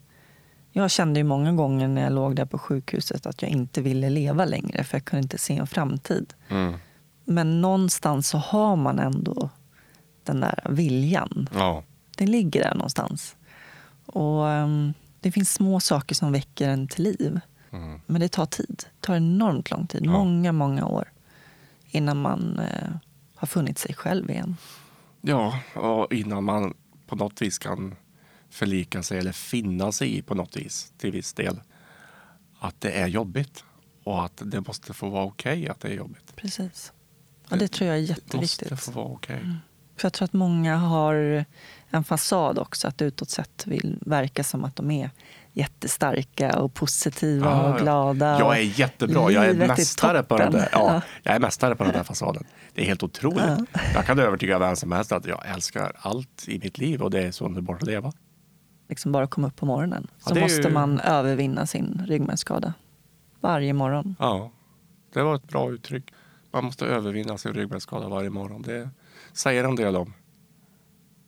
Jag 0.72 0.92
kände 0.92 1.20
ju 1.20 1.24
många 1.24 1.54
gånger 1.54 1.88
när 1.88 2.02
jag 2.02 2.14
låg 2.14 2.36
där 2.36 2.46
på 2.46 2.58
sjukhuset 2.58 3.26
att 3.26 3.42
jag 3.42 3.52
inte 3.52 3.82
ville 3.82 4.10
leva 4.10 4.46
längre 4.46 4.84
för 4.84 4.98
jag 4.98 5.06
kunde 5.06 5.24
inte 5.24 5.38
se 5.38 5.58
en 5.58 5.68
framtid. 5.68 6.34
Mm. 6.50 6.74
Men 7.26 7.62
någonstans 7.62 8.30
så 8.30 8.38
har 8.38 8.76
man 8.76 9.00
ändå 9.00 9.50
den 10.24 10.40
där 10.40 10.68
viljan. 10.70 11.50
Ja. 11.54 11.84
Den 12.18 12.32
ligger 12.32 12.64
där 12.64 12.76
någonstans. 12.76 13.36
Och 14.06 14.50
ehm, 14.50 14.94
det 15.20 15.32
finns 15.32 15.54
små 15.54 15.80
saker 15.80 16.16
som 16.16 16.32
väcker 16.32 16.70
en 16.70 16.88
till 16.88 17.04
liv. 17.04 17.40
Mm. 17.72 18.02
Men 18.06 18.22
det 18.22 18.30
tar 18.30 18.46
tid. 18.46 18.84
Det 19.00 19.06
tar 19.06 19.16
enormt 19.16 19.72
lång 19.72 19.88
tid. 19.88 20.02
Ja. 20.06 20.12
Många, 20.12 20.52
många 20.52 20.86
år. 20.86 21.12
Innan 21.86 22.22
man 22.22 22.60
eh, 22.60 22.90
har 23.36 23.48
funnit 23.48 23.78
sig 23.78 23.96
själv 23.96 24.30
igen. 24.30 24.58
ja, 25.22 25.60
och 25.76 26.14
innan 26.14 26.44
man 26.44 26.74
på 27.10 27.16
något 27.16 27.42
vis 27.42 27.58
kan 27.58 27.96
förlika 28.50 29.04
sig 29.04 29.20
eller 29.20 29.32
finna 29.32 29.92
sig 29.92 30.18
i 30.18 30.22
på 30.22 30.36
något 30.36 30.58
vis 30.58 30.94
till 30.98 31.12
viss 31.12 31.34
del 31.34 31.60
att 32.60 32.82
det 32.82 32.92
är 32.92 33.08
jobbigt 33.08 33.64
och 34.04 34.26
att 34.26 34.42
det 34.46 34.62
måste 34.62 34.94
få 34.94 35.10
vara 35.10 35.24
okej 35.26 35.70
att 35.70 35.80
det 35.80 35.88
är 35.88 35.94
jobbigt. 35.94 36.36
Precis. 36.36 36.94
Ja, 37.50 37.58
det 37.58 37.68
tror 37.68 37.88
jag 37.90 37.98
är 37.98 38.02
Det 38.02 38.08
måste 38.12 38.22
jätteviktigt. 38.36 38.80
få 38.80 38.92
vara 38.92 39.06
okej. 39.06 39.56
För 39.96 40.06
jag 40.06 40.14
tror 40.14 40.26
att 40.26 40.34
många 40.34 40.78
har 40.78 41.46
en 41.90 42.04
fasad 42.04 42.58
också. 42.60 42.88
Att 42.88 43.02
utåt 43.02 43.30
sett 43.30 43.68
vill 43.68 43.98
verka 44.02 44.44
som 44.44 44.64
att 44.64 44.76
de 44.76 44.92
är 44.92 45.12
jättestarka 45.60 46.60
och 46.60 46.74
positiva 46.74 47.50
Ah, 47.50 47.74
och 47.74 47.80
glada. 47.80 48.40
Jag 48.40 48.58
är 48.58 48.80
jättebra. 48.80 49.32
Jag 49.32 49.46
är 49.46 49.54
mästare 49.68 50.24
på 50.24 50.38
den 50.38 50.52
där. 50.52 50.70
Ja, 50.72 50.94
Ja. 50.94 51.02
jag 51.24 51.36
är 51.36 51.40
mästare 51.40 51.76
på 51.76 51.84
den 51.84 51.94
där 51.94 52.04
fasaden. 52.04 52.44
Det 52.74 52.82
är 52.82 52.86
helt 52.86 53.04
otroligt. 53.04 53.70
Jag 53.94 54.06
kan 54.06 54.20
övertyga 54.20 54.60
vem 54.60 54.76
som 54.76 54.92
helst 54.92 55.12
att 55.12 55.26
jag 55.26 55.42
älskar 55.54 55.92
allt 55.96 56.46
i 56.48 56.60
mitt 56.60 56.78
liv 56.78 57.02
och 57.02 57.12
det 57.12 57.24
är 57.24 57.32
så 57.32 57.46
underbart 57.46 57.82
att 57.82 57.88
leva. 57.88 58.14
liksom 58.90 59.12
bara 59.12 59.28
komma 59.28 59.48
upp 59.48 59.56
på 59.56 59.66
morgonen. 59.66 60.08
Ja, 60.12 60.30
Så 60.30 60.36
är 60.36 60.42
måste 60.42 60.62
ju- 60.62 60.70
man 60.74 61.00
övervinna 61.00 61.66
sin 61.66 62.06
ryggmärgsskada 62.08 62.74
varje 63.42 63.74
morgon. 63.74 64.16
Ja, 64.20 64.52
det 65.14 65.22
var 65.24 65.36
ett 65.36 65.44
bra 65.48 65.72
uttryck. 65.72 66.14
Man 66.52 66.64
måste 66.64 66.86
övervinna 66.86 67.38
sin 67.38 67.54
ryggmärgsskada 67.54 68.08
varje 68.10 68.30
morgon. 68.30 68.62
Det 68.62 68.90
säger 69.34 69.64
en 69.64 69.76
del 69.76 69.96
om. 69.96 70.14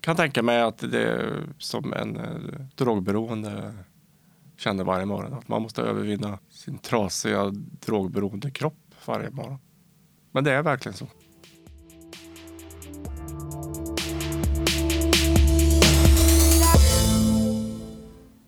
kan 0.01 0.15
tänka 0.15 0.43
mig 0.43 0.61
att 0.61 0.77
det 0.77 1.03
är 1.03 1.43
som 1.57 1.93
en 1.93 2.17
eh, 2.17 2.25
drogberoende 2.75 3.73
känner 4.61 4.83
varje 4.83 5.05
morgon. 5.05 5.33
Att 5.33 5.47
man 5.47 5.61
måste 5.61 5.81
övervinna 5.81 6.39
sin 6.49 6.77
trasiga 6.77 7.49
drogberoende 7.85 8.51
kropp 8.51 8.77
varje 9.05 9.29
morgon. 9.29 9.59
Men 10.31 10.43
det 10.43 10.51
är 10.51 10.63
verkligen 10.63 10.97
så. 10.97 11.07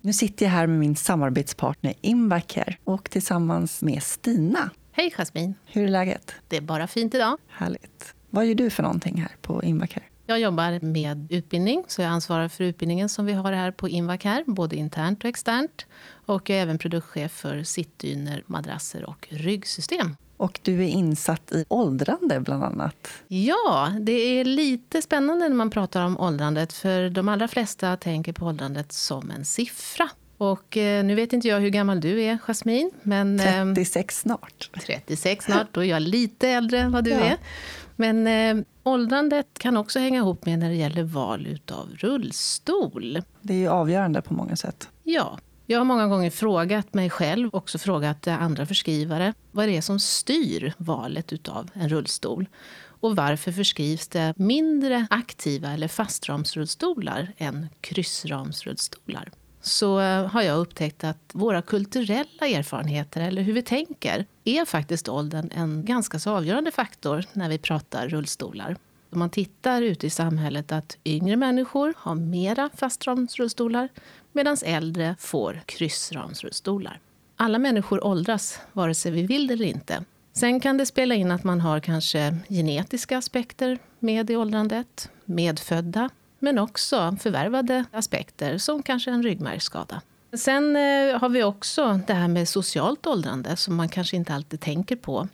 Nu 0.01 0.14
sitter 0.14 0.45
jag 0.45 0.51
här 0.51 0.68
med 0.68 0.80
min 0.80 0.95
samarbetspartner 0.95 1.93
Invacare 2.01 2.78
och 2.84 3.09
tillsammans 3.09 3.82
med 3.82 4.03
Stina. 4.03 4.70
Hej 4.91 5.11
Jasmin, 5.18 5.53
Hur 5.66 5.84
är 5.84 5.88
läget? 5.88 6.36
det 6.47 6.57
är 6.57 6.61
bara 6.61 6.88
fint 6.88 7.14
idag. 7.16 7.38
Härligt. 7.47 8.16
Vad 8.30 8.45
gör 8.45 8.55
du 8.55 8.70
för 8.70 8.84
någonting 8.84 9.18
här 9.22 9.32
på 9.41 9.64
Invacare? 9.64 10.03
Jag 10.26 10.39
jobbar 10.39 10.80
med 10.86 11.28
utbildning, 11.32 11.84
så 11.88 12.01
jag 12.01 12.09
ansvarar 12.09 12.47
för 12.47 12.63
utbildningen 12.63 13.09
som 13.09 13.26
vi 13.26 13.34
har 13.34 13.51
här 13.53 13.71
på 13.71 13.89
Invacare, 13.89 14.43
både 14.47 14.76
internt 14.76 15.24
och 15.24 15.30
externt. 15.30 15.86
Och 16.26 16.49
jag 16.49 16.57
är 16.57 16.61
även 16.61 16.78
produktchef 16.78 17.32
för 17.32 17.63
sittdyner, 17.63 18.43
madrasser 18.47 19.05
och 19.09 19.28
ryggsystem. 19.30 20.15
Och 20.38 20.59
du 20.63 20.84
är 20.84 20.88
insatt 20.88 21.51
i 21.51 21.65
åldrande 21.67 22.39
bland 22.39 22.63
annat. 22.63 23.07
Ja, 23.28 23.91
det 23.99 24.11
är 24.11 24.45
lite 24.45 25.01
spännande 25.01 25.49
när 25.49 25.55
man 25.55 25.69
pratar 25.69 26.05
om 26.05 26.19
åldrandet, 26.19 26.74
för 26.74 27.09
de 27.09 27.30
allra 27.30 27.47
flesta 27.47 27.97
tänker 27.97 28.34
på 28.34 28.45
åldrandet 28.45 28.91
som 28.91 29.32
en 29.32 29.45
siffra. 29.45 30.09
Och 30.38 30.78
eh, 30.78 31.03
nu 31.03 31.15
vet 31.15 31.34
inte 31.34 31.47
jag 31.47 31.59
hur 31.59 31.69
gammal 31.69 32.01
du 32.01 32.21
är, 32.21 32.38
Jasmin, 32.38 32.91
men... 33.01 33.39
ehm, 33.39 33.76
36 33.76 34.19
snart. 34.19 34.69
36 34.86 35.45
snart, 35.45 35.67
då 35.71 35.82
är 35.84 35.86
jag 35.89 36.01
lite 36.01 36.49
äldre 36.49 36.80
än 36.80 36.91
vad 36.91 37.03
du 37.03 37.09
Ja. 37.11 37.19
är. 37.19 37.38
Men 37.96 38.28
eh, 38.28 38.66
åldrandet 38.84 39.48
kan 39.60 39.78
också 39.78 40.00
hänga 40.00 40.18
ihop 40.18 40.46
med 40.46 40.60
när 40.60 40.70
det 40.70 40.76
gäller 40.76 41.04
val 41.04 41.48
utav 41.48 41.89
rullstol. 41.96 43.22
Det 43.41 43.54
är 43.54 43.58
ju 43.58 43.68
avgörande 43.68 44.22
på 44.22 44.34
många 44.34 44.56
sätt. 44.56 44.89
Ja, 45.04 45.39
jag 45.66 45.80
har 45.80 45.86
många 45.86 46.08
gånger 46.08 46.30
frågat 46.30 46.94
mig 46.94 47.10
själv, 47.10 47.50
också 47.54 47.78
frågat 47.78 48.28
andra 48.28 48.66
förskrivare, 48.66 49.34
vad 49.52 49.68
det 49.68 49.78
är 49.78 49.82
som 49.82 50.00
styr 50.00 50.74
valet 50.78 51.34
utav 51.34 51.70
en 51.74 51.89
rullstol. 51.89 52.46
Och 52.86 53.16
varför 53.16 53.52
förskrivs 53.52 54.08
det 54.08 54.34
mindre 54.38 55.08
aktiva 55.10 55.70
eller 55.72 55.88
fastramsrullstolar 55.88 57.34
än 57.38 57.68
kryssramsrullstolar? 57.82 59.32
Så 59.66 59.99
eh, 59.99 60.26
har 60.26 60.41
jag 60.41 60.59
upptäckt 60.59 61.03
att 61.03 61.32
våra 61.34 61.61
kulturella 61.61 62.47
erfarenheter, 62.47 63.22
eller 63.22 63.41
hur 63.41 63.53
vi 63.53 63.61
tänker, 63.61 64.26
är 64.43 64.66
faktiskt 64.66 65.09
åldern 65.09 65.49
en 65.55 65.86
ganska 65.86 66.20
så 66.20 66.32
avgörande 66.32 66.72
faktor 66.72 67.26
när 67.34 67.49
vi 67.49 67.57
pratar 67.57 68.07
rullstolar. 68.07 68.76
Om 69.09 69.20
man 69.20 69.30
tittar 69.30 69.82
ute 69.82 70.07
i 70.07 70.09
samhället 70.09 70.72
att 70.72 70.97
yngre 71.05 71.36
människor 71.36 71.93
har 71.97 72.16
mera 72.16 72.70
fastramsrullstolar 72.76 73.89
medan 74.32 74.57
äldre 74.66 75.16
får 75.20 75.61
kryssramsrullstolar. 75.66 76.99
Alla 77.36 77.59
människor 77.59 78.03
åldras, 78.05 78.59
vare 78.74 78.93
sig 78.93 79.11
vi 79.11 79.24
vill 79.24 79.47
det 79.47 79.53
eller 79.53 79.66
inte. 79.66 80.03
Sen 80.34 80.59
kan 80.59 80.78
det 80.78 80.86
spela 80.86 81.16
in 81.16 81.32
att 81.32 81.43
man 81.43 81.61
har 81.61 81.80
kanske 81.80 82.38
genetiska 82.49 83.18
aspekter 83.18 83.80
med 83.99 84.30
i 84.30 84.36
åldrandet, 84.36 85.09
medfödda, 85.26 86.09
men 86.44 86.60
också 86.60 87.18
förvärvade 87.20 87.86
aspekter 87.91 88.58
som 88.58 88.84
kanske 88.84 89.12
en 89.12 89.24
ryggmärgsskada. 89.24 90.02
Sen 90.34 90.76
eh, 90.76 91.20
har 91.20 91.30
vi 91.30 91.44
också 91.44 92.00
det 92.08 92.14
här 92.14 92.28
med 92.28 92.50
socialt 92.50 93.08
åldrande 93.08 93.56
som 93.56 93.76
man 93.76 93.89
kanske 93.89 94.16
inte 94.16 94.34
alltid 94.34 94.60
tänker 94.60 94.96
på. 94.96 95.28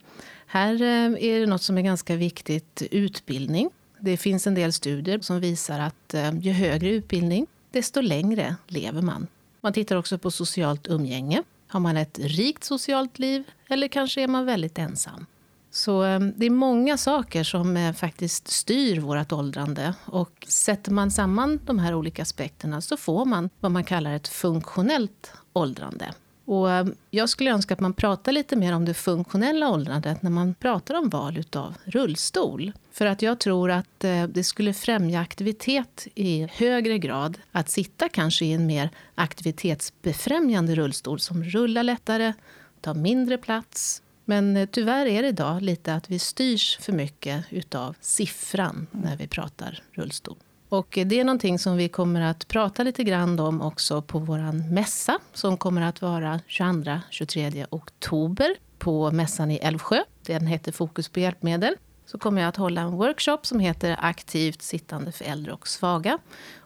Här 0.46 0.82
eh, 0.82 1.28
är 1.28 1.40
det 1.40 1.46
något 1.46 1.62
som 1.62 1.78
är 1.78 1.82
ganska 1.82 2.16
viktigt, 2.16 2.82
utbildning. 2.90 3.70
Det 3.98 4.16
finns 4.16 4.46
en 4.46 4.54
del 4.54 4.72
studier 4.72 5.20
som 5.20 5.40
visar 5.40 5.80
att 5.80 6.14
eh, 6.14 6.38
ju 6.38 6.52
högre 6.52 6.90
utbildning, 6.90 7.46
desto 7.70 8.00
längre 8.00 8.56
lever 8.66 9.02
man. 9.02 9.26
Man 9.60 9.72
tittar 9.72 9.96
också 9.96 10.18
på 10.18 10.30
socialt 10.30 10.88
umgänge. 10.88 11.42
Har 11.68 11.80
man 11.80 11.96
ett 11.96 12.18
rikt 12.18 12.64
socialt 12.64 13.18
liv 13.18 13.44
eller 13.68 13.88
kanske 13.88 14.22
är 14.22 14.28
man 14.28 14.46
väldigt 14.46 14.78
ensam? 14.78 15.26
Så 15.70 16.02
ehm, 16.02 16.32
det 16.36 16.46
är 16.46 16.50
många 16.50 16.96
saker 16.96 17.44
som 17.44 17.76
eh, 17.76 17.92
faktiskt 17.92 18.48
styr 18.48 19.00
vårt 19.00 19.32
åldrande. 19.32 19.94
Och 20.04 20.46
sätter 20.48 20.92
man 20.92 21.10
samman 21.10 21.60
de 21.66 21.78
här 21.78 21.94
olika 21.94 22.22
aspekterna 22.22 22.80
så 22.80 22.96
får 22.96 23.24
man 23.24 23.50
vad 23.60 23.72
man 23.72 23.84
kallar 23.84 24.12
ett 24.12 24.28
funktionellt 24.28 25.32
åldrande. 25.52 26.14
Och 26.44 26.70
ehm, 26.70 26.94
jag 27.10 27.28
skulle 27.28 27.50
önska 27.50 27.74
att 27.74 27.80
man 27.80 27.92
pratar 27.92 28.32
lite 28.32 28.56
mer 28.56 28.72
om 28.72 28.84
det 28.84 28.94
funktionella 28.94 29.70
åldrandet 29.70 30.22
när 30.22 30.30
man 30.30 30.54
pratar 30.54 30.94
om 30.94 31.08
val 31.08 31.44
av 31.56 31.74
rullstol. 31.84 32.72
För 32.92 33.06
att 33.06 33.22
jag 33.22 33.40
tror 33.40 33.70
att 33.70 34.04
eh, 34.04 34.24
det 34.24 34.44
skulle 34.44 34.74
främja 34.74 35.20
aktivitet 35.20 36.06
i 36.14 36.48
högre 36.52 36.98
grad 36.98 37.38
att 37.52 37.68
sitta 37.68 38.08
kanske 38.08 38.44
i 38.44 38.52
en 38.52 38.66
mer 38.66 38.90
aktivitetsbefrämjande 39.14 40.74
rullstol 40.74 41.20
som 41.20 41.44
rullar 41.44 41.82
lättare, 41.82 42.32
tar 42.80 42.94
mindre 42.94 43.38
plats. 43.38 44.02
Men 44.30 44.56
eh, 44.56 44.68
tyvärr 44.72 45.06
är 45.06 45.22
det 45.22 45.28
idag 45.28 45.62
lite 45.62 45.94
att 45.94 46.10
vi 46.10 46.18
styrs 46.18 46.78
för 46.80 46.92
mycket 46.92 47.44
utav 47.50 47.96
siffran 48.00 48.86
när 48.90 49.16
vi 49.16 49.26
pratar 49.26 49.82
rullstol. 49.92 50.36
Och 50.68 50.98
eh, 50.98 51.06
det 51.06 51.20
är 51.20 51.24
någonting 51.24 51.58
som 51.58 51.76
vi 51.76 51.88
kommer 51.88 52.20
att 52.20 52.48
prata 52.48 52.82
lite 52.82 53.04
grann 53.04 53.40
om 53.40 53.62
också 53.62 54.02
på 54.02 54.18
vår 54.18 54.72
mässa 54.72 55.18
som 55.32 55.56
kommer 55.56 55.82
att 55.82 56.02
vara 56.02 56.40
22-23 56.48 57.66
oktober 57.70 58.56
på 58.78 59.10
mässan 59.10 59.50
i 59.50 59.56
Älvsjö. 59.56 60.02
Den 60.26 60.46
heter 60.46 60.72
Fokus 60.72 61.08
på 61.08 61.20
hjälpmedel. 61.20 61.74
Så 62.10 62.18
kommer 62.18 62.40
jag 62.40 62.48
att 62.48 62.56
hålla 62.56 62.80
en 62.80 62.90
workshop 62.90 63.38
som 63.42 63.60
heter 63.60 63.96
Aktivt 64.00 64.62
sittande 64.62 65.12
för 65.12 65.24
äldre 65.24 65.52
och 65.52 65.68
svaga. 65.68 66.18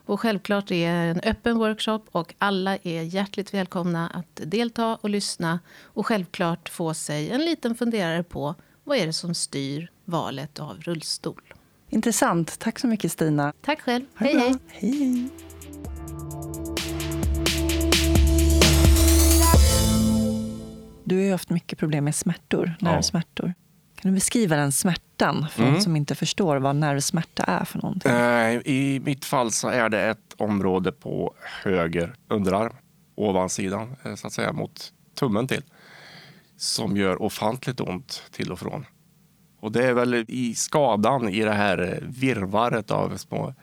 Och 0.05 0.19
självklart 0.19 0.71
är 0.71 1.05
det 1.05 1.11
en 1.11 1.19
öppen 1.19 1.57
workshop 1.57 2.01
och 2.11 2.35
alla 2.37 2.77
är 2.77 3.01
hjärtligt 3.01 3.53
välkomna 3.53 4.09
att 4.09 4.41
delta 4.51 4.95
och 5.01 5.09
lyssna 5.09 5.59
och 5.83 6.05
självklart 6.05 6.69
få 6.69 6.93
sig 6.93 7.29
en 7.31 7.45
liten 7.45 7.75
funderare 7.75 8.23
på 8.23 8.55
vad 8.83 8.97
är 8.97 9.05
det 9.05 9.13
som 9.13 9.33
styr 9.33 9.91
valet 10.05 10.59
av 10.59 10.81
rullstol. 10.81 11.53
Intressant. 11.89 12.59
Tack 12.59 12.79
så 12.79 12.87
mycket 12.87 13.11
Stina. 13.11 13.53
Tack 13.61 13.81
själv. 13.81 14.05
Hej, 14.15 14.37
hej. 14.37 14.55
hej. 14.67 15.29
Du 21.03 21.15
har 21.15 21.23
ju 21.23 21.31
haft 21.31 21.49
mycket 21.49 21.79
problem 21.79 22.03
med 22.03 22.15
smärtor, 22.15 22.75
Ja. 22.79 23.01
Kan 24.05 24.11
du 24.11 24.15
beskriva 24.15 24.55
den 24.55 24.71
smärtan 24.71 25.47
för 25.51 25.61
Mm. 25.61 25.73
de 25.73 25.81
som 25.81 25.95
inte 25.95 26.15
förstår 26.15 26.57
vad 26.57 26.75
nervsmärta 26.75 27.43
är 27.43 27.65
för 27.65 27.77
någonting? 27.81 28.11
Eh, 28.11 28.61
I 28.65 29.01
mitt 29.05 29.25
fall 29.25 29.51
så 29.51 29.67
är 29.67 29.89
det 29.89 30.01
ett 30.01 30.33
område 30.37 30.91
på 30.91 31.33
höger 31.63 32.13
underarm, 32.27 32.73
ovansidan 33.15 33.95
eh, 34.03 34.15
så 34.15 34.27
att 34.27 34.33
säga 34.33 34.53
mot 34.53 34.93
tummen 35.19 35.47
till, 35.47 35.63
som 36.57 36.97
gör 36.97 37.21
ofantligt 37.21 37.79
ont 37.79 38.23
till 38.31 38.51
och 38.51 38.59
från. 38.59 38.85
Och 39.59 39.71
det 39.71 39.85
är 39.85 39.93
väl 39.93 40.25
i 40.27 40.55
skadan 40.55 41.29
i 41.29 41.41
det 41.41 41.53
här 41.53 41.77
eh, 41.93 42.07
virvaret 42.07 42.91
av 42.91 43.17
små 43.17 43.53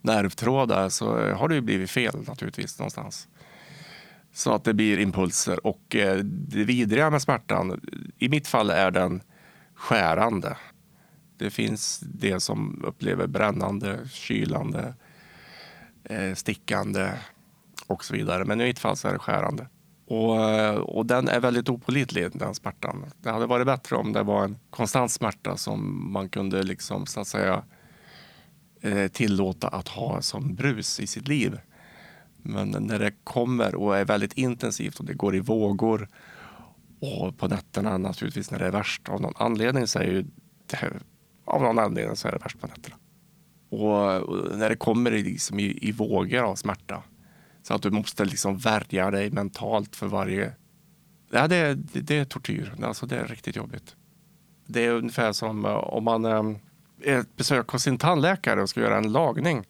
nervtrådar 0.00 0.88
så 0.88 1.32
har 1.32 1.48
det 1.48 1.54
ju 1.54 1.60
blivit 1.60 1.90
fel 1.90 2.14
naturligtvis 2.26 2.78
någonstans. 2.78 3.28
Så 4.32 4.52
att 4.54 4.64
det 4.64 4.74
blir 4.74 4.98
impulser 4.98 5.66
och 5.66 5.82
det 5.90 6.64
vidriga 6.64 7.10
med 7.10 7.22
smärtan, 7.22 7.80
i 8.18 8.28
mitt 8.28 8.48
fall 8.48 8.70
är 8.70 8.90
den 8.90 9.22
skärande. 9.80 10.56
Det 11.36 11.50
finns 11.50 12.00
det 12.00 12.40
som 12.40 12.82
upplever 12.84 13.26
brännande, 13.26 14.08
kylande, 14.08 14.94
eh, 16.04 16.34
stickande 16.34 17.10
och 17.86 18.04
så 18.04 18.14
vidare. 18.14 18.44
Men 18.44 18.60
i 18.60 18.64
mitt 18.64 18.78
fall 18.78 18.96
så 18.96 19.08
är 19.08 19.12
det 19.12 19.18
skärande. 19.18 19.66
Och, 20.06 20.50
eh, 20.50 20.74
och 20.74 21.06
den 21.06 21.28
är 21.28 21.40
väldigt 21.40 21.68
opolitlig, 21.68 22.28
den 22.32 22.54
smärtan. 22.54 23.04
Det 23.22 23.30
hade 23.30 23.46
varit 23.46 23.66
bättre 23.66 23.96
om 23.96 24.12
det 24.12 24.22
var 24.22 24.44
en 24.44 24.58
konstant 24.70 25.12
smärta 25.12 25.56
som 25.56 26.12
man 26.12 26.28
kunde 26.28 26.62
liksom, 26.62 27.06
så 27.06 27.20
att 27.20 27.26
säga, 27.26 27.62
eh, 28.80 29.08
tillåta 29.08 29.68
att 29.68 29.88
ha 29.88 30.22
som 30.22 30.54
brus 30.54 31.00
i 31.00 31.06
sitt 31.06 31.28
liv. 31.28 31.58
Men 32.36 32.70
när 32.70 32.98
det 32.98 33.12
kommer 33.24 33.74
och 33.74 33.96
är 33.96 34.04
väldigt 34.04 34.32
intensivt 34.32 34.98
och 34.98 35.04
det 35.04 35.14
går 35.14 35.36
i 35.36 35.40
vågor 35.40 36.08
och 37.00 37.38
på 37.38 37.48
nätterna 37.48 37.98
naturligtvis 37.98 38.50
när 38.50 38.58
det 38.58 38.66
är 38.66 38.70
värst 38.72 39.08
av 39.08 39.20
någon 39.20 39.34
anledning 39.36 39.86
så 39.86 39.98
är 39.98 40.04
ju 40.04 40.24
det, 40.66 40.92
av 41.44 41.62
någon 41.62 41.78
anledning 41.78 42.16
så 42.16 42.28
är 42.28 42.32
det 42.32 42.38
värst 42.38 42.60
på 42.60 42.66
nätterna. 42.66 42.96
Och, 43.70 44.20
och 44.22 44.58
när 44.58 44.68
det 44.68 44.76
kommer 44.76 45.12
i, 45.12 45.22
liksom 45.22 45.60
i, 45.60 45.78
i 45.88 45.92
vågor 45.92 46.42
av 46.42 46.54
smärta 46.54 47.02
så 47.62 47.74
att 47.74 47.82
du 47.82 47.90
måste 47.90 48.24
liksom 48.24 48.58
värja 48.58 49.10
dig 49.10 49.30
mentalt 49.30 49.96
för 49.96 50.06
varje... 50.06 50.52
Ja, 51.30 51.48
det, 51.48 51.56
är- 51.56 51.74
det, 51.74 52.00
det 52.00 52.18
är 52.18 52.24
tortyr. 52.24 52.74
Alltså, 52.82 53.06
det 53.06 53.16
är 53.16 53.26
riktigt 53.26 53.56
jobbigt. 53.56 53.96
Det 54.66 54.84
är 54.86 54.90
ungefär 54.90 55.32
som 55.32 55.64
eh, 55.64 55.70
om 55.70 56.04
man 56.04 56.24
ehm, 56.24 56.58
är 57.02 57.18
ett 57.18 57.36
besök 57.36 57.68
hos 57.68 57.82
sin 57.82 57.98
tandläkare 57.98 58.62
och 58.62 58.68
ska 58.70 58.80
göra 58.80 58.98
en 58.98 59.12
lagning. 59.12 59.66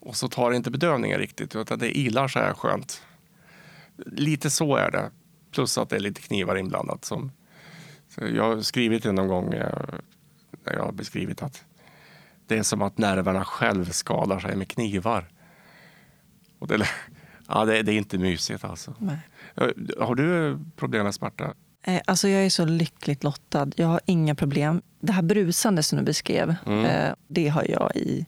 Och 0.00 0.16
så 0.16 0.28
tar 0.28 0.52
inte 0.52 0.70
bedövningen 0.70 1.18
riktigt, 1.18 1.56
utan 1.56 1.78
det 1.78 1.98
ilar 1.98 2.28
så 2.28 2.38
här 2.38 2.54
skönt. 2.54 3.02
Lite 4.06 4.50
så 4.50 4.76
är 4.76 4.90
det. 4.90 5.10
Plus 5.58 5.78
att 5.78 5.88
det 5.88 5.96
är 5.96 6.00
lite 6.00 6.20
knivar 6.20 6.56
inblandat. 6.56 7.04
Som, 7.04 7.32
så 8.08 8.20
jag 8.26 8.42
har 8.54 8.60
skrivit 8.62 9.02
det 9.02 9.12
någon 9.12 9.28
gång, 9.28 9.54
eh, 9.54 9.78
när 10.66 10.72
jag 10.72 10.82
har 10.84 10.92
beskrivit 10.92 11.42
att 11.42 11.64
det 12.46 12.58
är 12.58 12.62
som 12.62 12.82
att 12.82 12.98
nerverna 12.98 13.44
själv 13.44 13.90
skadar 13.90 14.40
sig 14.40 14.56
med 14.56 14.68
knivar. 14.68 15.28
Och 16.58 16.66
det, 16.68 16.86
ja, 17.48 17.64
det, 17.64 17.82
det 17.82 17.92
är 17.92 17.96
inte 17.96 18.18
mysigt 18.18 18.64
alltså. 18.64 18.94
Nej. 18.98 19.18
Eh, 19.56 19.68
Har 20.06 20.14
du 20.14 20.58
problem 20.76 21.04
med 21.04 21.14
smärta? 21.14 21.54
Eh, 21.82 22.00
Alltså 22.06 22.28
jag 22.28 22.44
är 22.44 22.50
så 22.50 22.64
lyckligt 22.64 23.24
lottad. 23.24 23.70
Jag 23.76 23.86
har 23.86 24.00
inga 24.06 24.34
problem. 24.34 24.82
Det 25.00 25.12
här 25.12 25.22
brusande 25.22 25.82
som 25.82 25.98
du 25.98 26.04
beskrev, 26.04 26.54
Mm. 26.66 26.84
eh, 26.84 27.14
det 27.28 27.48
har 27.48 27.64
jag 27.68 27.92
i, 27.96 28.26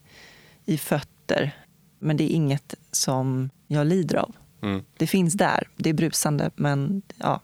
i 0.65 0.79
fötter. 0.79 1.51
Men 1.99 2.17
det 2.17 2.25
är 2.25 2.35
inget 2.35 2.75
som 2.93 3.51
jag 3.67 3.87
lider 3.87 4.17
av. 4.17 4.35
Mm. 4.63 4.85
Det 4.97 5.07
finns 5.07 5.35
där, 5.35 5.69
det 5.77 5.91
är 5.91 5.95
brusande, 5.95 6.51
men 6.55 7.03
ja, 7.17 7.41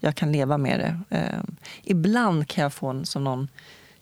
jag 0.00 0.14
kan 0.14 0.32
leva 0.32 0.58
med 0.58 0.80
det. 0.80 1.16
Eh, 1.16 1.40
ibland 1.82 2.48
kan 2.48 2.62
jag 2.62 2.72
få 2.72 2.88
en 2.88 3.06
som 3.06 3.24
någon 3.24 3.48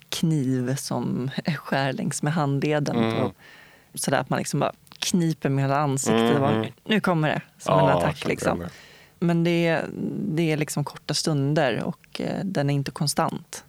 kniv 0.09 0.77
som 0.77 1.31
skär 1.57 1.93
längs 1.93 2.23
med 2.23 2.33
handleden. 2.33 2.97
Mm. 2.97 3.15
På, 3.15 3.33
sådär 3.95 4.19
att 4.19 4.31
man 4.31 4.39
liksom 4.39 4.61
bara 4.61 4.73
kniper 4.99 5.49
med 5.49 5.65
hela 5.65 5.79
ansiktet. 5.79 6.37
Mm. 6.37 6.67
Nu 6.85 7.01
kommer 7.01 7.29
det, 7.29 7.43
som 7.59 7.79
en 7.79 7.97
attack. 7.97 8.27
Liksom. 8.27 8.65
Men 9.19 9.45
det 9.45 9.67
är, 9.67 9.89
det 10.35 10.53
är 10.53 10.57
liksom 10.57 10.85
korta 10.85 11.15
stunder 11.15 11.83
och 11.83 12.21
eh, 12.21 12.45
den 12.45 12.71
är 12.71 12.75
inte 12.75 12.91
konstant. 12.91 13.65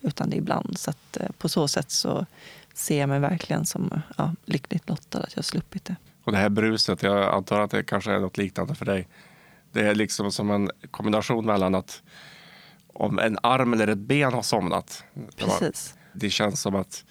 Utan 0.00 0.30
det 0.30 0.36
är 0.36 0.38
ibland. 0.38 0.78
Så 0.78 0.90
att, 0.90 1.16
eh, 1.16 1.28
på 1.38 1.48
så 1.48 1.68
sätt 1.68 1.90
så 1.90 2.26
ser 2.74 3.00
jag 3.00 3.08
mig 3.08 3.20
verkligen 3.20 3.66
som 3.66 4.02
ja, 4.16 4.34
lyckligt 4.44 4.88
lottad 4.88 5.18
att 5.18 5.32
jag 5.32 5.38
har 5.38 5.42
sluppit 5.42 5.84
det. 5.84 5.96
Och 6.24 6.32
det 6.32 6.38
här 6.38 6.48
bruset, 6.48 7.02
jag 7.02 7.34
antar 7.34 7.60
att 7.60 7.70
det 7.70 7.82
kanske 7.82 8.12
är 8.12 8.20
något 8.20 8.36
liknande 8.36 8.74
för 8.74 8.84
dig. 8.84 9.08
Det 9.72 9.80
är 9.88 9.94
liksom 9.94 10.32
som 10.32 10.50
en 10.50 10.70
kombination 10.90 11.46
mellan 11.46 11.74
att 11.74 12.02
om 12.94 13.18
en 13.18 13.38
arm 13.42 13.72
eller 13.72 13.86
ett 13.88 13.98
ben 13.98 14.32
har 14.32 14.42
somnat. 14.42 15.04
Precis. 15.36 15.94
det 16.12 16.30
känns 16.30 16.60
som 16.60 16.74
att 16.74 17.04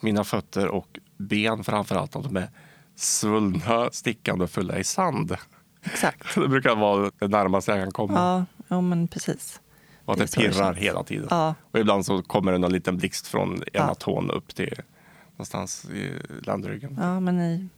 mina 0.00 0.24
fötter 0.24 0.68
och 0.68 0.98
ben 1.16 1.64
framför 1.64 1.96
allt, 1.96 2.12
de 2.12 2.36
är 2.36 2.48
svullna, 2.96 3.90
stickande 3.92 4.44
och 4.44 4.50
fulla 4.50 4.78
i 4.78 4.84
sand. 4.84 5.36
Exakt. 5.84 6.34
Det 6.34 6.48
brukar 6.48 6.76
vara 6.76 7.10
det 7.18 7.28
närmaste 7.28 7.70
jag 7.72 7.80
kan 7.84 7.92
komma. 7.92 8.14
Ja, 8.18 8.44
ja 8.68 8.80
men 8.80 9.08
precis. 9.08 9.60
och 10.04 10.12
att 10.12 10.18
det 10.18 10.24
det 10.24 10.36
pirrar 10.36 10.74
hela 10.74 11.02
tiden. 11.04 11.26
Ja, 11.30 11.54
Och 11.72 11.78
ibland 11.78 12.06
så 12.06 12.22
kommer 12.22 12.52
det 12.52 12.58
någon 12.58 12.72
liten 12.72 12.96
blixt 12.96 13.26
från 13.26 13.52
ena 13.54 13.64
Ja. 13.72 13.94
tån 13.94 14.30
upp 14.30 14.54
till 14.54 14.74
någonstans 15.32 15.84
i 15.84 16.12
ländryggen. 16.42 16.96
ja 17.00 17.20
men 17.20 17.40
i, 17.40 17.68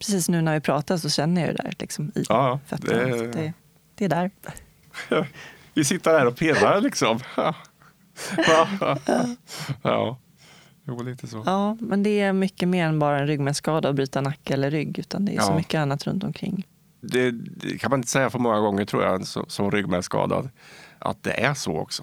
precis 0.00 0.28
nu 0.28 0.42
när 0.42 0.54
vi 0.54 0.60
pratar 0.60 0.96
så 0.96 1.10
känner 1.10 1.46
jag 1.46 1.56
det 1.56 1.62
där 1.62 1.72
liksom, 1.78 2.12
i 2.14 2.24
Ja, 2.28 2.60
fötterna. 2.66 3.04
Det- 3.04 3.18
Så 3.18 3.24
Det, 3.24 3.52
det 3.94 4.04
är 4.04 4.08
där. 4.08 4.30
Vi 5.74 5.84
sitter 5.84 6.10
här 6.18 6.26
och 6.26 6.36
pirrar 6.36 6.80
liksom. 6.80 7.20
ja, 9.82 10.18
jo 10.86 11.02
lite 11.02 11.26
så. 11.26 11.42
Ja, 11.46 11.76
men 11.80 12.02
det 12.02 12.20
är 12.20 12.32
mycket 12.32 12.68
mer 12.68 12.86
än 12.86 12.98
bara 12.98 13.18
en 13.18 13.26
ryggmärgsskada 13.26 13.88
och 13.88 13.94
bryta 13.94 14.20
nacke 14.20 14.54
eller 14.54 14.70
rygg. 14.70 14.98
Utan 14.98 15.24
det 15.24 15.36
är 15.36 15.40
så 15.40 15.52
Ja. 15.52 15.56
mycket 15.56 15.78
annat 15.78 16.06
runt 16.06 16.24
omkring. 16.24 16.66
Det, 17.00 17.30
det 17.30 17.78
kan 17.78 17.90
man 17.90 17.98
inte 17.98 18.08
säga 18.10 18.30
för 18.30 18.38
många 18.38 18.58
gånger 18.60 18.84
tror 18.84 19.02
jag 19.04 19.26
som, 19.26 19.44
som 19.48 19.70
ryggmärgsskadad 19.70 20.48
att 20.98 21.22
det 21.22 21.44
är 21.44 21.54
så 21.54 21.78
också. 21.78 22.02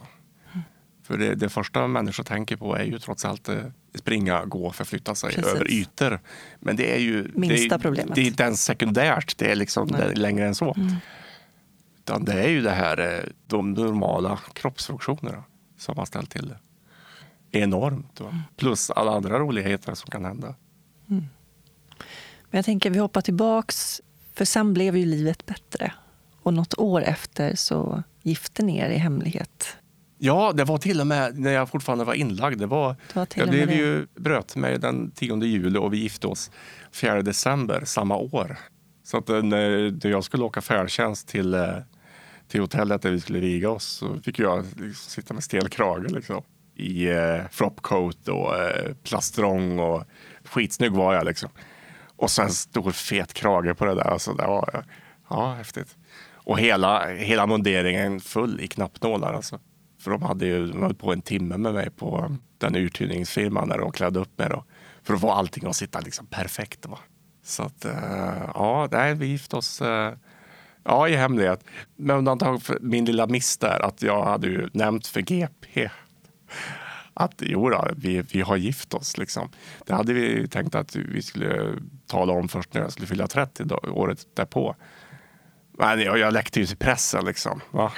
För 1.07 1.17
det, 1.17 1.35
det 1.35 1.49
första 1.49 1.87
människor 1.87 2.23
tänker 2.23 2.57
på 2.57 2.75
är 2.75 2.83
ju 2.83 2.99
trots 2.99 3.25
allt 3.25 3.49
eh, 3.49 3.57
springa, 3.95 4.45
gå, 4.45 4.71
förflytta 4.71 5.15
sig 5.15 5.33
Precis. 5.33 5.53
över 5.53 5.71
ytor. 5.71 6.19
Men 6.59 6.75
det 6.75 6.95
är 6.95 6.99
ju 6.99 7.31
Minsta 7.33 7.67
det 7.67 7.75
är, 7.75 7.79
problemet. 7.79 8.15
Det 8.15 8.21
är 8.21 8.25
inte 8.25 8.43
ens 8.43 8.63
sekundärt, 8.63 9.37
det 9.37 9.51
är 9.51 9.55
liksom 9.55 9.87
Nej. 9.87 10.15
längre 10.15 10.47
än 10.47 10.55
så. 10.55 10.73
Mm. 10.73 10.95
Utan 11.99 12.25
det 12.25 12.33
är 12.43 12.49
ju 12.49 12.61
det 12.61 12.71
här, 12.71 13.17
eh, 13.17 13.23
de 13.47 13.73
normala 13.73 14.39
kroppsfunktionerna 14.53 15.43
som 15.77 15.97
har 15.97 16.05
ställt 16.05 16.31
till 16.31 16.47
det. 16.47 16.59
Enormt. 17.59 18.19
Mm. 18.19 18.35
Plus 18.57 18.91
alla 18.91 19.11
andra 19.11 19.39
roligheter 19.39 19.93
som 19.93 20.11
kan 20.11 20.25
hända. 20.25 20.55
Men 22.49 22.57
jag 22.57 22.65
tänker 22.65 22.89
vi 22.89 22.99
hoppar 22.99 23.21
tillbaks, 23.21 24.01
för 24.33 24.45
sen 24.45 24.73
blev 24.73 24.97
ju 24.97 25.05
livet 25.05 25.45
bättre. 25.45 25.93
Och 26.43 26.53
något 26.53 26.77
år 26.77 27.01
efter 27.01 27.55
så 27.55 28.03
gifte 28.23 28.63
er 28.63 28.89
i 28.89 28.97
hemlighet. 28.97 29.77
Ja, 30.17 30.53
det 30.55 30.63
var 30.63 30.77
till 30.77 31.01
och 31.01 31.07
med 31.07 31.39
när 31.39 31.51
jag 31.51 31.69
fortfarande 31.69 32.05
var 32.05 32.13
inlagd. 32.13 32.59
Det 32.59 32.65
var, 32.65 32.95
Det 33.07 33.15
var 33.15 33.25
till 33.25 33.39
jag 33.39 33.49
blev 33.49 33.71
ju, 33.71 34.07
bröt 34.15 34.55
mig 34.55 34.79
den 34.79 35.11
10 35.11 35.43
juli 35.43 35.79
och 35.79 35.93
vi 35.93 35.97
gifte 35.97 36.27
oss 36.27 36.51
4 36.91 37.21
december 37.21 37.81
samma 37.85 38.15
år. 38.17 38.57
Så 39.03 39.17
att 39.17 39.29
eh, 39.29 39.43
när 39.43 40.07
jag 40.07 40.23
skulle 40.23 40.43
åka 40.43 40.61
färdtjänst 40.61 41.27
till, 41.27 41.53
eh, 41.53 41.77
till 42.47 42.61
hotellet 42.61 43.01
där 43.01 43.11
vi 43.11 43.19
skulle 43.19 43.39
viga 43.39 43.69
oss 43.69 43.85
så 43.85 44.19
fick 44.21 44.39
jag 44.39 44.65
liksom 44.65 44.93
sitta 44.93 45.33
med 45.33 45.43
stel 45.43 45.69
krage 45.69 46.11
liksom. 46.11 46.41
I 46.75 47.07
eh, 47.07 47.41
froppcoat 47.51 48.27
och 48.27 48.55
eh, 48.55 48.93
plastrång 49.03 49.79
och 49.79 50.03
skitsnygg 50.43 50.91
var 50.91 51.13
jag 51.13 51.25
liksom. 51.25 51.49
Och 52.15 52.31
sen 52.31 52.49
stor 52.49 52.91
fet 52.91 53.33
krage 53.33 53.77
på 53.77 53.85
det 53.85 53.95
där. 53.95 54.07
Alltså, 54.07 54.33
det 54.33 54.47
var 54.47 54.85
ja, 55.29 55.53
häftigt. 55.53 55.95
Och 56.33 56.59
hela, 56.59 57.07
hela 57.07 57.47
munderingen 57.47 58.19
full 58.19 58.61
i 58.61 58.67
knappnålar. 58.67 59.33
Alltså. 59.33 59.59
För 59.99 60.11
de 60.11 60.21
hade 60.21 60.45
ju 60.45 60.67
de 60.67 60.81
höll 60.81 60.95
på 60.95 61.13
en 61.13 61.21
timme 61.21 61.57
med 61.57 61.73
mig 61.73 61.89
på 61.89 62.35
den 62.57 62.75
uthyrningsfirman 62.75 63.69
där 63.69 63.77
de 63.77 63.91
klädde 63.91 64.19
upp 64.19 64.37
mig. 64.37 64.49
Då, 64.49 64.63
för 65.03 65.13
att 65.13 65.21
få 65.21 65.31
allting 65.31 65.67
att 65.67 65.75
sitta 65.75 65.99
liksom 65.99 66.25
perfekt. 66.25 66.85
Va? 66.85 66.99
Så 67.43 67.63
att, 67.63 67.85
eh, 67.85 68.51
ja, 68.53 68.87
nej, 68.91 69.15
vi 69.15 69.25
gifte 69.25 69.55
oss 69.55 69.81
eh, 69.81 70.13
ja, 70.83 71.07
i 71.07 71.15
hemlighet. 71.15 71.63
Med 71.95 72.15
undantag 72.15 72.61
för 72.61 72.77
min 72.81 73.05
lilla 73.05 73.27
miss 73.27 73.57
där, 73.57 73.85
att 73.85 74.01
jag 74.01 74.23
hade 74.25 74.47
ju 74.47 74.69
nämnt 74.73 75.07
för 75.07 75.21
GP 75.21 75.89
att 77.19 77.33
jo 77.39 77.69
då, 77.69 77.87
vi, 77.95 78.21
vi 78.21 78.41
har 78.41 78.57
gift 78.57 78.93
oss. 78.93 79.17
Liksom. 79.17 79.49
Det 79.85 79.93
hade 79.93 80.13
vi 80.13 80.47
tänkt 80.47 80.75
att 80.75 80.95
vi 80.95 81.21
skulle 81.21 81.73
tala 82.07 82.33
om 82.33 82.47
först 82.47 82.73
när 82.73 82.81
jag 82.81 82.91
skulle 82.91 83.07
fylla 83.07 83.27
30 83.27 83.63
då, 83.63 83.75
året 83.75 84.19
därpå. 84.33 84.75
Men 85.77 86.01
jag, 86.01 86.17
jag 86.17 86.33
läckte 86.33 86.59
ju 86.59 86.65
till 86.65 86.77
pressen 86.77 87.25
liksom. 87.25 87.61
Va? 87.71 87.91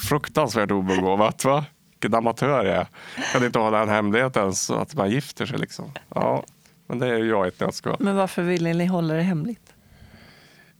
Fruktansvärt 0.00 0.70
obegåvat. 0.70 1.44
Va? 1.44 1.64
Vilken 1.90 2.14
amatör 2.14 2.64
jag 2.64 2.76
är. 2.76 2.86
Kan 3.32 3.44
inte 3.44 3.58
hålla 3.58 3.82
en 3.82 3.88
hemlighet 3.88 4.36
ens 4.36 4.62
så 4.62 4.74
att 4.74 4.94
man 4.94 5.10
gifter 5.10 5.46
sig. 5.46 5.58
Liksom. 5.58 5.92
Ja, 6.14 6.44
men 6.86 6.98
det 6.98 7.06
är 7.06 7.18
ju 7.18 7.28
jag 7.28 7.46
i 7.46 7.48
ett 7.48 7.60
nötskal. 7.60 7.96
Men 8.00 8.16
varför 8.16 8.42
ville 8.42 8.74
ni 8.74 8.86
hålla 8.86 9.14
det 9.14 9.22
hemligt? 9.22 9.74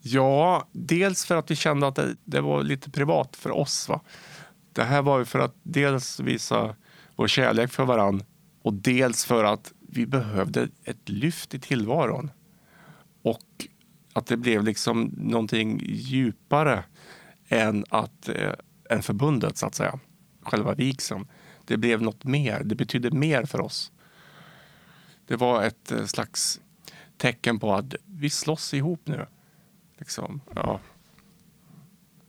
Ja, 0.00 0.68
dels 0.72 1.26
för 1.26 1.36
att 1.36 1.50
vi 1.50 1.56
kände 1.56 1.86
att 1.86 1.94
det, 1.94 2.16
det 2.24 2.40
var 2.40 2.62
lite 2.62 2.90
privat 2.90 3.36
för 3.36 3.50
oss. 3.50 3.88
Va? 3.88 4.00
Det 4.72 4.84
här 4.84 5.02
var 5.02 5.18
ju 5.18 5.24
för 5.24 5.38
att 5.38 5.54
dels 5.62 6.20
visa 6.20 6.74
vår 7.16 7.28
kärlek 7.28 7.72
för 7.72 7.84
varann 7.84 8.22
och 8.62 8.72
dels 8.74 9.24
för 9.24 9.44
att 9.44 9.72
vi 9.88 10.06
behövde 10.06 10.68
ett 10.84 11.08
lyft 11.08 11.54
i 11.54 11.60
tillvaron. 11.60 12.30
Och 13.22 13.66
att 14.12 14.26
det 14.26 14.36
blev 14.36 14.64
liksom 14.64 15.14
någonting 15.16 15.80
djupare 15.84 16.84
än, 17.48 17.84
att, 17.88 18.28
eh, 18.28 18.52
än 18.90 19.02
förbundet, 19.02 19.58
så 19.58 19.66
att 19.66 19.74
säga. 19.74 19.98
Själva 20.42 20.74
vigseln. 20.74 21.28
Det 21.64 21.76
blev 21.76 22.02
något 22.02 22.24
mer. 22.24 22.62
Det 22.64 22.74
betydde 22.74 23.10
mer 23.10 23.44
för 23.44 23.60
oss. 23.60 23.92
Det 25.26 25.36
var 25.36 25.62
ett 25.62 25.92
eh, 25.92 26.04
slags 26.04 26.60
tecken 27.16 27.58
på 27.58 27.74
att 27.74 27.94
vi 28.06 28.30
slåss 28.30 28.74
ihop 28.74 29.00
nu. 29.04 29.26
Liksom, 29.98 30.40
ja. 30.54 30.80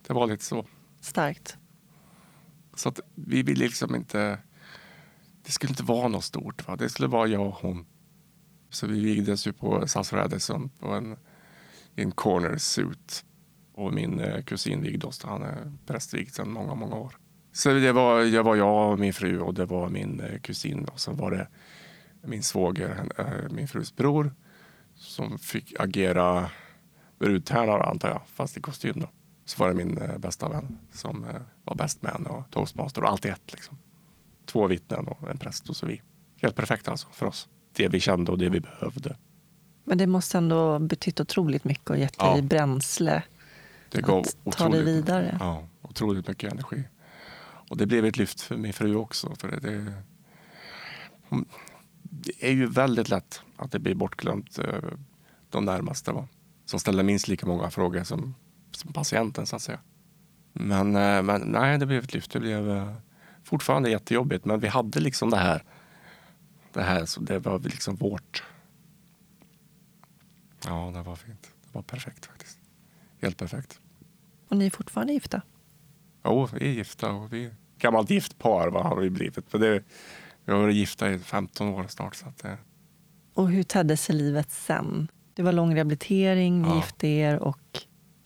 Det 0.07 0.13
var 0.13 0.27
lite 0.27 0.43
så. 0.43 0.65
Starkt. 1.01 1.57
Så 2.73 2.89
att 2.89 2.99
vi 3.15 3.43
ville 3.43 3.65
liksom 3.65 3.95
inte... 3.95 4.39
Det 5.43 5.51
skulle 5.51 5.69
inte 5.69 5.83
vara 5.83 6.07
något 6.07 6.23
stort. 6.23 6.67
Va? 6.67 6.75
Det 6.75 6.89
skulle 6.89 7.07
vara 7.07 7.27
jag 7.27 7.47
och 7.47 7.53
hon. 7.53 7.85
Så 8.69 8.87
vi 8.87 8.99
vigdes 8.99 9.47
ju 9.47 9.53
på 9.53 9.87
SAS 9.87 10.13
Radisson 10.13 10.69
på 10.79 10.87
en, 10.87 11.17
i 11.95 12.01
en 12.01 12.11
corner 12.11 12.57
suit. 12.57 13.25
Och 13.79 13.93
min 13.93 14.19
eh, 14.19 14.43
kusin 14.43 14.81
vigde 14.81 15.07
oss. 15.07 15.23
Han 15.23 15.43
är 15.43 15.71
prästvigd 15.85 16.33
sedan 16.33 16.51
många, 16.51 16.75
många 16.75 16.95
år. 16.95 17.13
Så 17.51 17.69
det 17.69 17.91
var, 17.91 18.21
jag 18.21 18.43
var 18.43 18.55
jag 18.55 18.91
och 18.91 18.99
min 18.99 19.13
fru 19.13 19.39
och 19.39 19.53
det 19.53 19.65
var 19.65 19.89
min 19.89 20.19
eh, 20.19 20.39
kusin. 20.39 20.85
Och 20.85 20.99
sen 20.99 21.17
var 21.17 21.31
det 21.31 21.47
min 22.21 22.43
svåger, 22.43 23.05
eh, 23.17 23.51
min 23.51 23.67
frus 23.67 23.95
bror, 23.95 24.33
som 24.95 25.39
fick 25.39 25.79
agera 25.79 26.49
brudtärnare 27.19 27.83
antar 27.83 28.09
jag, 28.09 28.21
fast 28.27 28.57
i 28.57 28.61
kostym. 28.61 28.99
Då. 28.99 29.09
Så 29.45 29.63
var 29.63 29.69
det 29.69 29.75
min 29.75 29.99
bästa 30.17 30.49
vän 30.49 30.77
som 30.91 31.25
var 31.63 31.75
bäst 31.75 32.01
man 32.01 32.25
och 32.25 32.51
toastmaster 32.51 33.03
och 33.03 33.09
allt 33.09 33.25
i 33.25 33.29
ett. 33.29 33.51
Liksom. 33.51 33.77
Två 34.45 34.67
vittnen 34.67 35.07
och 35.07 35.29
en 35.29 35.37
präst 35.37 35.69
och 35.69 35.75
så 35.75 35.85
vi. 35.85 36.01
Helt 36.41 36.55
perfekt 36.55 36.87
alltså 36.87 37.07
för 37.11 37.25
oss. 37.25 37.49
Det 37.73 37.87
vi 37.87 37.99
kände 37.99 38.31
och 38.31 38.37
det 38.37 38.49
vi 38.49 38.59
behövde. 38.59 39.17
Men 39.83 39.97
det 39.97 40.07
måste 40.07 40.37
ändå 40.37 40.79
betytt 40.79 41.19
otroligt 41.19 41.63
mycket 41.63 41.89
och 41.89 41.97
gett 41.97 42.15
Ja. 42.17 42.33
dig 42.33 42.41
bränsle 42.41 43.23
Det 43.91 44.01
gav 44.01 44.25
att 44.45 44.57
ta 44.57 44.69
dig 44.69 44.83
vidare. 44.83 45.37
Ja, 45.39 45.67
otroligt 45.81 46.27
mycket 46.27 46.51
energi. 46.53 46.83
Och 47.69 47.77
det 47.77 47.85
blev 47.85 48.05
ett 48.05 48.17
lyft 48.17 48.41
för 48.41 48.57
min 48.57 48.73
fru 48.73 48.95
också. 48.95 49.35
För 49.35 49.47
det, 49.47 49.59
det, 49.59 49.93
det 52.03 52.33
är 52.39 52.51
ju 52.51 52.65
väldigt 52.67 53.09
lätt 53.09 53.41
att 53.57 53.71
det 53.71 53.79
blir 53.79 53.95
bortglömt. 53.95 54.59
eh, 54.59 54.83
de 55.49 55.65
närmaste. 55.65 56.11
Va? 56.11 56.27
Som 56.65 56.79
ställde 56.79 57.03
minst 57.03 57.27
lika 57.27 57.45
många 57.45 57.69
frågor 57.69 58.03
som, 58.03 58.35
som 58.71 58.93
patienten 58.93 59.45
så 59.45 59.55
att 59.55 59.61
säga. 59.61 59.79
Men, 60.53 60.95
eh, 60.95 61.21
men 61.21 61.41
nej, 61.41 61.77
det 61.77 61.85
blev 61.85 62.03
ett 62.03 62.13
lyft. 62.13 62.31
Det 62.31 62.39
blev 62.39 62.71
eh, 62.71 62.93
fortfarande 63.43 63.89
jättejobbigt, 63.89 64.45
men 64.45 64.59
vi 64.59 64.67
hade 64.67 64.99
liksom 64.99 65.29
det 65.29 65.37
här. 65.37 65.63
Det 66.73 66.81
här, 66.81 67.05
så 67.05 67.21
det 67.21 67.39
var 67.39 67.59
liksom 67.59 67.95
vårt. 67.95 68.43
Ja, 70.65 70.91
det 70.93 71.01
var 71.01 71.15
fint. 71.15 71.41
Det 71.41 71.69
var 71.71 71.81
perfekt 71.81 72.25
faktiskt. 72.25 72.58
Helt 73.21 73.37
perfekt. 73.37 73.79
Och 74.47 74.57
ni 74.57 74.65
är 74.65 74.69
fortfarande 74.69 75.13
gifta? 75.13 75.41
Jo, 76.25 76.47
vi 76.53 76.65
är 76.69 76.71
gifta 76.73 77.11
och 77.11 77.33
vi 77.33 77.45
är 77.45 77.55
gammalt 77.79 78.09
gift 78.09 78.39
par 78.39 78.67
vad 78.67 78.83
har 78.85 78.95
vi 78.95 79.09
blivit. 79.09 79.49
För 79.49 79.59
det, 79.59 79.83
vi 80.45 80.51
har 80.51 80.59
varit 80.59 80.75
gifta 80.75 81.11
i 81.11 81.19
15 81.19 81.67
år 81.67 81.85
snart. 81.89 82.15
Så 82.15 82.27
att 82.27 82.37
det... 82.37 82.57
Och 83.33 83.49
hur 83.49 83.63
tedde 83.63 83.97
sig 83.97 84.15
livet 84.15 84.51
sen? 84.51 85.07
Det 85.33 85.43
var 85.43 85.51
lång 85.51 85.75
rehabilitering, 85.75 86.61
ni 86.61 86.67
Ja. 86.67 86.75
gifte 86.75 87.07
er 87.07 87.39
och 87.39 87.59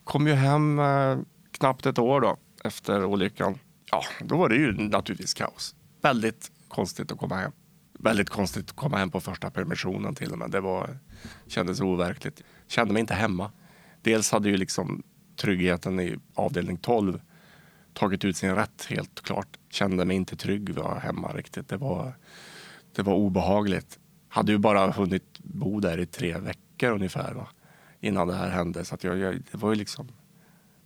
Kom 0.04 0.28
ju 0.28 0.34
hem 0.34 0.80
eh, 0.80 1.18
knappt 1.52 1.86
ett 1.86 2.00
år 2.00 2.22
då 2.22 2.38
efter 2.64 3.06
olyckan. 3.06 3.60
Ja, 3.92 4.04
då 4.22 4.38
var 4.38 4.50
det 4.50 4.56
ju 4.56 4.72
naturligtvis 4.72 5.34
kaos. 5.34 5.76
Väldigt 6.02 6.52
konstigt 6.68 7.12
att 7.12 7.18
komma 7.18 7.36
hem. 7.36 7.52
Väldigt 8.00 8.30
konstigt 8.30 8.70
att 8.70 8.76
komma 8.76 8.98
hem 8.98 9.12
på 9.12 9.22
första 9.22 9.52
permissionen 9.52 10.16
till 10.16 10.32
och 10.32 10.38
med. 10.38 10.52
Det 10.52 10.60
var, 10.62 10.98
kändes 11.48 11.82
overkligt. 11.82 12.42
Kände 12.68 12.94
mig 12.94 13.00
inte 13.00 13.14
hemma. 13.14 13.52
Dels 14.04 14.32
hade 14.32 14.50
ju 14.50 14.58
liksom 14.58 15.04
tryggheten 15.36 16.00
i 16.00 16.18
avdelning 16.34 16.78
12 16.78 17.22
tagit 17.94 18.26
ut 18.26 18.38
sin 18.38 18.56
rätt 18.56 18.86
helt 18.86 19.22
klart. 19.22 19.58
Kände 19.70 20.06
mig 20.06 20.16
inte 20.16 20.36
trygg 20.36 20.70
var 20.70 21.00
hemma 21.00 21.34
riktigt. 21.34 21.68
Det 21.68 21.78
var, 21.78 22.14
det 22.96 23.02
var 23.02 23.14
obehagligt. 23.14 24.00
Hade 24.28 24.52
ju 24.52 24.58
bara 24.58 24.92
hunnit 24.92 25.40
bo 25.40 25.80
där 25.80 26.00
i 26.00 26.06
tre 26.06 26.38
veckor 26.38 26.92
ungefär 26.92 27.34
va? 27.34 27.48
innan 28.00 28.28
det 28.28 28.36
här 28.36 28.50
hände. 28.50 28.86
Så 28.86 28.96
att 28.96 29.04
jag, 29.04 29.18
jag, 29.18 29.42
det 29.52 29.58
var 29.58 29.70
ju 29.70 29.76
liksom 29.76 30.08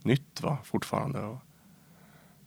nytt 0.03 0.41
va? 0.41 0.57
fortfarande. 0.63 1.19
Och, 1.19 1.37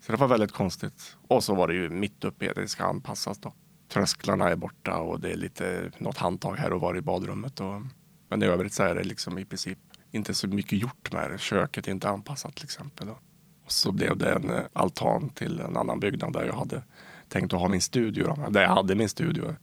så 0.01 0.12
det 0.12 0.18
var 0.18 0.29
väldigt 0.29 0.53
konstigt. 0.53 1.16
Och 1.29 1.45
så 1.45 1.55
var 1.55 1.68
det 1.68 1.75
ju 1.75 1.91
mitt 1.91 2.25
uppe 2.25 2.45
i 2.45 2.49
det, 2.49 2.61
det 2.61 2.68
ska 2.68 2.85
anpassas 2.85 3.39
då. 3.39 3.53
Trösklarna 3.89 4.49
är 4.49 4.57
borta 4.57 4.97
och 4.97 5.21
det 5.21 5.33
är 5.33 5.37
lite 5.37 5.91
något 5.99 6.18
handtag 6.18 6.55
här 6.55 6.73
och 6.73 6.81
var 6.81 6.97
i 6.97 7.01
badrummet. 7.01 7.61
Och, 7.61 7.83
men 8.29 8.43
i 8.43 8.47
övrigt 8.47 8.73
så 8.73 8.83
är 8.83 8.95
det 8.95 9.05
liksom 9.05 9.39
i 9.39 9.45
princip 9.45 9.79
inte 10.11 10.34
så 10.34 10.48
mycket 10.48 10.78
gjort 10.78 11.12
med 11.12 11.30
det. 11.30 11.38
Köket 11.38 11.88
är 11.88 11.92
inte 11.92 12.08
anpassat 12.08 12.54
till 12.54 12.64
exempel. 12.64 13.08
Och 13.64 13.72
så 13.72 13.92
blev 13.92 14.16
det 14.16 14.32
en 14.32 14.50
eh, 14.50 14.62
altan 14.72 15.28
till 15.28 15.61
en 15.61 15.76
annan 15.76 16.00
byggnad 16.00 16.32
där 16.32 16.44
jag 16.44 16.54
hade 16.54 16.82
tänkt 17.28 17.54
att 17.54 17.61
ha 17.61 17.68
min 17.68 17.80
studio. 17.80 18.24
Då. 18.24 18.50
Där 18.50 18.62
jag 18.62 18.74
hade 18.74 18.94
min 18.94 19.08
studio. 19.08 19.54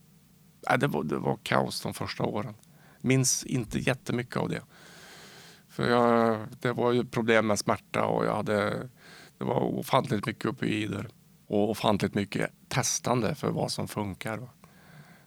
Det, 0.79 0.87
var, 0.87 1.03
det 1.03 1.17
var 1.17 1.37
kaos 1.43 1.81
de 1.81 1.93
första 1.93 2.23
åren. 2.23 2.53
Minns 3.01 3.43
inte 3.43 3.79
jättemycket 3.79 4.37
av 4.37 4.49
det. 4.49 4.61
För 5.69 5.89
jag, 5.89 6.39
det 6.59 6.71
var 6.71 6.91
ju 6.91 7.05
problem 7.05 7.47
med 7.47 7.59
smärta 7.59 8.05
och 8.05 8.25
jag 8.25 8.35
hade, 8.35 8.89
det 9.37 9.43
var 9.43 9.59
ofantligt 9.59 10.25
mycket 10.25 10.45
opioider 10.45 11.07
och 11.47 11.69
ofantligt 11.69 12.15
mycket 12.15 12.51
testande 12.67 13.35
för 13.35 13.51
vad 13.51 13.71
som 13.71 13.87
funkar. 13.87 14.49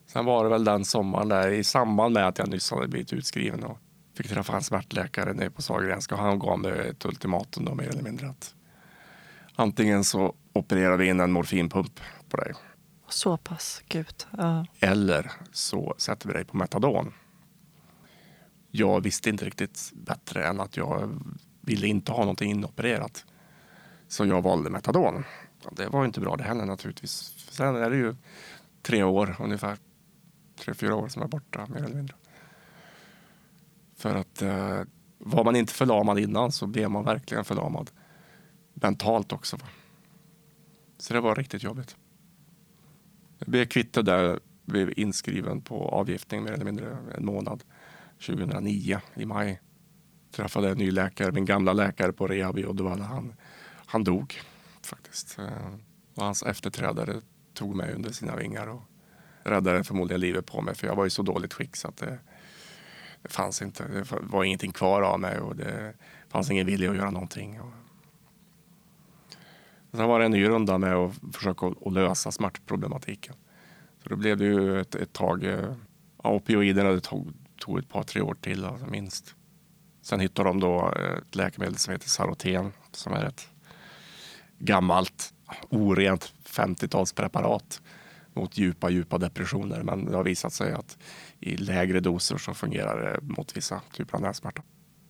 Sen 0.06 0.24
var 0.24 0.44
det 0.44 0.50
väl 0.50 0.64
den 0.64 0.84
sommaren 0.84 1.28
där 1.28 1.50
i 1.50 1.64
samband 1.64 2.14
med 2.14 2.26
att 2.26 2.38
jag 2.38 2.48
nyss 2.48 2.70
hade 2.70 2.88
blivit 2.88 3.12
utskriven 3.12 3.64
och 3.64 3.78
fick 4.22 4.30
träffa 4.30 4.56
en 4.56 4.62
smärtläkare 4.62 5.32
nere 5.32 5.50
på 5.50 5.62
Sahlgrenska 5.62 6.14
och 6.14 6.20
han 6.20 6.38
gav 6.38 6.58
mig 6.58 6.88
ett 6.88 7.04
ultimatum 7.04 7.64
då 7.64 7.74
mer 7.74 7.88
eller 7.88 8.02
mindre 8.02 8.28
att 8.28 8.54
antingen 9.54 10.04
så 10.04 10.34
opererar 10.52 10.96
vi 10.96 11.08
in 11.08 11.20
en 11.20 11.32
morfinpump 11.32 12.00
på 12.28 12.36
dig 12.36 12.52
så 13.12 13.36
pass. 13.36 13.82
Gud. 13.88 14.26
Ja. 14.38 14.66
eller 14.80 15.32
så 15.52 15.94
sätter 15.98 16.28
vi 16.28 16.34
dig 16.34 16.44
på 16.44 16.56
metadon. 16.56 17.12
Jag 18.70 19.00
visste 19.00 19.30
inte 19.30 19.44
riktigt 19.44 19.90
bättre 19.94 20.44
än 20.44 20.60
att 20.60 20.76
jag 20.76 21.20
ville 21.60 21.86
inte 21.86 22.12
ha 22.12 22.18
någonting 22.18 22.50
inopererat. 22.50 23.24
Så 24.08 24.26
jag 24.26 24.42
valde 24.42 24.70
metadon. 24.70 25.24
Det 25.72 25.88
var 25.88 26.04
inte 26.04 26.20
bra 26.20 26.36
det 26.36 26.44
heller 26.44 26.64
naturligtvis. 26.64 27.34
Sen 27.50 27.76
är 27.76 27.90
det 27.90 27.96
ju 27.96 28.16
tre 28.82 29.02
år 29.02 29.36
ungefär. 29.40 29.78
Tre, 30.58 30.74
fyra 30.74 30.94
år 30.94 31.08
som 31.08 31.22
är 31.22 31.26
borta 31.26 31.66
mer 31.66 31.84
eller 31.84 31.94
mindre. 31.94 32.16
För 34.00 34.14
att 34.14 34.42
eh, 34.42 34.80
var 35.18 35.44
man 35.44 35.56
inte 35.56 35.72
förlamad 35.72 36.18
innan 36.18 36.52
så 36.52 36.66
blev 36.66 36.90
man 36.90 37.04
verkligen 37.04 37.44
förlamad. 37.44 37.90
Mentalt 38.74 39.32
också. 39.32 39.56
Va? 39.56 39.66
Så 40.98 41.14
det 41.14 41.20
var 41.20 41.34
riktigt 41.34 41.62
jobbigt. 41.62 41.96
Jag 43.38 43.48
blev 43.48 43.64
kvitto 43.64 44.02
där, 44.02 44.40
blev 44.64 44.98
inskriven 44.98 45.60
på 45.60 45.88
avgiftning 45.88 46.42
mer 46.42 46.52
eller 46.52 46.64
mindre 46.64 46.98
en 47.16 47.24
månad. 47.24 47.64
2009 48.26 49.00
i 49.14 49.26
maj. 49.26 49.60
Träffade 50.30 50.70
en 50.70 50.78
ny 50.78 50.90
läkare, 50.90 51.32
min 51.32 51.44
gamla 51.44 51.72
läkare 51.72 52.12
på 52.12 52.26
rehab 52.26 52.58
i 52.58 52.64
Uddevalla. 52.64 53.04
Han, 53.04 53.34
han 53.86 54.04
dog 54.04 54.40
faktiskt. 54.82 55.38
Eh, 55.38 55.74
och 56.14 56.24
hans 56.24 56.42
efterträdare 56.42 57.20
tog 57.54 57.76
mig 57.76 57.94
under 57.94 58.12
sina 58.12 58.36
vingar 58.36 58.66
och 58.66 58.82
räddade 59.42 59.84
förmodligen 59.84 60.20
livet 60.20 60.46
på 60.46 60.62
mig. 60.62 60.74
För 60.74 60.86
jag 60.86 60.96
var 60.96 61.06
i 61.06 61.10
så 61.10 61.22
dåligt 61.22 61.54
skick 61.54 61.76
så 61.76 61.88
att 61.88 61.96
det, 61.96 62.18
det 63.22 63.28
fanns 63.28 63.62
inte. 63.62 63.88
Det 63.88 64.04
var 64.10 64.44
ingenting 64.44 64.72
kvar 64.72 65.02
av 65.02 65.20
mig 65.20 65.38
och 65.38 65.56
det 65.56 65.94
fanns 66.28 66.50
ingen 66.50 66.66
vilja 66.66 66.90
att 66.90 66.96
göra 66.96 67.10
någonting. 67.10 67.60
Och 67.60 67.72
Sen 69.92 70.08
var 70.08 70.18
det 70.18 70.24
en 70.24 70.30
ny 70.30 70.48
runda 70.48 70.78
med 70.78 70.94
att 70.94 71.14
försöka 71.32 71.66
att- 71.66 71.92
lösa 71.92 72.32
smärtproblematiken. 72.32 73.34
Så 74.02 74.08
då 74.08 74.16
blev 74.16 74.36
det 74.36 74.44
ju 74.44 74.80
ett, 74.80 74.94
ett 74.94 75.12
tag, 75.12 75.44
eh, 75.44 75.74
ja, 76.22 76.30
opioiderna 76.30 76.90
det 76.90 77.00
tog, 77.00 77.32
tog 77.58 77.78
ett 77.78 77.88
par, 77.88 78.02
tre 78.02 78.20
år 78.22 78.34
till 78.40 78.64
alltså 78.64 78.86
minst. 78.86 79.34
Sen 80.02 80.20
hittade 80.20 80.48
de 80.48 80.60
då 80.60 80.92
eh, 80.96 81.18
ett 81.18 81.34
läkemedel 81.34 81.76
som 81.76 81.92
heter 81.92 82.08
Saroten 82.08 82.72
som 82.92 83.12
är 83.12 83.24
ett 83.24 83.48
gammalt, 84.58 85.34
orent 85.68 86.32
50-talspreparat 86.44 87.80
mot 88.34 88.58
djupa, 88.58 88.90
djupa 88.90 89.18
depressioner. 89.18 89.82
Men 89.82 90.04
det 90.04 90.16
har 90.16 90.24
visat 90.24 90.52
sig 90.52 90.72
att 90.72 90.98
i 91.40 91.56
lägre 91.56 92.00
doser 92.00 92.38
så 92.38 92.54
fungerar 92.54 93.02
det 93.02 93.20
mot 93.34 93.56
vissa 93.56 93.80
typer 93.92 94.14
av 94.14 94.22
nässmärta. 94.22 94.62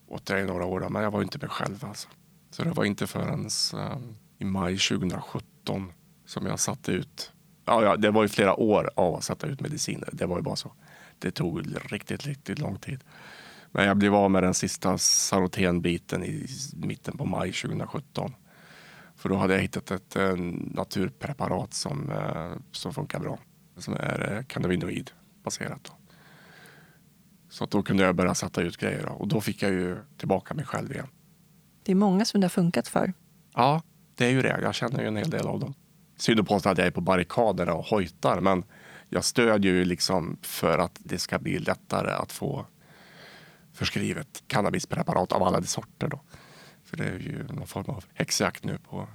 Åt 0.07 0.25
det 0.25 0.39
i 0.39 0.45
några 0.45 0.65
år, 0.65 0.89
men 0.89 1.03
jag 1.03 1.11
var 1.11 1.21
inte 1.21 1.37
mig 1.37 1.49
själv 1.49 1.85
alltså. 1.85 2.07
Så 2.51 2.63
det 2.63 2.71
var 2.71 2.85
inte 2.85 3.07
förrän 3.07 3.47
ehm, 3.73 4.15
i 4.37 4.45
maj 4.45 4.77
2017 4.77 5.93
som 6.25 6.45
jag 6.45 6.59
satte 6.59 6.91
ut. 6.91 7.31
Ja, 7.65 7.83
ja, 7.83 7.95
det 7.97 8.11
var 8.11 8.21
ju 8.21 8.27
flera 8.27 8.55
år 8.55 8.89
av 8.95 9.15
att 9.15 9.23
sätta 9.23 9.47
ut 9.47 9.61
mediciner. 9.61 10.09
Det 10.11 10.25
var 10.25 10.37
ju 10.37 10.43
bara 10.43 10.55
så. 10.55 10.73
Det 11.19 11.31
tog 11.31 11.65
riktigt, 11.91 12.25
riktigt 12.25 12.59
lång 12.59 12.79
tid. 12.79 13.03
Men 13.71 13.85
jag 13.85 13.97
blev 13.97 14.15
av 14.15 14.31
med 14.31 14.43
den 14.43 14.53
sista 14.53 14.97
Sarotenbiten 14.97 16.23
i 16.23 16.47
mitten 16.73 17.17
på 17.17 17.25
maj 17.25 17.51
2017. 17.51 18.35
För 19.15 19.29
då 19.29 19.35
hade 19.35 19.53
jag 19.53 19.61
hittat 19.61 19.91
ett 19.91 20.15
eh, 20.15 20.35
naturpreparat 20.73 21.73
som, 21.73 22.11
eh, 22.11 22.51
som 22.71 22.93
funkar 22.93 23.19
bra. 23.19 23.39
Som 23.77 23.93
är 23.93 24.33
eh, 24.37 24.43
cannabinoid 24.43 25.11
baserat. 25.43 25.83
Då. 25.83 26.00
Så 27.51 27.63
att 27.63 27.71
då 27.71 27.83
kunde 27.83 28.03
jag 28.03 28.15
börja 28.15 28.35
sätta 28.35 28.61
ut 28.61 28.77
grejer. 28.77 29.05
Och 29.05 29.27
då 29.27 29.41
fick 29.41 29.63
jag 29.63 29.71
ju 29.71 29.97
tillbaka 30.17 30.53
mig 30.53 30.65
själv 30.65 30.91
igen. 30.91 31.07
Det 31.83 31.91
är 31.91 31.95
många 31.95 32.25
som 32.25 32.41
det 32.41 32.45
har 32.45 32.49
funkat 32.49 32.87
för. 32.87 33.13
Ja, 33.53 33.81
det 34.15 34.25
är 34.25 34.29
ju 34.29 34.41
det. 34.41 34.59
Jag 34.61 34.75
känner 34.75 35.01
ju 35.01 35.07
en 35.07 35.17
hel 35.17 35.29
del 35.29 35.47
av 35.47 35.59
dem. 35.59 35.73
Synd 36.17 36.39
att 36.39 36.47
påstå 36.47 36.69
att 36.69 36.77
jag 36.77 36.87
är 36.87 36.91
på 36.91 37.01
barrikaderna 37.01 37.73
och 37.73 37.85
hojtar, 37.85 38.41
men 38.41 38.63
jag 39.09 39.23
stödjer 39.23 39.73
ju 39.73 39.85
liksom 39.85 40.37
för 40.41 40.77
att 40.77 40.99
det 40.99 41.17
ska 41.17 41.39
bli 41.39 41.59
lättare 41.59 42.11
att 42.11 42.31
få 42.31 42.65
förskrivet 43.73 44.43
cannabispreparat 44.47 45.31
av 45.31 45.43
alla 45.43 45.59
de 45.59 45.67
sorter. 45.67 46.07
Då. 46.07 46.21
För 46.85 46.97
det 46.97 47.03
är 47.03 47.19
ju 47.19 47.43
någon 47.43 47.67
form 47.67 47.85
av 47.87 48.05
häxjakt 48.13 48.63
nu 48.63 48.77
på 48.89 49.07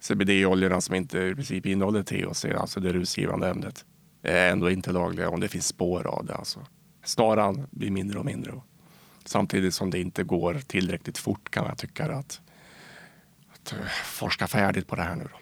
CBD-oljorna 0.00 0.80
som 0.80 0.94
inte 0.94 1.18
i 1.18 1.34
princip 1.34 1.66
innehåller 1.66 2.02
THC, 2.02 2.44
alltså 2.44 2.80
det 2.80 2.92
rusgivande 2.92 3.50
ämnet. 3.50 3.84
är 4.22 4.52
ändå 4.52 4.70
inte 4.70 4.92
lagliga 4.92 5.30
om 5.30 5.40
det 5.40 5.48
finns 5.48 5.66
spår 5.66 6.06
av 6.06 6.26
det. 6.26 6.34
Alltså. 6.34 6.66
Snaran 7.08 7.66
blir 7.70 7.90
mindre 7.90 8.18
och 8.18 8.24
mindre. 8.24 8.52
Samtidigt 9.24 9.74
som 9.74 9.90
det 9.90 10.00
inte 10.00 10.22
går 10.24 10.60
tillräckligt 10.66 11.18
fort 11.18 11.50
kan 11.50 11.66
jag 11.66 11.78
tycka 11.78 12.04
att, 12.04 12.40
att 13.52 13.72
eh, 13.72 13.78
forska 14.04 14.46
färdigt 14.46 14.86
på 14.86 14.96
det 14.96 15.02
här 15.02 15.16
nu. 15.16 15.24
Då. 15.24 15.38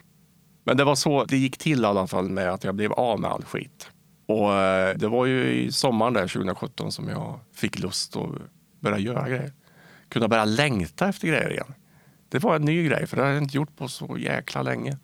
Men 0.65 0.77
det 0.77 0.85
var 0.85 0.95
så 0.95 1.25
det 1.25 1.37
gick 1.37 1.59
till 1.59 1.83
i 1.83 1.85
alla 1.85 2.07
fall 2.07 2.29
med 2.29 2.51
att 2.51 2.65
jag 2.65 2.75
blev 2.75 2.93
av 2.93 3.21
med 3.21 3.31
all 3.31 3.45
skit. 3.45 3.91
Och 4.27 4.55
eh, 4.55 4.97
det 4.97 5.09
var 5.09 5.27
ju 5.27 5.53
i 5.53 5.73
sommaren 5.73 6.15
där 6.15 6.29
2017 6.29 6.93
som 6.93 7.09
jag 7.09 7.41
fick 7.53 7.79
lust 7.79 8.17
att 8.17 8.31
börja 8.81 8.99
göra 8.99 9.29
grejer. 9.29 9.53
Kunna 10.09 10.29
börja 10.29 10.45
längta 10.45 11.09
efter 11.09 11.29
grejer 11.29 11.51
igen. 11.51 11.75
Det 12.29 12.39
var 12.39 12.57
en 12.57 12.63
ny 12.63 12.89
grej, 12.89 13.07
för 13.07 13.17
det 13.17 13.23
har 13.23 13.31
jag 13.31 13.43
inte 13.43 13.57
gjort 13.57 13.77
på 13.77 13.89
så 13.89 14.19
jäkla 14.19 14.63
länge. 14.63 14.99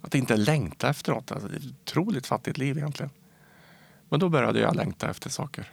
Att 0.00 0.14
inte 0.14 0.36
längta 0.36 0.88
efter 0.88 1.12
något. 1.12 1.32
Alltså, 1.32 1.48
det 1.48 1.54
är 1.54 1.58
ett 1.58 1.74
otroligt 1.82 2.26
fattigt 2.26 2.58
liv 2.58 2.78
egentligen. 2.78 3.10
Men 4.08 4.20
då 4.20 4.28
började 4.28 4.60
jag 4.60 4.76
längta 4.76 5.10
efter 5.10 5.30
saker. 5.30 5.72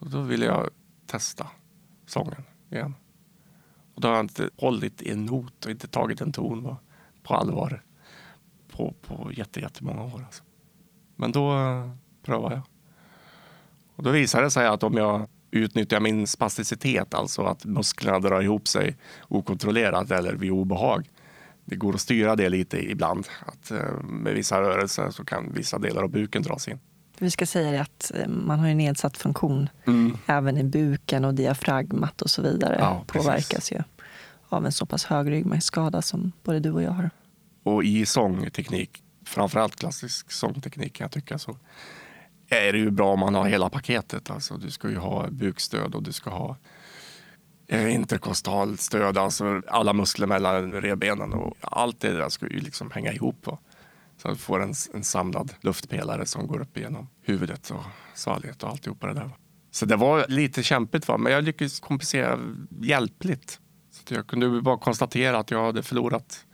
Och 0.00 0.10
då 0.10 0.22
ville 0.22 0.46
jag 0.46 0.70
testa 1.06 1.46
sången 2.06 2.42
igen. 2.70 2.94
Och 3.94 4.00
då 4.00 4.08
har 4.08 4.14
jag 4.14 4.24
inte 4.24 4.50
hållit 4.56 5.02
i 5.02 5.10
en 5.10 5.26
not 5.26 5.64
och 5.64 5.70
inte 5.70 5.88
tagit 5.88 6.20
en 6.20 6.32
ton 6.32 6.62
va, 6.62 6.76
på 7.22 7.34
allvar 7.34 7.82
på, 8.70 8.94
på 9.02 9.32
jätte, 9.32 9.60
jättemånga 9.60 10.02
år. 10.02 10.24
Alltså. 10.26 10.42
Men 11.16 11.32
då 11.32 11.52
eh, 11.52 11.90
prövade 12.22 12.54
jag. 12.54 12.62
Och 13.96 14.02
då 14.04 14.10
visade 14.10 14.44
det 14.44 14.50
sig 14.50 14.66
att 14.66 14.82
om 14.82 14.96
jag 14.96 15.28
utnyttjar 15.50 16.00
min 16.00 16.26
spasticitet, 16.26 17.14
alltså 17.14 17.42
att 17.42 17.64
musklerna 17.64 18.18
drar 18.18 18.42
ihop 18.42 18.68
sig 18.68 18.96
okontrollerat 19.28 20.10
eller 20.10 20.34
vid 20.34 20.50
obehag. 20.50 21.08
Det 21.64 21.76
går 21.76 21.94
att 21.94 22.00
styra 22.00 22.36
det 22.36 22.48
lite 22.48 22.90
ibland. 22.90 23.28
Att 23.46 23.70
eh, 23.70 24.02
med 24.02 24.34
vissa 24.34 24.60
rörelser 24.60 25.10
så 25.10 25.24
kan 25.24 25.52
vissa 25.52 25.78
delar 25.78 26.02
av 26.02 26.10
buken 26.10 26.42
dras 26.42 26.68
in. 26.68 26.78
Vi 27.20 27.30
ska 27.30 27.46
säga 27.46 27.70
det 27.70 27.80
att 27.80 28.12
eh, 28.14 28.28
man 28.28 28.58
har 28.58 28.68
ju 28.68 28.74
nedsatt 28.74 29.16
funktion 29.16 29.68
Mm. 29.86 30.18
även 30.26 30.58
i 30.58 30.64
buken 30.64 31.24
och 31.24 31.34
diafragmat 31.34 32.22
och 32.22 32.30
så 32.30 32.42
vidare 32.42 32.76
Ja, 32.78 33.04
påverkas 33.06 33.72
ju 33.72 33.82
av 34.48 34.66
en 34.66 34.72
så 34.72 34.86
pass 34.86 35.04
hög 35.04 35.30
ryggmärgsskada 35.30 36.02
som 36.02 36.32
både 36.44 36.60
du 36.60 36.70
och 36.70 36.82
jag 36.82 36.90
har. 36.90 37.10
Och 37.62 37.84
i 37.84 38.06
sångteknik, 38.06 39.02
framförallt 39.26 39.76
klassisk 39.76 40.32
sångteknik 40.32 40.92
kan 40.92 41.04
jag 41.04 41.12
tycka, 41.12 41.38
så 41.38 41.56
är 42.48 42.72
det 42.72 42.78
ju 42.78 42.90
bra 42.90 43.12
om 43.12 43.20
man 43.20 43.34
har 43.34 43.48
hela 43.48 43.70
paketet. 43.70 44.30
Alltså, 44.30 44.56
du 44.56 44.70
ska 44.70 44.88
ju 44.88 44.96
ha 44.96 45.26
bukstöd 45.30 45.94
och 45.94 46.02
du 46.02 46.12
ska 46.12 46.30
ha 46.30 46.56
eh, 47.68 47.94
interkostalstöd, 47.94 49.18
alltså 49.18 49.62
alla 49.68 49.92
muskler 49.92 50.26
mellan 50.26 50.72
revbenen 50.72 51.32
och 51.32 51.56
allt 51.60 52.00
det 52.00 52.12
där 52.12 52.28
ska 52.28 52.46
ju 52.46 52.60
liksom 52.60 52.90
hänga 52.90 53.12
ihop. 53.12 53.46
Va? 53.46 53.58
Så 54.22 54.28
att 54.28 54.34
du 54.34 54.40
får 54.40 54.62
en, 54.62 54.74
en 54.94 55.04
samlad 55.04 55.52
luftpelare 55.60 56.26
som 56.26 56.46
går 56.46 56.60
upp 56.60 56.76
igenom 56.76 57.08
huvudet 57.22 57.70
och 57.70 57.84
svalget 58.14 58.62
och 58.62 58.70
alltihopa 58.70 59.06
det 59.06 59.14
där. 59.14 59.30
Så 59.70 59.86
det 59.86 59.96
var 59.96 60.24
lite 60.28 60.62
kämpigt, 60.62 61.08
va? 61.08 61.18
men 61.18 61.32
jag 61.32 61.44
lyckades 61.44 61.80
kompensera 61.80 62.38
hjälpligt. 62.80 63.60
Så 63.90 64.02
att 64.02 64.10
jag 64.10 64.26
kunde 64.26 64.62
bara 64.62 64.78
konstatera 64.78 65.38
att 65.38 65.50
jag 65.50 65.64
hade 65.64 65.82
förlorat 65.82 66.46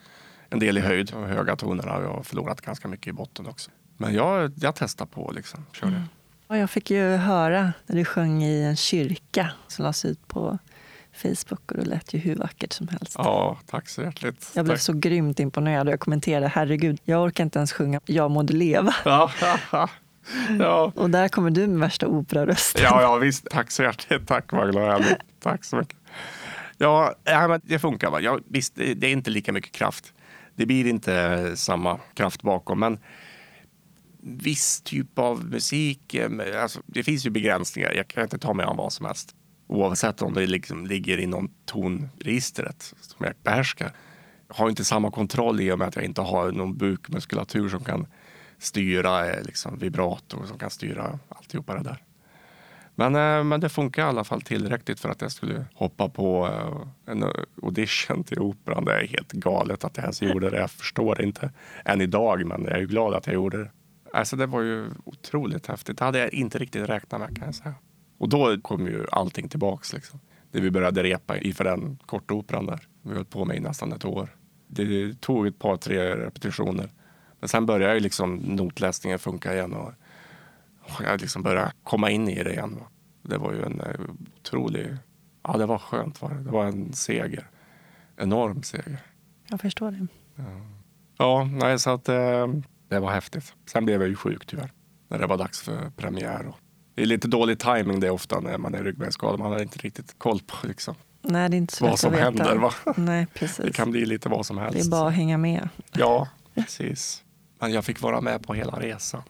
en 0.50 0.58
del 0.58 0.78
i 0.78 0.80
höjd 0.80 1.14
och 1.14 1.28
höga 1.28 1.56
tonerna. 1.56 2.00
Jag 2.02 2.08
har 2.08 2.22
förlorat 2.22 2.60
ganska 2.60 2.88
mycket 2.88 3.06
i 3.06 3.12
botten 3.12 3.46
också. 3.46 3.70
Men 3.96 4.14
jag, 4.14 4.52
jag 4.56 4.74
testade 4.74 5.10
på 5.10 5.32
liksom. 5.34 5.66
Körde. 5.72 6.02
Och 6.46 6.54
mm. 6.54 6.60
jag 6.60 6.70
fick 6.70 6.90
ju 6.90 7.16
höra 7.16 7.72
när 7.86 7.96
du 7.96 8.04
sjöng 8.04 8.42
i 8.42 8.62
en 8.62 8.76
kyrka 8.76 9.50
som 9.68 9.82
lades 9.82 10.04
ut 10.04 10.28
på 10.28 10.58
Facebook 11.16 11.72
och 11.72 11.76
det 11.76 11.84
lät 11.84 12.14
ju 12.14 12.18
hur 12.18 12.36
vackert 12.36 12.72
som 12.72 12.88
helst. 12.88 13.14
Ja, 13.18 13.58
tack 13.66 13.88
så 13.88 14.02
hjärtligt. 14.02 14.50
Jag 14.54 14.64
blev 14.64 14.74
Tack. 14.74 14.82
så 14.82 14.92
grymt 14.92 15.40
imponerad 15.40 15.86
och 15.86 15.92
jag 15.92 16.00
kommenterade 16.00 16.48
herregud, 16.48 17.00
jag 17.04 17.24
orkar 17.24 17.44
inte 17.44 17.58
ens 17.58 17.72
sjunga 17.72 18.00
Jag 18.06 18.30
mådde 18.30 18.52
leva. 18.52 18.94
Ja, 19.04 19.30
ja. 20.58 20.92
Och 20.94 21.10
där 21.10 21.28
kommer 21.28 21.50
du 21.50 21.66
med 21.66 21.80
värsta 21.80 22.06
operarösten. 22.06 22.82
ja, 22.84 23.02
ja, 23.02 23.16
visst. 23.16 23.46
Tack 23.50 23.70
så 23.70 23.82
hjärtligt. 23.82 24.26
Tack 24.28 24.52
blir. 24.52 25.16
Tack 25.40 25.64
så 25.64 25.76
mycket. 25.76 25.96
Ja, 26.78 27.14
det 27.62 27.78
funkar. 27.78 28.10
Va? 28.10 28.20
Ja, 28.20 28.38
visst, 28.48 28.74
det, 28.74 29.06
är 29.06 29.12
inte 29.12 29.30
lika 29.30 29.52
mycket 29.52 29.72
kraft. 29.72 30.12
Det 30.54 30.66
blir 30.66 30.86
inte 30.86 31.52
samma 31.56 31.98
kraft 32.14 32.42
bakom, 32.42 32.80
men 32.80 32.98
viss 34.20 34.80
typ 34.80 35.18
av 35.18 35.44
musik, 35.44 36.16
alltså, 36.62 36.80
det 36.86 37.02
finns 37.02 37.26
ju 37.26 37.30
begränsningar. 37.30 37.92
Jag 37.92 38.08
kan 38.08 38.22
inte 38.22 38.38
ta 38.38 38.52
mig 38.52 38.66
an 38.66 38.76
vad 38.76 38.92
som 38.92 39.06
helst. 39.06 39.34
Oavsett 39.66 40.22
om 40.22 40.34
det 40.34 40.46
liksom 40.46 40.86
ligger 40.86 41.18
inom 41.18 41.50
tonregistret 41.64 42.94
som 43.00 43.26
jag 43.26 43.34
behärskar. 43.42 43.92
Jag 44.48 44.54
har 44.54 44.68
inte 44.70 44.84
samma 44.84 45.10
kontroll 45.10 45.60
i 45.60 45.72
och 45.72 45.78
med 45.78 45.88
att 45.88 45.96
jag 45.96 46.04
inte 46.04 46.20
har 46.20 46.52
någon 46.52 46.76
bukmuskulatur 46.76 47.68
som 47.68 47.84
kan 47.84 48.06
styra 48.58 49.26
eh, 49.26 49.42
liksom, 49.42 49.78
vibrato, 49.78 50.46
som 50.46 50.58
kan 50.58 50.70
styra 50.70 51.18
alltihopa 51.28 51.74
det 51.74 51.82
där. 51.82 52.02
Men, 52.94 53.14
eh, 53.14 53.44
men 53.44 53.60
det 53.60 53.68
funkar 53.68 54.02
i 54.02 54.08
alla 54.08 54.24
fall 54.24 54.42
tillräckligt 54.42 55.00
för 55.00 55.08
att 55.08 55.20
jag 55.20 55.32
skulle 55.32 55.64
hoppa 55.74 56.08
på 56.08 56.46
eh, 56.46 57.12
en 57.12 57.24
audition 57.62 58.24
till 58.24 58.38
Operan. 58.38 58.84
Det 58.84 58.92
är 58.92 59.06
helt 59.06 59.32
galet 59.32 59.84
att 59.84 59.96
jag 59.96 60.04
ens 60.04 60.22
gjorde 60.22 60.50
det. 60.50 60.58
Jag 60.58 60.70
förstår 60.70 61.14
det 61.14 61.22
inte 61.22 61.52
än 61.84 62.00
idag, 62.00 62.46
men 62.46 62.64
jag 62.64 62.72
är 62.72 62.78
ju 62.78 62.86
glad 62.86 63.14
att 63.14 63.26
jag 63.26 63.34
gjorde 63.34 63.58
det. 63.58 63.70
Alltså 64.12 64.36
det 64.36 64.46
var 64.46 64.62
ju 64.62 64.90
otroligt 65.04 65.66
häftigt. 65.66 65.98
Det 65.98 66.04
hade 66.04 66.18
jag 66.18 66.34
inte 66.34 66.58
riktigt 66.58 66.88
räknat 66.88 67.20
med 67.20 67.38
kan 67.38 67.46
jag 67.46 67.54
säga. 67.54 67.74
Och 68.18 68.28
då 68.28 68.60
kom 68.60 68.86
ju 68.86 69.06
allting 69.12 69.48
tillbaks. 69.48 69.92
Liksom. 69.92 70.20
Det 70.50 70.60
vi 70.60 70.70
började 70.70 71.02
repa 71.02 71.38
inför 71.38 71.64
den 71.64 71.98
korta 72.06 72.34
operan 72.34 72.66
där. 72.66 72.88
Vi 73.02 73.14
höll 73.14 73.24
på 73.24 73.44
med 73.44 73.56
i 73.56 73.60
nästan 73.60 73.92
ett 73.92 74.04
år. 74.04 74.36
Det 74.66 75.20
tog 75.20 75.46
ett 75.46 75.58
par, 75.58 75.76
tre 75.76 76.16
repetitioner. 76.16 76.90
Men 77.40 77.48
sen 77.48 77.66
började 77.66 77.94
ju 77.94 78.00
liksom 78.00 78.36
notläsningen 78.36 79.18
funka 79.18 79.54
igen 79.54 79.74
och 79.74 79.92
och 80.86 81.04
jag 81.04 81.20
liksom 81.20 81.42
började 81.42 81.72
komma 81.82 82.10
in 82.10 82.28
i 82.28 82.42
det 82.42 82.52
igen. 82.52 82.80
Det 83.22 83.38
var 83.38 83.52
ju 83.52 83.62
en 83.62 83.80
eh, 83.80 84.00
otrolig... 84.40 84.96
Ja, 85.42 85.56
det 85.56 85.66
var 85.66 85.78
skönt. 85.78 86.22
Var 86.22 86.30
det. 86.30 86.42
det 86.42 86.50
var 86.50 86.66
en 86.66 86.92
seger. 86.92 87.50
Enorm 88.16 88.62
seger. 88.62 88.98
Jag 89.48 89.60
förstår 89.60 89.90
det. 89.90 90.06
Ja, 91.18 91.44
nej, 91.52 91.78
så 91.78 91.90
att 91.90 92.08
eh, 92.08 92.46
det 92.88 92.98
var 92.98 93.10
häftigt. 93.10 93.54
Sen 93.66 93.84
blev 93.84 94.00
jag 94.00 94.08
ju 94.08 94.16
sjuk 94.16 94.46
tyvärr. 94.46 94.72
När 95.08 95.18
det 95.18 95.26
var 95.26 95.36
dags 95.36 95.60
för 95.60 95.90
premiär. 95.90 96.46
Och 96.46 96.58
det 96.96 97.02
är 97.02 97.06
lite 97.06 97.28
dålig 97.28 97.58
timing 97.58 98.00
det 98.00 98.10
ofta 98.10 98.40
när 98.40 98.58
man 98.58 98.74
är 98.74 98.84
ryggmärgsskadad. 98.84 99.38
Man 99.40 99.52
har 99.52 99.62
inte 99.62 99.78
riktigt 99.78 100.18
koll 100.18 100.40
på 100.46 100.66
liksom, 100.66 100.94
Nej, 101.22 101.48
det 101.50 101.56
är 101.56 101.58
inte 101.58 101.76
så 101.76 101.86
vad 101.86 101.98
som 101.98 102.08
att 102.14 102.18
veta. 102.20 102.24
händer. 102.24 102.56
Va? 102.56 102.72
Nej, 102.96 103.26
Det 103.34 103.38
precis. 103.40 103.76
kan 103.76 103.90
bli 103.90 104.06
lite 104.06 104.28
vad 104.28 104.46
som 104.46 104.58
helst. 104.58 104.74
Det 104.78 104.80
är 104.86 104.90
bara 104.90 105.08
att 105.08 105.14
hänga 105.14 105.38
med. 105.38 105.68
Ja, 105.92 106.28
precis. 106.54 107.22
Men 107.60 107.72
jag 107.72 107.84
fick 107.84 108.00
vara 108.02 108.20
med 108.20 108.42
på 108.42 108.54
hela 108.54 108.72
resan. 108.80 109.22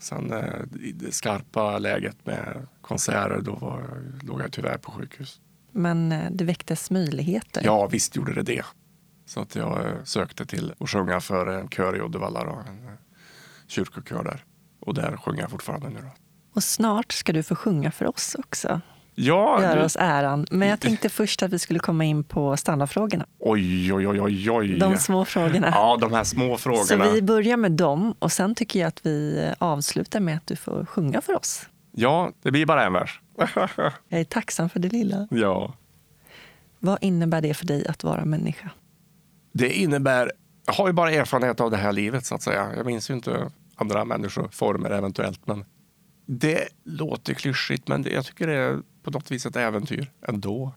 Sen 0.00 0.32
eh, 0.32 0.44
i 0.80 0.92
det 0.92 1.12
skarpa 1.12 1.78
läget 1.78 2.26
med 2.26 2.66
konserter, 2.80 3.40
då 3.42 3.54
var 3.54 4.02
låg 4.22 4.40
jag 4.40 4.52
tyvärr 4.52 4.78
på 4.78 4.90
sjukhus. 4.90 5.40
Men 5.72 6.12
eh, 6.12 6.30
det 6.30 6.44
väcktes 6.44 6.90
möjligheter. 6.90 7.62
Ja, 7.64 7.86
visst 7.86 8.16
gjorde 8.16 8.34
det 8.34 8.42
det. 8.42 8.64
Så 9.26 9.40
att 9.40 9.54
jag 9.56 9.86
eh, 9.86 10.04
sökte 10.04 10.46
till 10.46 10.74
att 10.80 10.90
sjunga 10.90 11.20
för 11.20 11.46
en 11.46 11.68
kör 11.68 11.96
i 11.96 12.00
Uddevalla, 12.00 12.44
då, 12.44 12.50
en 12.68 12.96
kyrkokör 13.66 14.24
där. 14.24 14.44
Och 14.80 14.94
där 14.94 15.16
sjunger 15.16 15.40
jag 15.40 15.50
fortfarande 15.50 15.88
nu. 15.88 16.00
Då. 16.00 16.10
Och 16.54 16.64
snart 16.64 17.12
ska 17.12 17.32
du 17.32 17.42
få 17.42 17.54
sjunga 17.54 17.90
för 17.90 18.06
oss 18.06 18.36
också. 18.38 18.80
Ja, 19.14 19.62
Göra 19.62 19.74
du, 19.74 19.82
oss 19.84 19.96
äran. 20.00 20.46
Men 20.50 20.68
jag 20.68 20.80
tänkte 20.80 21.08
först 21.08 21.42
att 21.42 21.52
vi 21.52 21.58
skulle 21.58 21.78
komma 21.78 22.04
in 22.04 22.24
på 22.24 22.56
standardfrågorna. 22.56 23.26
oj, 23.38 23.92
oj, 23.94 24.08
oj, 24.08 24.20
oj, 24.20 24.50
oj. 24.50 24.78
De 24.78 24.96
små 24.98 25.24
frågorna. 25.24 25.68
Ja, 25.74 25.98
de 26.00 26.12
här 26.12 26.24
små 26.24 26.58
Så 26.58 26.58
frågorna. 26.58 27.10
vi 27.12 27.22
börjar 27.22 27.56
med 27.56 27.72
dem 27.72 28.14
och 28.18 28.32
sen 28.32 28.54
tycker 28.54 28.80
jag 28.80 28.88
att 28.88 29.06
vi 29.06 29.48
avslutar 29.58 30.20
med 30.20 30.36
att 30.36 30.46
du 30.46 30.56
får 30.56 30.84
sjunga 30.86 31.20
för 31.20 31.36
oss. 31.36 31.66
Ja, 31.92 32.30
det 32.42 32.50
blir 32.50 32.66
bara 32.66 32.84
en 32.86 32.92
vers. 32.92 33.20
Jag 34.08 34.20
är 34.20 34.24
tacksam 34.24 34.68
för 34.68 34.78
det 34.80 34.88
lilla. 34.88 35.28
ja. 35.30 35.74
Vad 36.78 36.98
innebär 37.00 37.40
det 37.40 37.54
för 37.54 37.66
dig 37.66 37.86
att 37.86 38.04
vara 38.04 38.24
människa? 38.24 38.70
Det 39.52 39.72
innebär, 39.72 40.32
jag 40.66 40.72
har 40.74 40.86
ju 40.86 40.92
bara 40.92 41.10
erfarenhet 41.12 41.60
av 41.60 41.70
det 41.70 41.76
här 41.76 41.92
livet 41.92 42.26
så 42.26 42.34
att 42.34 42.42
säga. 42.42 42.68
Jag 42.76 42.86
minns 42.86 43.10
ju 43.10 43.14
inte 43.14 43.50
andra 43.74 44.04
människoformer 44.04 44.90
eventuellt. 44.90 45.46
Men 45.46 45.64
det 46.26 46.68
låter 46.84 47.34
klyschigt 47.34 47.88
men 47.88 48.06
jag 48.10 48.24
tycker 48.24 48.46
det 48.46 48.54
är 48.54 48.82
på 49.02 49.10
något 49.10 49.30
vis 49.30 49.46
ett 49.46 49.56
äventyr 49.56 50.10
ändå. 50.28 50.74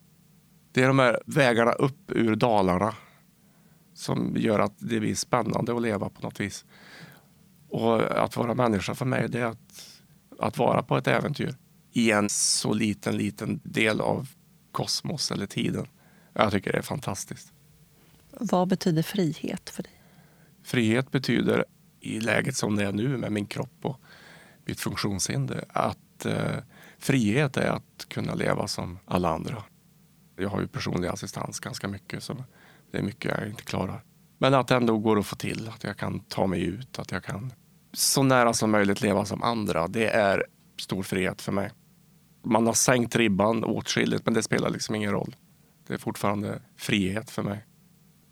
Det 0.72 0.84
är 0.84 0.88
de 0.88 1.00
här 1.00 1.20
vägarna 1.26 1.72
upp 1.72 2.12
ur 2.12 2.36
dalarna 2.36 2.96
som 3.94 4.36
gör 4.38 4.60
att 4.60 4.74
det 4.78 5.00
blir 5.00 5.16
spännande 5.16 5.76
att 5.76 5.82
leva 5.82 6.10
på 6.10 6.22
något 6.22 6.40
vis. 6.40 6.66
Och 7.70 8.24
att 8.24 8.38
vara 8.38 8.54
människa 8.54 8.96
för 8.96 9.06
mig 9.06 9.30
det 9.30 9.40
är 9.40 9.46
att, 9.46 10.02
att 10.40 10.58
vara 10.58 10.84
på 10.84 10.98
ett 10.98 11.08
äventyr 11.08 11.56
i 11.92 12.12
en 12.12 12.30
så 12.30 12.74
liten, 12.74 13.18
liten 13.18 13.62
del 13.64 14.02
av 14.02 14.28
kosmos 14.72 15.32
eller 15.32 15.46
tiden. 15.46 15.88
Jag 16.34 16.52
tycker 16.52 16.72
det 16.72 16.78
är 16.78 16.82
fantastiskt. 16.82 17.54
Vad 18.40 18.68
betyder 18.68 19.04
frihet 19.04 19.70
för 19.70 19.84
dig? 19.84 20.02
Frihet 20.64 21.12
betyder 21.12 21.66
i 22.00 22.20
läget 22.20 22.56
som 22.56 22.76
det 22.76 22.84
är 22.84 22.92
nu 22.92 23.18
med 23.18 23.32
min 23.32 23.46
kropp 23.46 23.80
och 23.82 24.02
vid 24.66 24.76
ett 24.76 24.82
funktionshinder 24.82 25.66
att 25.70 26.26
eh, 26.26 26.58
frihet 26.98 27.58
är 27.58 27.70
att 27.70 28.06
kunna 28.08 28.34
leva 28.34 28.68
som 28.68 29.00
alla 29.06 29.30
andra. 29.30 29.64
Jag 30.36 30.50
har 30.50 30.62
ju 30.62 30.68
personlig 30.68 31.08
assistans 31.08 31.60
ganska 31.60 31.88
mycket 31.88 32.24
så 32.24 32.44
det 32.92 32.98
är 32.98 33.02
mycket 33.02 33.38
jag 33.38 33.50
inte 33.50 33.64
klarar. 33.64 34.04
Men 34.38 34.54
att 34.54 34.68
det 34.68 34.76
ändå 34.76 34.98
går 34.98 35.20
att 35.20 35.26
få 35.26 35.36
till, 35.36 35.70
att 35.70 35.84
jag 35.84 35.98
kan 35.98 36.20
ta 36.20 36.48
mig 36.48 36.64
ut, 36.64 37.00
att 37.00 37.12
jag 37.12 37.24
kan 37.24 37.54
så 37.94 38.24
nära 38.24 38.54
som 38.54 38.72
möjligt 38.72 39.02
leva 39.02 39.26
som 39.26 39.44
andra. 39.44 39.88
Det 39.88 40.08
är 40.08 40.46
stor 40.80 41.04
frihet 41.04 41.42
för 41.42 41.52
mig. 41.52 41.72
Man 42.44 42.66
har 42.68 42.74
sänkt 42.74 43.16
ribban 43.16 43.64
åtskilligt 43.64 44.26
men 44.26 44.34
det 44.34 44.44
spelar 44.44 44.70
liksom 44.70 44.96
ingen 44.96 45.12
roll. 45.12 45.36
Det 45.88 45.94
är 45.94 45.98
fortfarande 45.98 46.62
frihet 46.78 47.32
för 47.32 47.44
mig. 47.44 47.66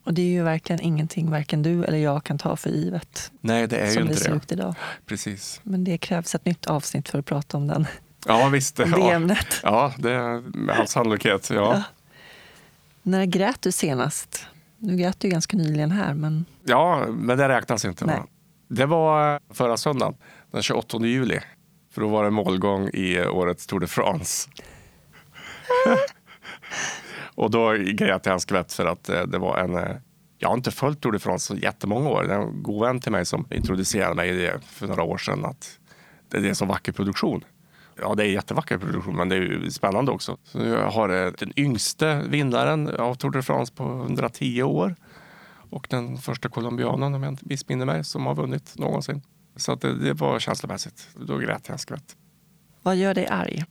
Och 0.04 0.14
det 0.14 0.22
är 0.22 0.26
ju 0.30 0.44
verkligen 0.44 0.82
ingenting 0.82 1.32
varken 1.32 1.64
du 1.64 1.84
eller 1.84 1.98
jag 1.98 2.24
kan 2.24 2.38
ta 2.38 2.56
för 2.56 2.70
givet 2.70 3.32
Nej, 3.42 3.68
det 3.68 3.78
är 3.78 3.92
ju 3.96 4.02
inte 4.02 4.30
det. 4.48 4.54
idag. 4.54 4.76
Precis. 5.06 5.62
Men 5.64 5.84
det 5.84 5.98
krävs 5.98 6.36
ett 6.36 6.46
nytt 6.46 6.66
avsnitt 6.66 7.10
för 7.10 7.20
att 7.20 7.26
prata 7.26 7.58
om, 7.58 7.68
den, 7.68 7.88
Ja, 8.28 8.48
visst. 8.50 8.80
om 8.80 8.92
det 8.92 8.98
Ja, 9.00 9.12
ämnet. 9.12 9.60
ja 9.64 9.94
det 9.98 10.12
är 10.12 10.42
med 10.58 10.80
all 10.80 10.88
sannolikhet. 10.88 11.50
Ja. 11.50 11.56
Ja. 11.56 11.84
När 13.04 13.26
grät 13.26 13.62
du 13.62 13.72
senast? 13.72 14.46
Nu 14.78 14.98
grät 14.98 15.20
du 15.20 15.30
ganska 15.30 15.58
nyligen 15.58 15.92
här, 15.92 16.14
men 16.14 16.46
ja, 16.64 17.06
men 17.10 17.38
det 17.38 17.50
räknas 17.50 17.86
inte. 17.86 18.06
Nej. 18.06 18.22
Det 18.68 18.86
var 18.86 19.40
förra 19.54 19.78
söndagen, 19.78 20.16
den 20.52 20.62
28 20.64 20.98
juli. 21.06 21.40
För 21.94 22.02
då 22.02 22.08
var 22.08 22.24
det 22.24 22.30
målgång 22.32 22.90
i 22.94 23.26
årets 23.26 23.68
Tour 23.68 23.80
de 23.80 23.88
France. 23.88 24.50
och 27.36 27.52
då 27.52 27.72
grät 27.74 28.26
jag 28.26 28.34
en 28.34 28.40
skvätt 28.40 28.74
för 28.74 28.86
att 28.86 29.10
eh, 29.10 29.22
det 29.24 29.38
var 29.38 29.58
en... 29.58 29.76
eh, 29.76 29.96
Jag 30.38 30.50
har 30.50 30.56
inte 30.56 30.72
följt 30.72 31.02
Tour 31.02 31.12
de 31.12 31.20
France 31.20 31.46
så 31.48 31.56
jättemånga 31.62 32.10
år. 32.10 32.24
Det 32.24 32.34
är 32.34 32.40
en 32.40 32.64
god 32.64 32.82
vän 32.86 33.00
till 33.00 33.12
mig 33.12 33.26
som 33.26 33.48
introducerade 33.52 34.16
mig 34.16 34.30
i 34.30 34.34
det 34.34 34.60
för 34.66 34.88
några 34.88 35.04
år 35.04 35.18
sedan. 35.18 35.46
Att 35.46 35.80
det 36.30 36.38
är 36.38 36.44
en 36.46 36.56
så 36.56 36.66
vacker 36.66 36.92
produktion. 36.92 37.44
Ja, 38.02 38.16
det 38.16 38.24
är 38.24 38.28
jättevacker 38.28 38.78
produktion, 38.78 39.16
men 39.16 39.30
det 39.30 39.36
är 39.36 39.70
spännande 39.70 40.12
också. 40.12 40.38
Så 40.44 40.60
jag 40.60 40.92
har 40.92 41.10
eh, 41.26 41.32
den 41.40 41.52
yngste 41.60 42.24
vinnaren 42.30 42.88
av 42.90 43.16
Tour 43.16 43.32
de 43.32 43.44
France 43.44 43.74
på 43.74 43.84
110 43.84 44.64
år 44.64 44.96
och 45.70 45.88
den 45.90 46.18
första 46.18 46.50
colombianen, 46.50 47.14
om 47.16 47.24
jag 47.24 47.32
inte 47.34 47.46
missminner 47.46 47.86
mig, 47.86 48.04
som 48.04 48.26
har 48.26 48.36
vunnit 48.36 48.74
någonsin. 48.78 49.22
Så 49.56 49.76
det, 49.76 49.94
det 50.00 50.14
var 50.14 50.40
känslomässigt. 50.40 51.08
Då 51.16 51.38
grät 51.38 51.62
jag 51.68 51.74
en 51.74 51.80
skvätt. 51.80 52.16
Vad 52.84 52.96
gör 52.96 53.14
dig 53.14 53.28
arg? 53.28 53.64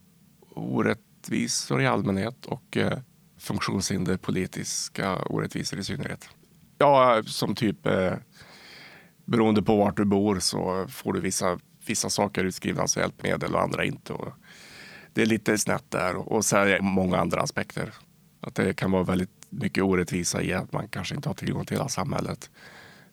Orättvisor 0.55 1.81
i 1.81 1.87
allmänhet 1.87 2.45
och 2.45 2.77
eh, 2.77 2.97
funktionshinder, 3.43 4.17
politiska 4.17 5.15
orättvisor 5.15 5.79
i 5.79 5.83
synnerhet. 5.83 6.29
Ja, 6.77 7.23
som 7.25 7.55
typ 7.55 7.85
eh, 7.85 8.13
beroende 9.25 9.61
på 9.61 9.75
vart 9.75 9.97
du 9.97 10.05
bor 10.05 10.39
så 10.39 10.87
får 10.87 11.13
du 11.13 11.21
vissa, 11.21 11.59
vissa 11.87 12.09
saker 12.09 12.43
utskrivna 12.43 12.87
som 12.87 13.01
hjälpmedel 13.01 13.55
och 13.55 13.61
andra 13.61 13.85
inte. 13.85 14.13
Och 14.13 14.33
det 15.13 15.21
är 15.21 15.25
lite 15.25 15.57
snett 15.57 15.91
där 15.91 16.15
och, 16.15 16.45
så 16.45 16.57
är 16.57 16.65
det 16.65 16.81
många 16.81 17.17
andra 17.17 17.41
aspekter. 17.41 17.93
Att 18.41 18.55
det 18.55 18.73
kan 18.73 18.91
vara 18.91 19.03
väldigt 19.03 19.47
mycket 19.49 19.83
orättvisa 19.83 20.41
i 20.41 20.53
att 20.53 20.71
man 20.71 20.87
kanske 20.87 21.15
inte 21.15 21.29
har 21.29 21.33
tillgång 21.33 21.65
till 21.65 21.77
hela 21.77 21.89
samhället 21.89 22.49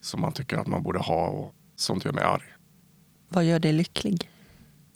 som 0.00 0.20
man 0.20 0.32
tycker 0.32 0.56
att 0.56 0.66
man 0.66 0.82
borde 0.82 0.98
ha 0.98 1.26
och 1.26 1.54
sånt 1.76 2.04
gör 2.04 2.12
mig 2.12 2.24
arg. 2.24 2.44
Vad 3.28 3.44
gör 3.44 3.58
dig 3.58 3.72
lycklig? 3.72 4.30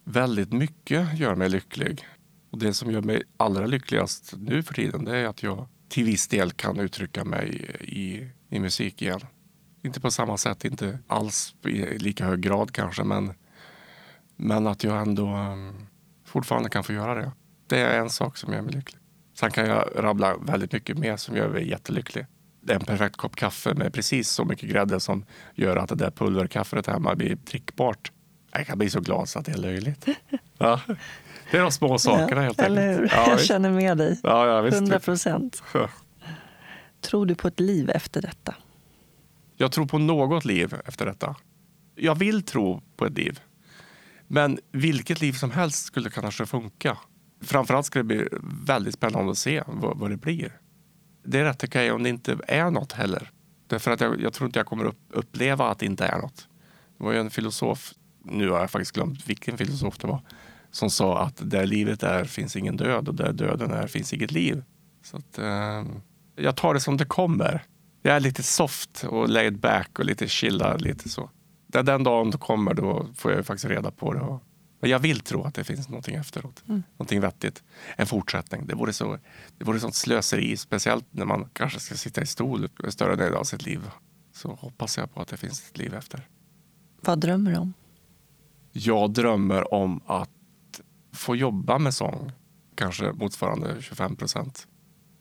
Väldigt 0.04 0.52
mycket 0.52 1.18
gör 1.18 1.34
mig 1.34 1.48
lycklig. 1.48 2.06
Och 2.54 2.60
det 2.60 2.74
som 2.74 2.90
gör 2.90 3.02
mig 3.02 3.22
allra 3.36 3.66
lyckligast 3.66 4.34
nu 4.38 4.62
för 4.62 4.74
tiden 4.74 5.04
det 5.04 5.16
är 5.16 5.26
att 5.26 5.42
jag 5.42 5.68
till 5.88 6.04
viss 6.04 6.28
del 6.28 6.50
kan 6.52 6.80
uttrycka 6.80 7.24
mig 7.24 7.76
i, 7.80 8.30
i 8.56 8.58
musik 8.60 9.02
igen. 9.02 9.20
Inte 9.82 10.00
på 10.00 10.10
samma 10.10 10.36
sätt, 10.36 10.64
inte 10.64 10.98
alls 11.06 11.54
i 11.64 11.98
lika 11.98 12.24
hög 12.26 12.40
grad 12.40 12.72
kanske, 12.72 13.04
men, 13.04 13.34
men 14.36 14.66
att 14.66 14.84
jag 14.84 15.02
ändå 15.02 15.36
um, 15.36 15.86
fortfarande 16.24 16.70
kan 16.70 16.84
få 16.84 16.92
göra 16.92 17.14
det. 17.14 17.32
Det 17.66 17.78
är 17.78 18.00
en 18.00 18.10
sak 18.10 18.36
som 18.36 18.52
gör 18.52 18.62
mig 18.62 18.72
lycklig. 18.72 19.00
Sen 19.34 19.50
kan 19.50 19.66
jag 19.66 19.88
rabbla 19.96 20.36
väldigt 20.36 20.72
mycket 20.72 20.98
mer 20.98 21.16
som 21.16 21.36
gör 21.36 21.48
mig 21.48 21.68
jättelycklig. 21.68 22.26
Det 22.60 22.72
är 22.72 22.76
en 22.76 22.86
perfekt 22.86 23.16
kopp 23.16 23.36
kaffe 23.36 23.74
med 23.74 23.94
precis 23.94 24.28
så 24.28 24.44
mycket 24.44 24.68
grädde 24.70 25.00
som 25.00 25.24
gör 25.54 25.76
att 25.76 25.88
det 25.88 25.94
där 25.94 26.10
pulverkaffet 26.10 26.86
hemma 26.86 27.14
blir 27.14 27.34
drickbart. 27.34 28.12
Jag 28.52 28.66
kan 28.66 28.78
bli 28.78 28.90
så 28.90 29.00
glad 29.00 29.28
så 29.28 29.38
att 29.38 29.44
det 29.44 29.52
är 29.52 29.56
löjligt. 29.56 30.06
Ja. 30.58 30.80
Det 31.50 31.56
är 31.56 31.62
de 31.62 31.72
små 31.72 31.98
sakerna 31.98 32.40
helt 32.40 32.60
Eller 32.60 32.92
hur? 32.92 33.02
enkelt. 33.02 33.12
Ja, 33.12 33.30
jag 33.30 33.40
känner 33.40 33.70
med 33.70 33.98
dig. 33.98 34.20
Ja, 34.22 34.46
ja, 34.46 34.60
visst. 34.60 34.74
100 34.74 35.00
procent. 35.00 35.62
Ja. 35.74 35.88
Tror 37.00 37.26
du 37.26 37.34
på 37.34 37.48
ett 37.48 37.60
liv 37.60 37.90
efter 37.90 38.22
detta? 38.22 38.54
Jag 39.56 39.72
tror 39.72 39.86
på 39.86 39.98
något 39.98 40.44
liv 40.44 40.74
efter 40.86 41.06
detta. 41.06 41.36
Jag 41.94 42.14
vill 42.14 42.42
tro 42.42 42.82
på 42.96 43.06
ett 43.06 43.18
liv. 43.18 43.40
Men 44.26 44.58
vilket 44.72 45.20
liv 45.20 45.32
som 45.32 45.50
helst 45.50 45.84
skulle 45.86 46.10
kanske 46.10 46.46
funka. 46.46 46.98
Framförallt 47.42 47.86
ska 47.86 47.98
det 47.98 48.04
bli 48.04 48.28
väldigt 48.66 48.94
spännande 48.94 49.30
att 49.30 49.38
se 49.38 49.62
vad, 49.66 49.98
vad 49.98 50.10
det 50.10 50.16
blir. 50.16 50.58
Det 51.24 51.38
är 51.38 51.44
rätt 51.44 51.64
okej 51.64 51.92
om 51.92 52.02
det 52.02 52.08
inte 52.08 52.38
är 52.48 52.70
något 52.70 52.92
heller. 52.92 53.30
Därför 53.66 53.90
att 53.90 54.00
jag, 54.00 54.20
jag 54.20 54.32
tror 54.32 54.46
inte 54.46 54.58
jag 54.58 54.66
kommer 54.66 54.84
upp, 54.84 54.98
uppleva 55.10 55.68
att 55.68 55.78
det 55.78 55.86
inte 55.86 56.04
är 56.06 56.18
något. 56.18 56.48
Det 56.98 57.04
var 57.04 57.12
ju 57.12 57.18
en 57.18 57.30
filosof, 57.30 57.94
nu 58.24 58.50
har 58.50 58.60
jag 58.60 58.70
faktiskt 58.70 58.92
glömt 58.92 59.28
vilken 59.28 59.58
filosof 59.58 59.98
det 59.98 60.06
var, 60.06 60.20
som 60.74 60.90
sa 60.90 61.22
att 61.22 61.50
där 61.50 61.66
livet 61.66 62.02
är 62.02 62.24
finns 62.24 62.56
ingen 62.56 62.76
död 62.76 63.08
och 63.08 63.14
där 63.14 63.32
döden 63.32 63.70
är 63.70 63.86
finns 63.86 64.12
inget 64.12 64.30
liv. 64.30 64.62
Så 65.02 65.16
att, 65.16 65.38
eh, 65.38 65.84
jag 66.36 66.56
tar 66.56 66.74
det 66.74 66.80
som 66.80 66.96
det 66.96 67.04
kommer. 67.04 67.62
Jag 68.02 68.16
är 68.16 68.20
lite 68.20 68.42
soft 68.42 69.04
och 69.08 69.28
laid 69.28 69.58
back 69.58 69.98
och 69.98 70.04
lite 70.04 70.28
chillad. 70.28 70.82
Lite 70.82 71.08
så. 71.08 71.30
Där 71.66 71.82
den 71.82 72.04
dagen 72.04 72.30
det 72.30 72.38
kommer 72.38 72.74
då 72.74 73.06
får 73.14 73.30
jag 73.30 73.38
ju 73.38 73.42
faktiskt 73.42 73.64
reda 73.64 73.90
på 73.90 74.12
det. 74.12 74.20
Och, 74.20 74.42
men 74.80 74.90
jag 74.90 74.98
vill 74.98 75.20
tro 75.20 75.44
att 75.44 75.54
det 75.54 75.64
finns 75.64 75.88
någonting 75.88 76.14
efteråt. 76.14 76.64
Mm. 76.68 76.82
Någonting 76.92 77.20
vettigt. 77.20 77.62
En 77.96 78.06
fortsättning. 78.06 78.66
Det 78.66 78.74
vore, 78.74 78.92
så, 78.92 79.18
det 79.58 79.64
vore 79.64 79.80
sånt 79.80 79.94
slöseri. 79.94 80.56
Speciellt 80.56 81.06
när 81.10 81.24
man 81.24 81.48
kanske 81.52 81.80
ska 81.80 81.94
sitta 81.94 82.22
i 82.22 82.26
stol 82.26 82.68
större 82.88 83.16
delen 83.16 83.38
av 83.38 83.44
sitt 83.44 83.66
liv. 83.66 83.90
Så 84.32 84.48
hoppas 84.48 84.98
jag 84.98 85.14
på 85.14 85.20
att 85.20 85.28
det 85.28 85.36
finns 85.36 85.68
ett 85.70 85.78
liv 85.78 85.94
efter. 85.94 86.28
Vad 87.00 87.20
drömmer 87.20 87.50
du 87.50 87.56
om? 87.56 87.72
Jag 88.72 89.10
drömmer 89.12 89.74
om 89.74 90.00
att 90.06 90.30
få 91.14 91.36
jobba 91.36 91.78
med 91.78 91.94
sång. 91.94 92.32
Kanske 92.74 93.12
motsvarande 93.12 93.82
25 93.82 94.16
procent. 94.16 94.66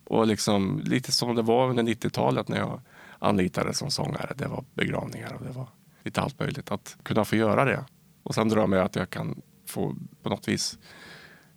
Och 0.05 0.27
liksom 0.27 0.81
lite 0.85 1.11
som 1.11 1.35
det 1.35 1.41
var 1.41 1.69
under 1.69 1.83
90-talet 1.83 2.47
när 2.47 2.57
jag 2.57 2.81
anlitades 3.19 3.77
som 3.77 3.91
sångare. 3.91 4.33
Det 4.35 4.47
var 4.47 4.63
begravningar 4.73 5.33
och 5.33 5.45
det 5.45 5.51
var 5.51 5.67
lite 6.03 6.21
allt 6.21 6.39
möjligt. 6.39 6.71
Att 6.71 6.97
kunna 7.03 7.25
få 7.25 7.35
göra 7.35 7.65
det. 7.65 7.85
Och 8.23 8.35
sen 8.35 8.49
drömmer 8.49 8.77
jag 8.77 8.85
att 8.85 8.95
jag 8.95 9.09
kan 9.09 9.41
få 9.65 9.95
på 10.23 10.29
något 10.29 10.47
vis 10.47 10.77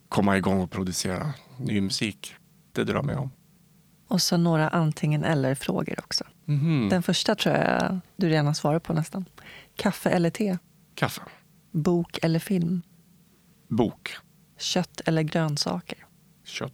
komma 0.09 0.37
igång 0.37 0.61
och 0.61 0.71
producera 0.71 1.35
ny 1.59 1.81
musik. 1.81 2.35
Det 2.73 2.85
drömmer 2.85 3.13
jag 3.13 3.23
om. 3.23 3.31
Och 4.09 4.23
så 4.23 4.37
några 4.37 4.69
antingen 4.69 5.25
eller-frågor 5.25 5.99
också. 5.99 6.25
Mhm. 6.45 6.89
Den 6.89 7.03
första 7.03 7.35
tror 7.35 7.55
jag 7.55 8.01
du 8.17 8.29
redan 8.29 8.47
har 8.47 8.55
svarat 8.55 8.83
på 8.83 8.93
nästan. 8.93 9.25
Kaffe 9.77 10.11
eller 10.11 10.31
te? 10.31 10.59
Kaffe. 10.95 11.23
Bok 11.71 12.19
eller 12.23 12.39
film? 12.39 12.83
Bok. 13.69 14.17
Kött 14.57 15.01
eller 15.07 15.23
grönsaker? 15.23 16.07
Kött. 16.45 16.73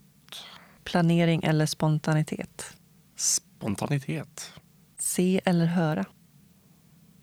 Planering 0.84 1.42
eller 1.44 1.66
spontanitet? 1.66 2.76
Spontanitet. 3.16 4.52
Se 4.98 5.40
eller 5.44 5.66
höra? 5.66 6.04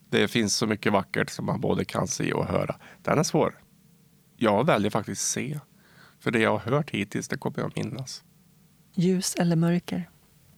Det 0.10 0.28
finns 0.28 0.55
så 0.55 0.68
mycket 0.68 0.93
vackert 0.93 1.30
som 1.30 1.45
man 1.45 1.62
både 1.62 1.86
kan 1.86 2.07
se 2.07 2.34
och 2.34 2.45
höra. 2.45 2.76
Den 3.01 3.20
är 3.20 3.24
svår. 3.24 3.64
Jag 4.38 4.66
väljer 4.66 4.91
faktiskt 4.91 5.22
se. 5.32 5.60
För 6.20 6.32
det 6.32 6.39
jag 6.39 6.57
har 6.57 6.72
hört 6.72 6.89
hittills, 6.89 7.28
det 7.28 7.38
kommer 7.38 7.60
jag 7.60 7.72
minnas. 7.76 8.24
Ljus 8.93 9.36
eller 9.36 9.55
mörker? 9.55 10.10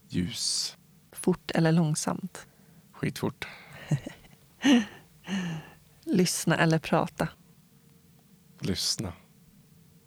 Ljus. 0.09 0.77
Fort 1.11 1.51
eller 1.51 1.71
långsamt? 1.71 2.47
Skitfort. 2.91 3.47
Lyssna 6.05 6.57
eller 6.57 6.79
prata? 6.79 7.27
Lyssna. 8.59 9.13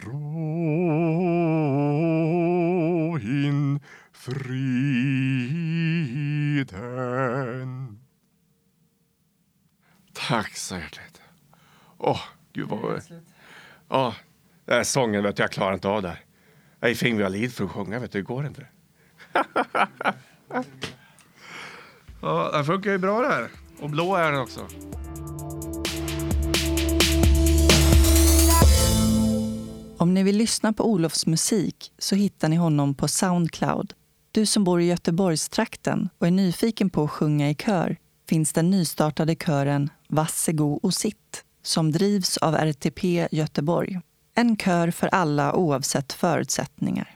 in 3.21 3.79
Frieden. 4.11 4.49
Tack 10.13 10.55
så 10.55 10.75
hjärtligt. 10.75 11.21
Åh, 11.97 12.11
oh, 12.11 12.19
gud 12.53 12.69
vad... 12.69 13.01
Ja, 13.89 14.15
oh, 14.67 14.81
sången 14.81 15.23
vet 15.23 15.39
jag, 15.39 15.51
klarar 15.51 15.73
inte 15.73 15.87
av 15.87 16.01
det. 16.01 16.17
Jag 16.79 16.91
är 16.91 16.95
för 16.95 17.05
invalid 17.05 17.53
för 17.53 17.63
att 17.63 17.71
sjunga, 17.71 17.99
vet 17.99 18.11
du, 18.11 18.19
det 18.19 18.23
går 18.25 18.45
inte. 18.47 18.67
ja, 22.21 22.57
det 22.57 22.63
funkar 22.63 22.91
ju 22.91 22.97
bra 22.97 23.21
det 23.21 23.27
här. 23.27 23.49
Och 23.79 23.89
blå 23.89 24.15
är 24.15 24.31
den 24.31 24.41
också. 24.41 24.67
Om 29.97 30.13
ni 30.13 30.23
vill 30.23 30.37
lyssna 30.37 30.73
på 30.73 30.89
Olofs 30.91 31.25
musik 31.25 31.91
så 31.97 32.15
hittar 32.15 32.49
ni 32.49 32.55
honom 32.55 32.95
på 32.95 33.07
Soundcloud. 33.07 33.93
Du 34.31 34.45
som 34.45 34.63
bor 34.63 34.81
i 34.81 34.85
Göteborgstrakten 34.85 36.09
och 36.17 36.27
är 36.27 36.31
nyfiken 36.31 36.89
på 36.89 37.03
att 37.03 37.11
sjunga 37.11 37.49
i 37.49 37.55
kör 37.55 37.97
finns 38.29 38.53
den 38.53 38.69
nystartade 38.69 39.35
kören 39.35 39.89
Vassego 40.07 40.79
och 40.83 40.93
sitt 40.93 41.43
som 41.63 41.91
drivs 41.91 42.37
av 42.37 42.55
RTP 42.55 43.27
Göteborg. 43.31 43.99
En 44.39 44.57
kör 44.57 44.91
för 44.91 45.07
alla 45.07 45.55
oavsett 45.55 46.13
förutsättningar. 46.13 47.15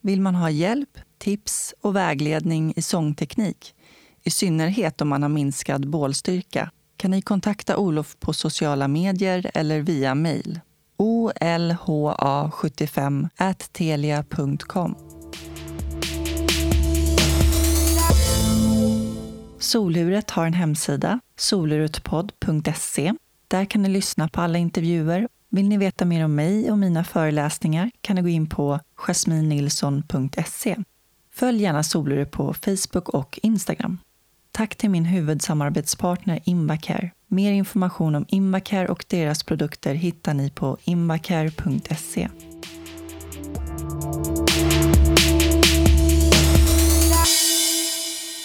Vill 0.00 0.20
man 0.20 0.34
ha 0.34 0.50
hjälp, 0.50 0.98
tips 1.18 1.74
och 1.80 1.96
vägledning 1.96 2.72
i 2.76 2.82
sångteknik, 2.82 3.74
i 4.22 4.30
synnerhet 4.30 5.00
om 5.00 5.08
man 5.08 5.22
har 5.22 5.28
minskad 5.28 5.88
bålstyrka, 5.88 6.70
kan 6.96 7.10
ni 7.10 7.22
kontakta 7.22 7.76
Olof 7.76 8.16
på 8.20 8.32
sociala 8.32 8.88
medier 8.88 9.50
eller 9.54 9.80
via 9.80 10.14
mejl 10.14 10.60
olha75 10.98 13.28
telia.com. 13.72 14.96
Soluret 19.58 20.30
har 20.30 20.46
en 20.46 20.54
hemsida, 20.54 21.20
solurutpodd.se. 21.36 23.12
Där 23.48 23.64
kan 23.64 23.82
ni 23.82 23.88
lyssna 23.88 24.28
på 24.28 24.40
alla 24.40 24.58
intervjuer. 24.58 25.28
Vill 25.54 25.68
ni 25.68 25.76
veta 25.76 26.04
mer 26.04 26.24
om 26.24 26.34
mig 26.34 26.70
och 26.70 26.78
mina 26.78 27.04
föreläsningar 27.04 27.90
kan 28.00 28.16
ni 28.16 28.22
gå 28.22 28.28
in 28.28 28.46
på 28.46 28.80
jasminnilsson.se. 28.94 30.76
Följ 31.32 31.62
gärna 31.62 31.82
Solure 31.82 32.26
på 32.26 32.54
Facebook 32.54 33.08
och 33.08 33.38
Instagram. 33.42 33.98
Tack 34.52 34.76
till 34.76 34.90
min 34.90 35.04
huvudsamarbetspartner 35.04 36.40
Invacare. 36.44 37.10
Mer 37.26 37.52
information 37.52 38.14
om 38.14 38.24
Invacare 38.28 38.88
och 38.88 39.04
deras 39.08 39.42
produkter 39.42 39.94
hittar 39.94 40.34
ni 40.34 40.50
på 40.50 40.78
invacare.se. 40.84 42.28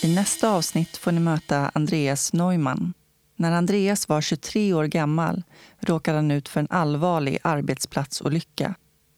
I 0.01 0.15
nästa 0.15 0.49
avsnitt 0.49 0.97
får 0.97 1.11
ni 1.11 1.19
möta 1.19 1.71
Andreas 1.73 2.33
Neumann. 2.33 2.93
När 3.39 3.51
Andreas 3.51 4.09
var 4.09 4.21
23 4.21 4.73
år 4.73 4.85
gammal 4.85 5.43
råkade 5.79 6.17
han 6.17 6.31
ut 6.31 6.49
för 6.49 6.59
en 6.59 6.67
allvarlig 6.69 7.37
arbetsplatsolycka. 7.43 8.75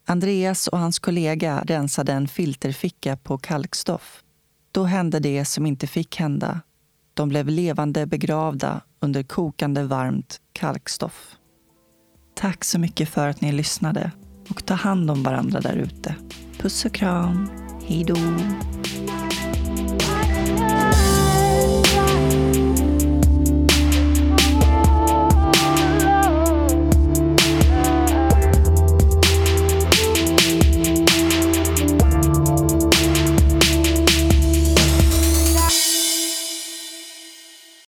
Andreas 0.08 0.68
och 0.68 0.80
hans 0.80 1.00
kollega 1.00 1.64
rensade 1.66 2.14
en 2.14 2.28
filterficka 2.28 3.18
på 3.18 3.38
kalkstoff. 3.38 4.24
Då 4.72 4.84
hände 4.84 5.20
det 5.20 5.46
som 5.46 5.66
inte 5.66 5.88
fick 5.88 6.16
hända. 6.18 6.62
De 7.14 7.30
blev 7.30 7.48
levande 7.48 8.06
begravda 8.06 8.82
under 9.00 9.24
kokande 9.24 9.84
varmt 9.84 10.42
kalkstoff. 10.54 11.36
Tack 12.36 12.64
så 12.64 12.80
mycket 12.80 13.10
för 13.10 13.28
att 13.28 13.42
ni 13.42 13.52
lyssnade 13.52 14.12
och 14.50 14.66
ta 14.66 14.74
hand 14.74 15.12
om 15.12 15.24
varandra 15.24 15.60
där 15.60 15.76
ute. 15.76 16.16
Puss 16.58 16.86
och 16.86 16.94
kram. 16.94 17.50
Hej 17.88 18.04
då. 18.04 18.18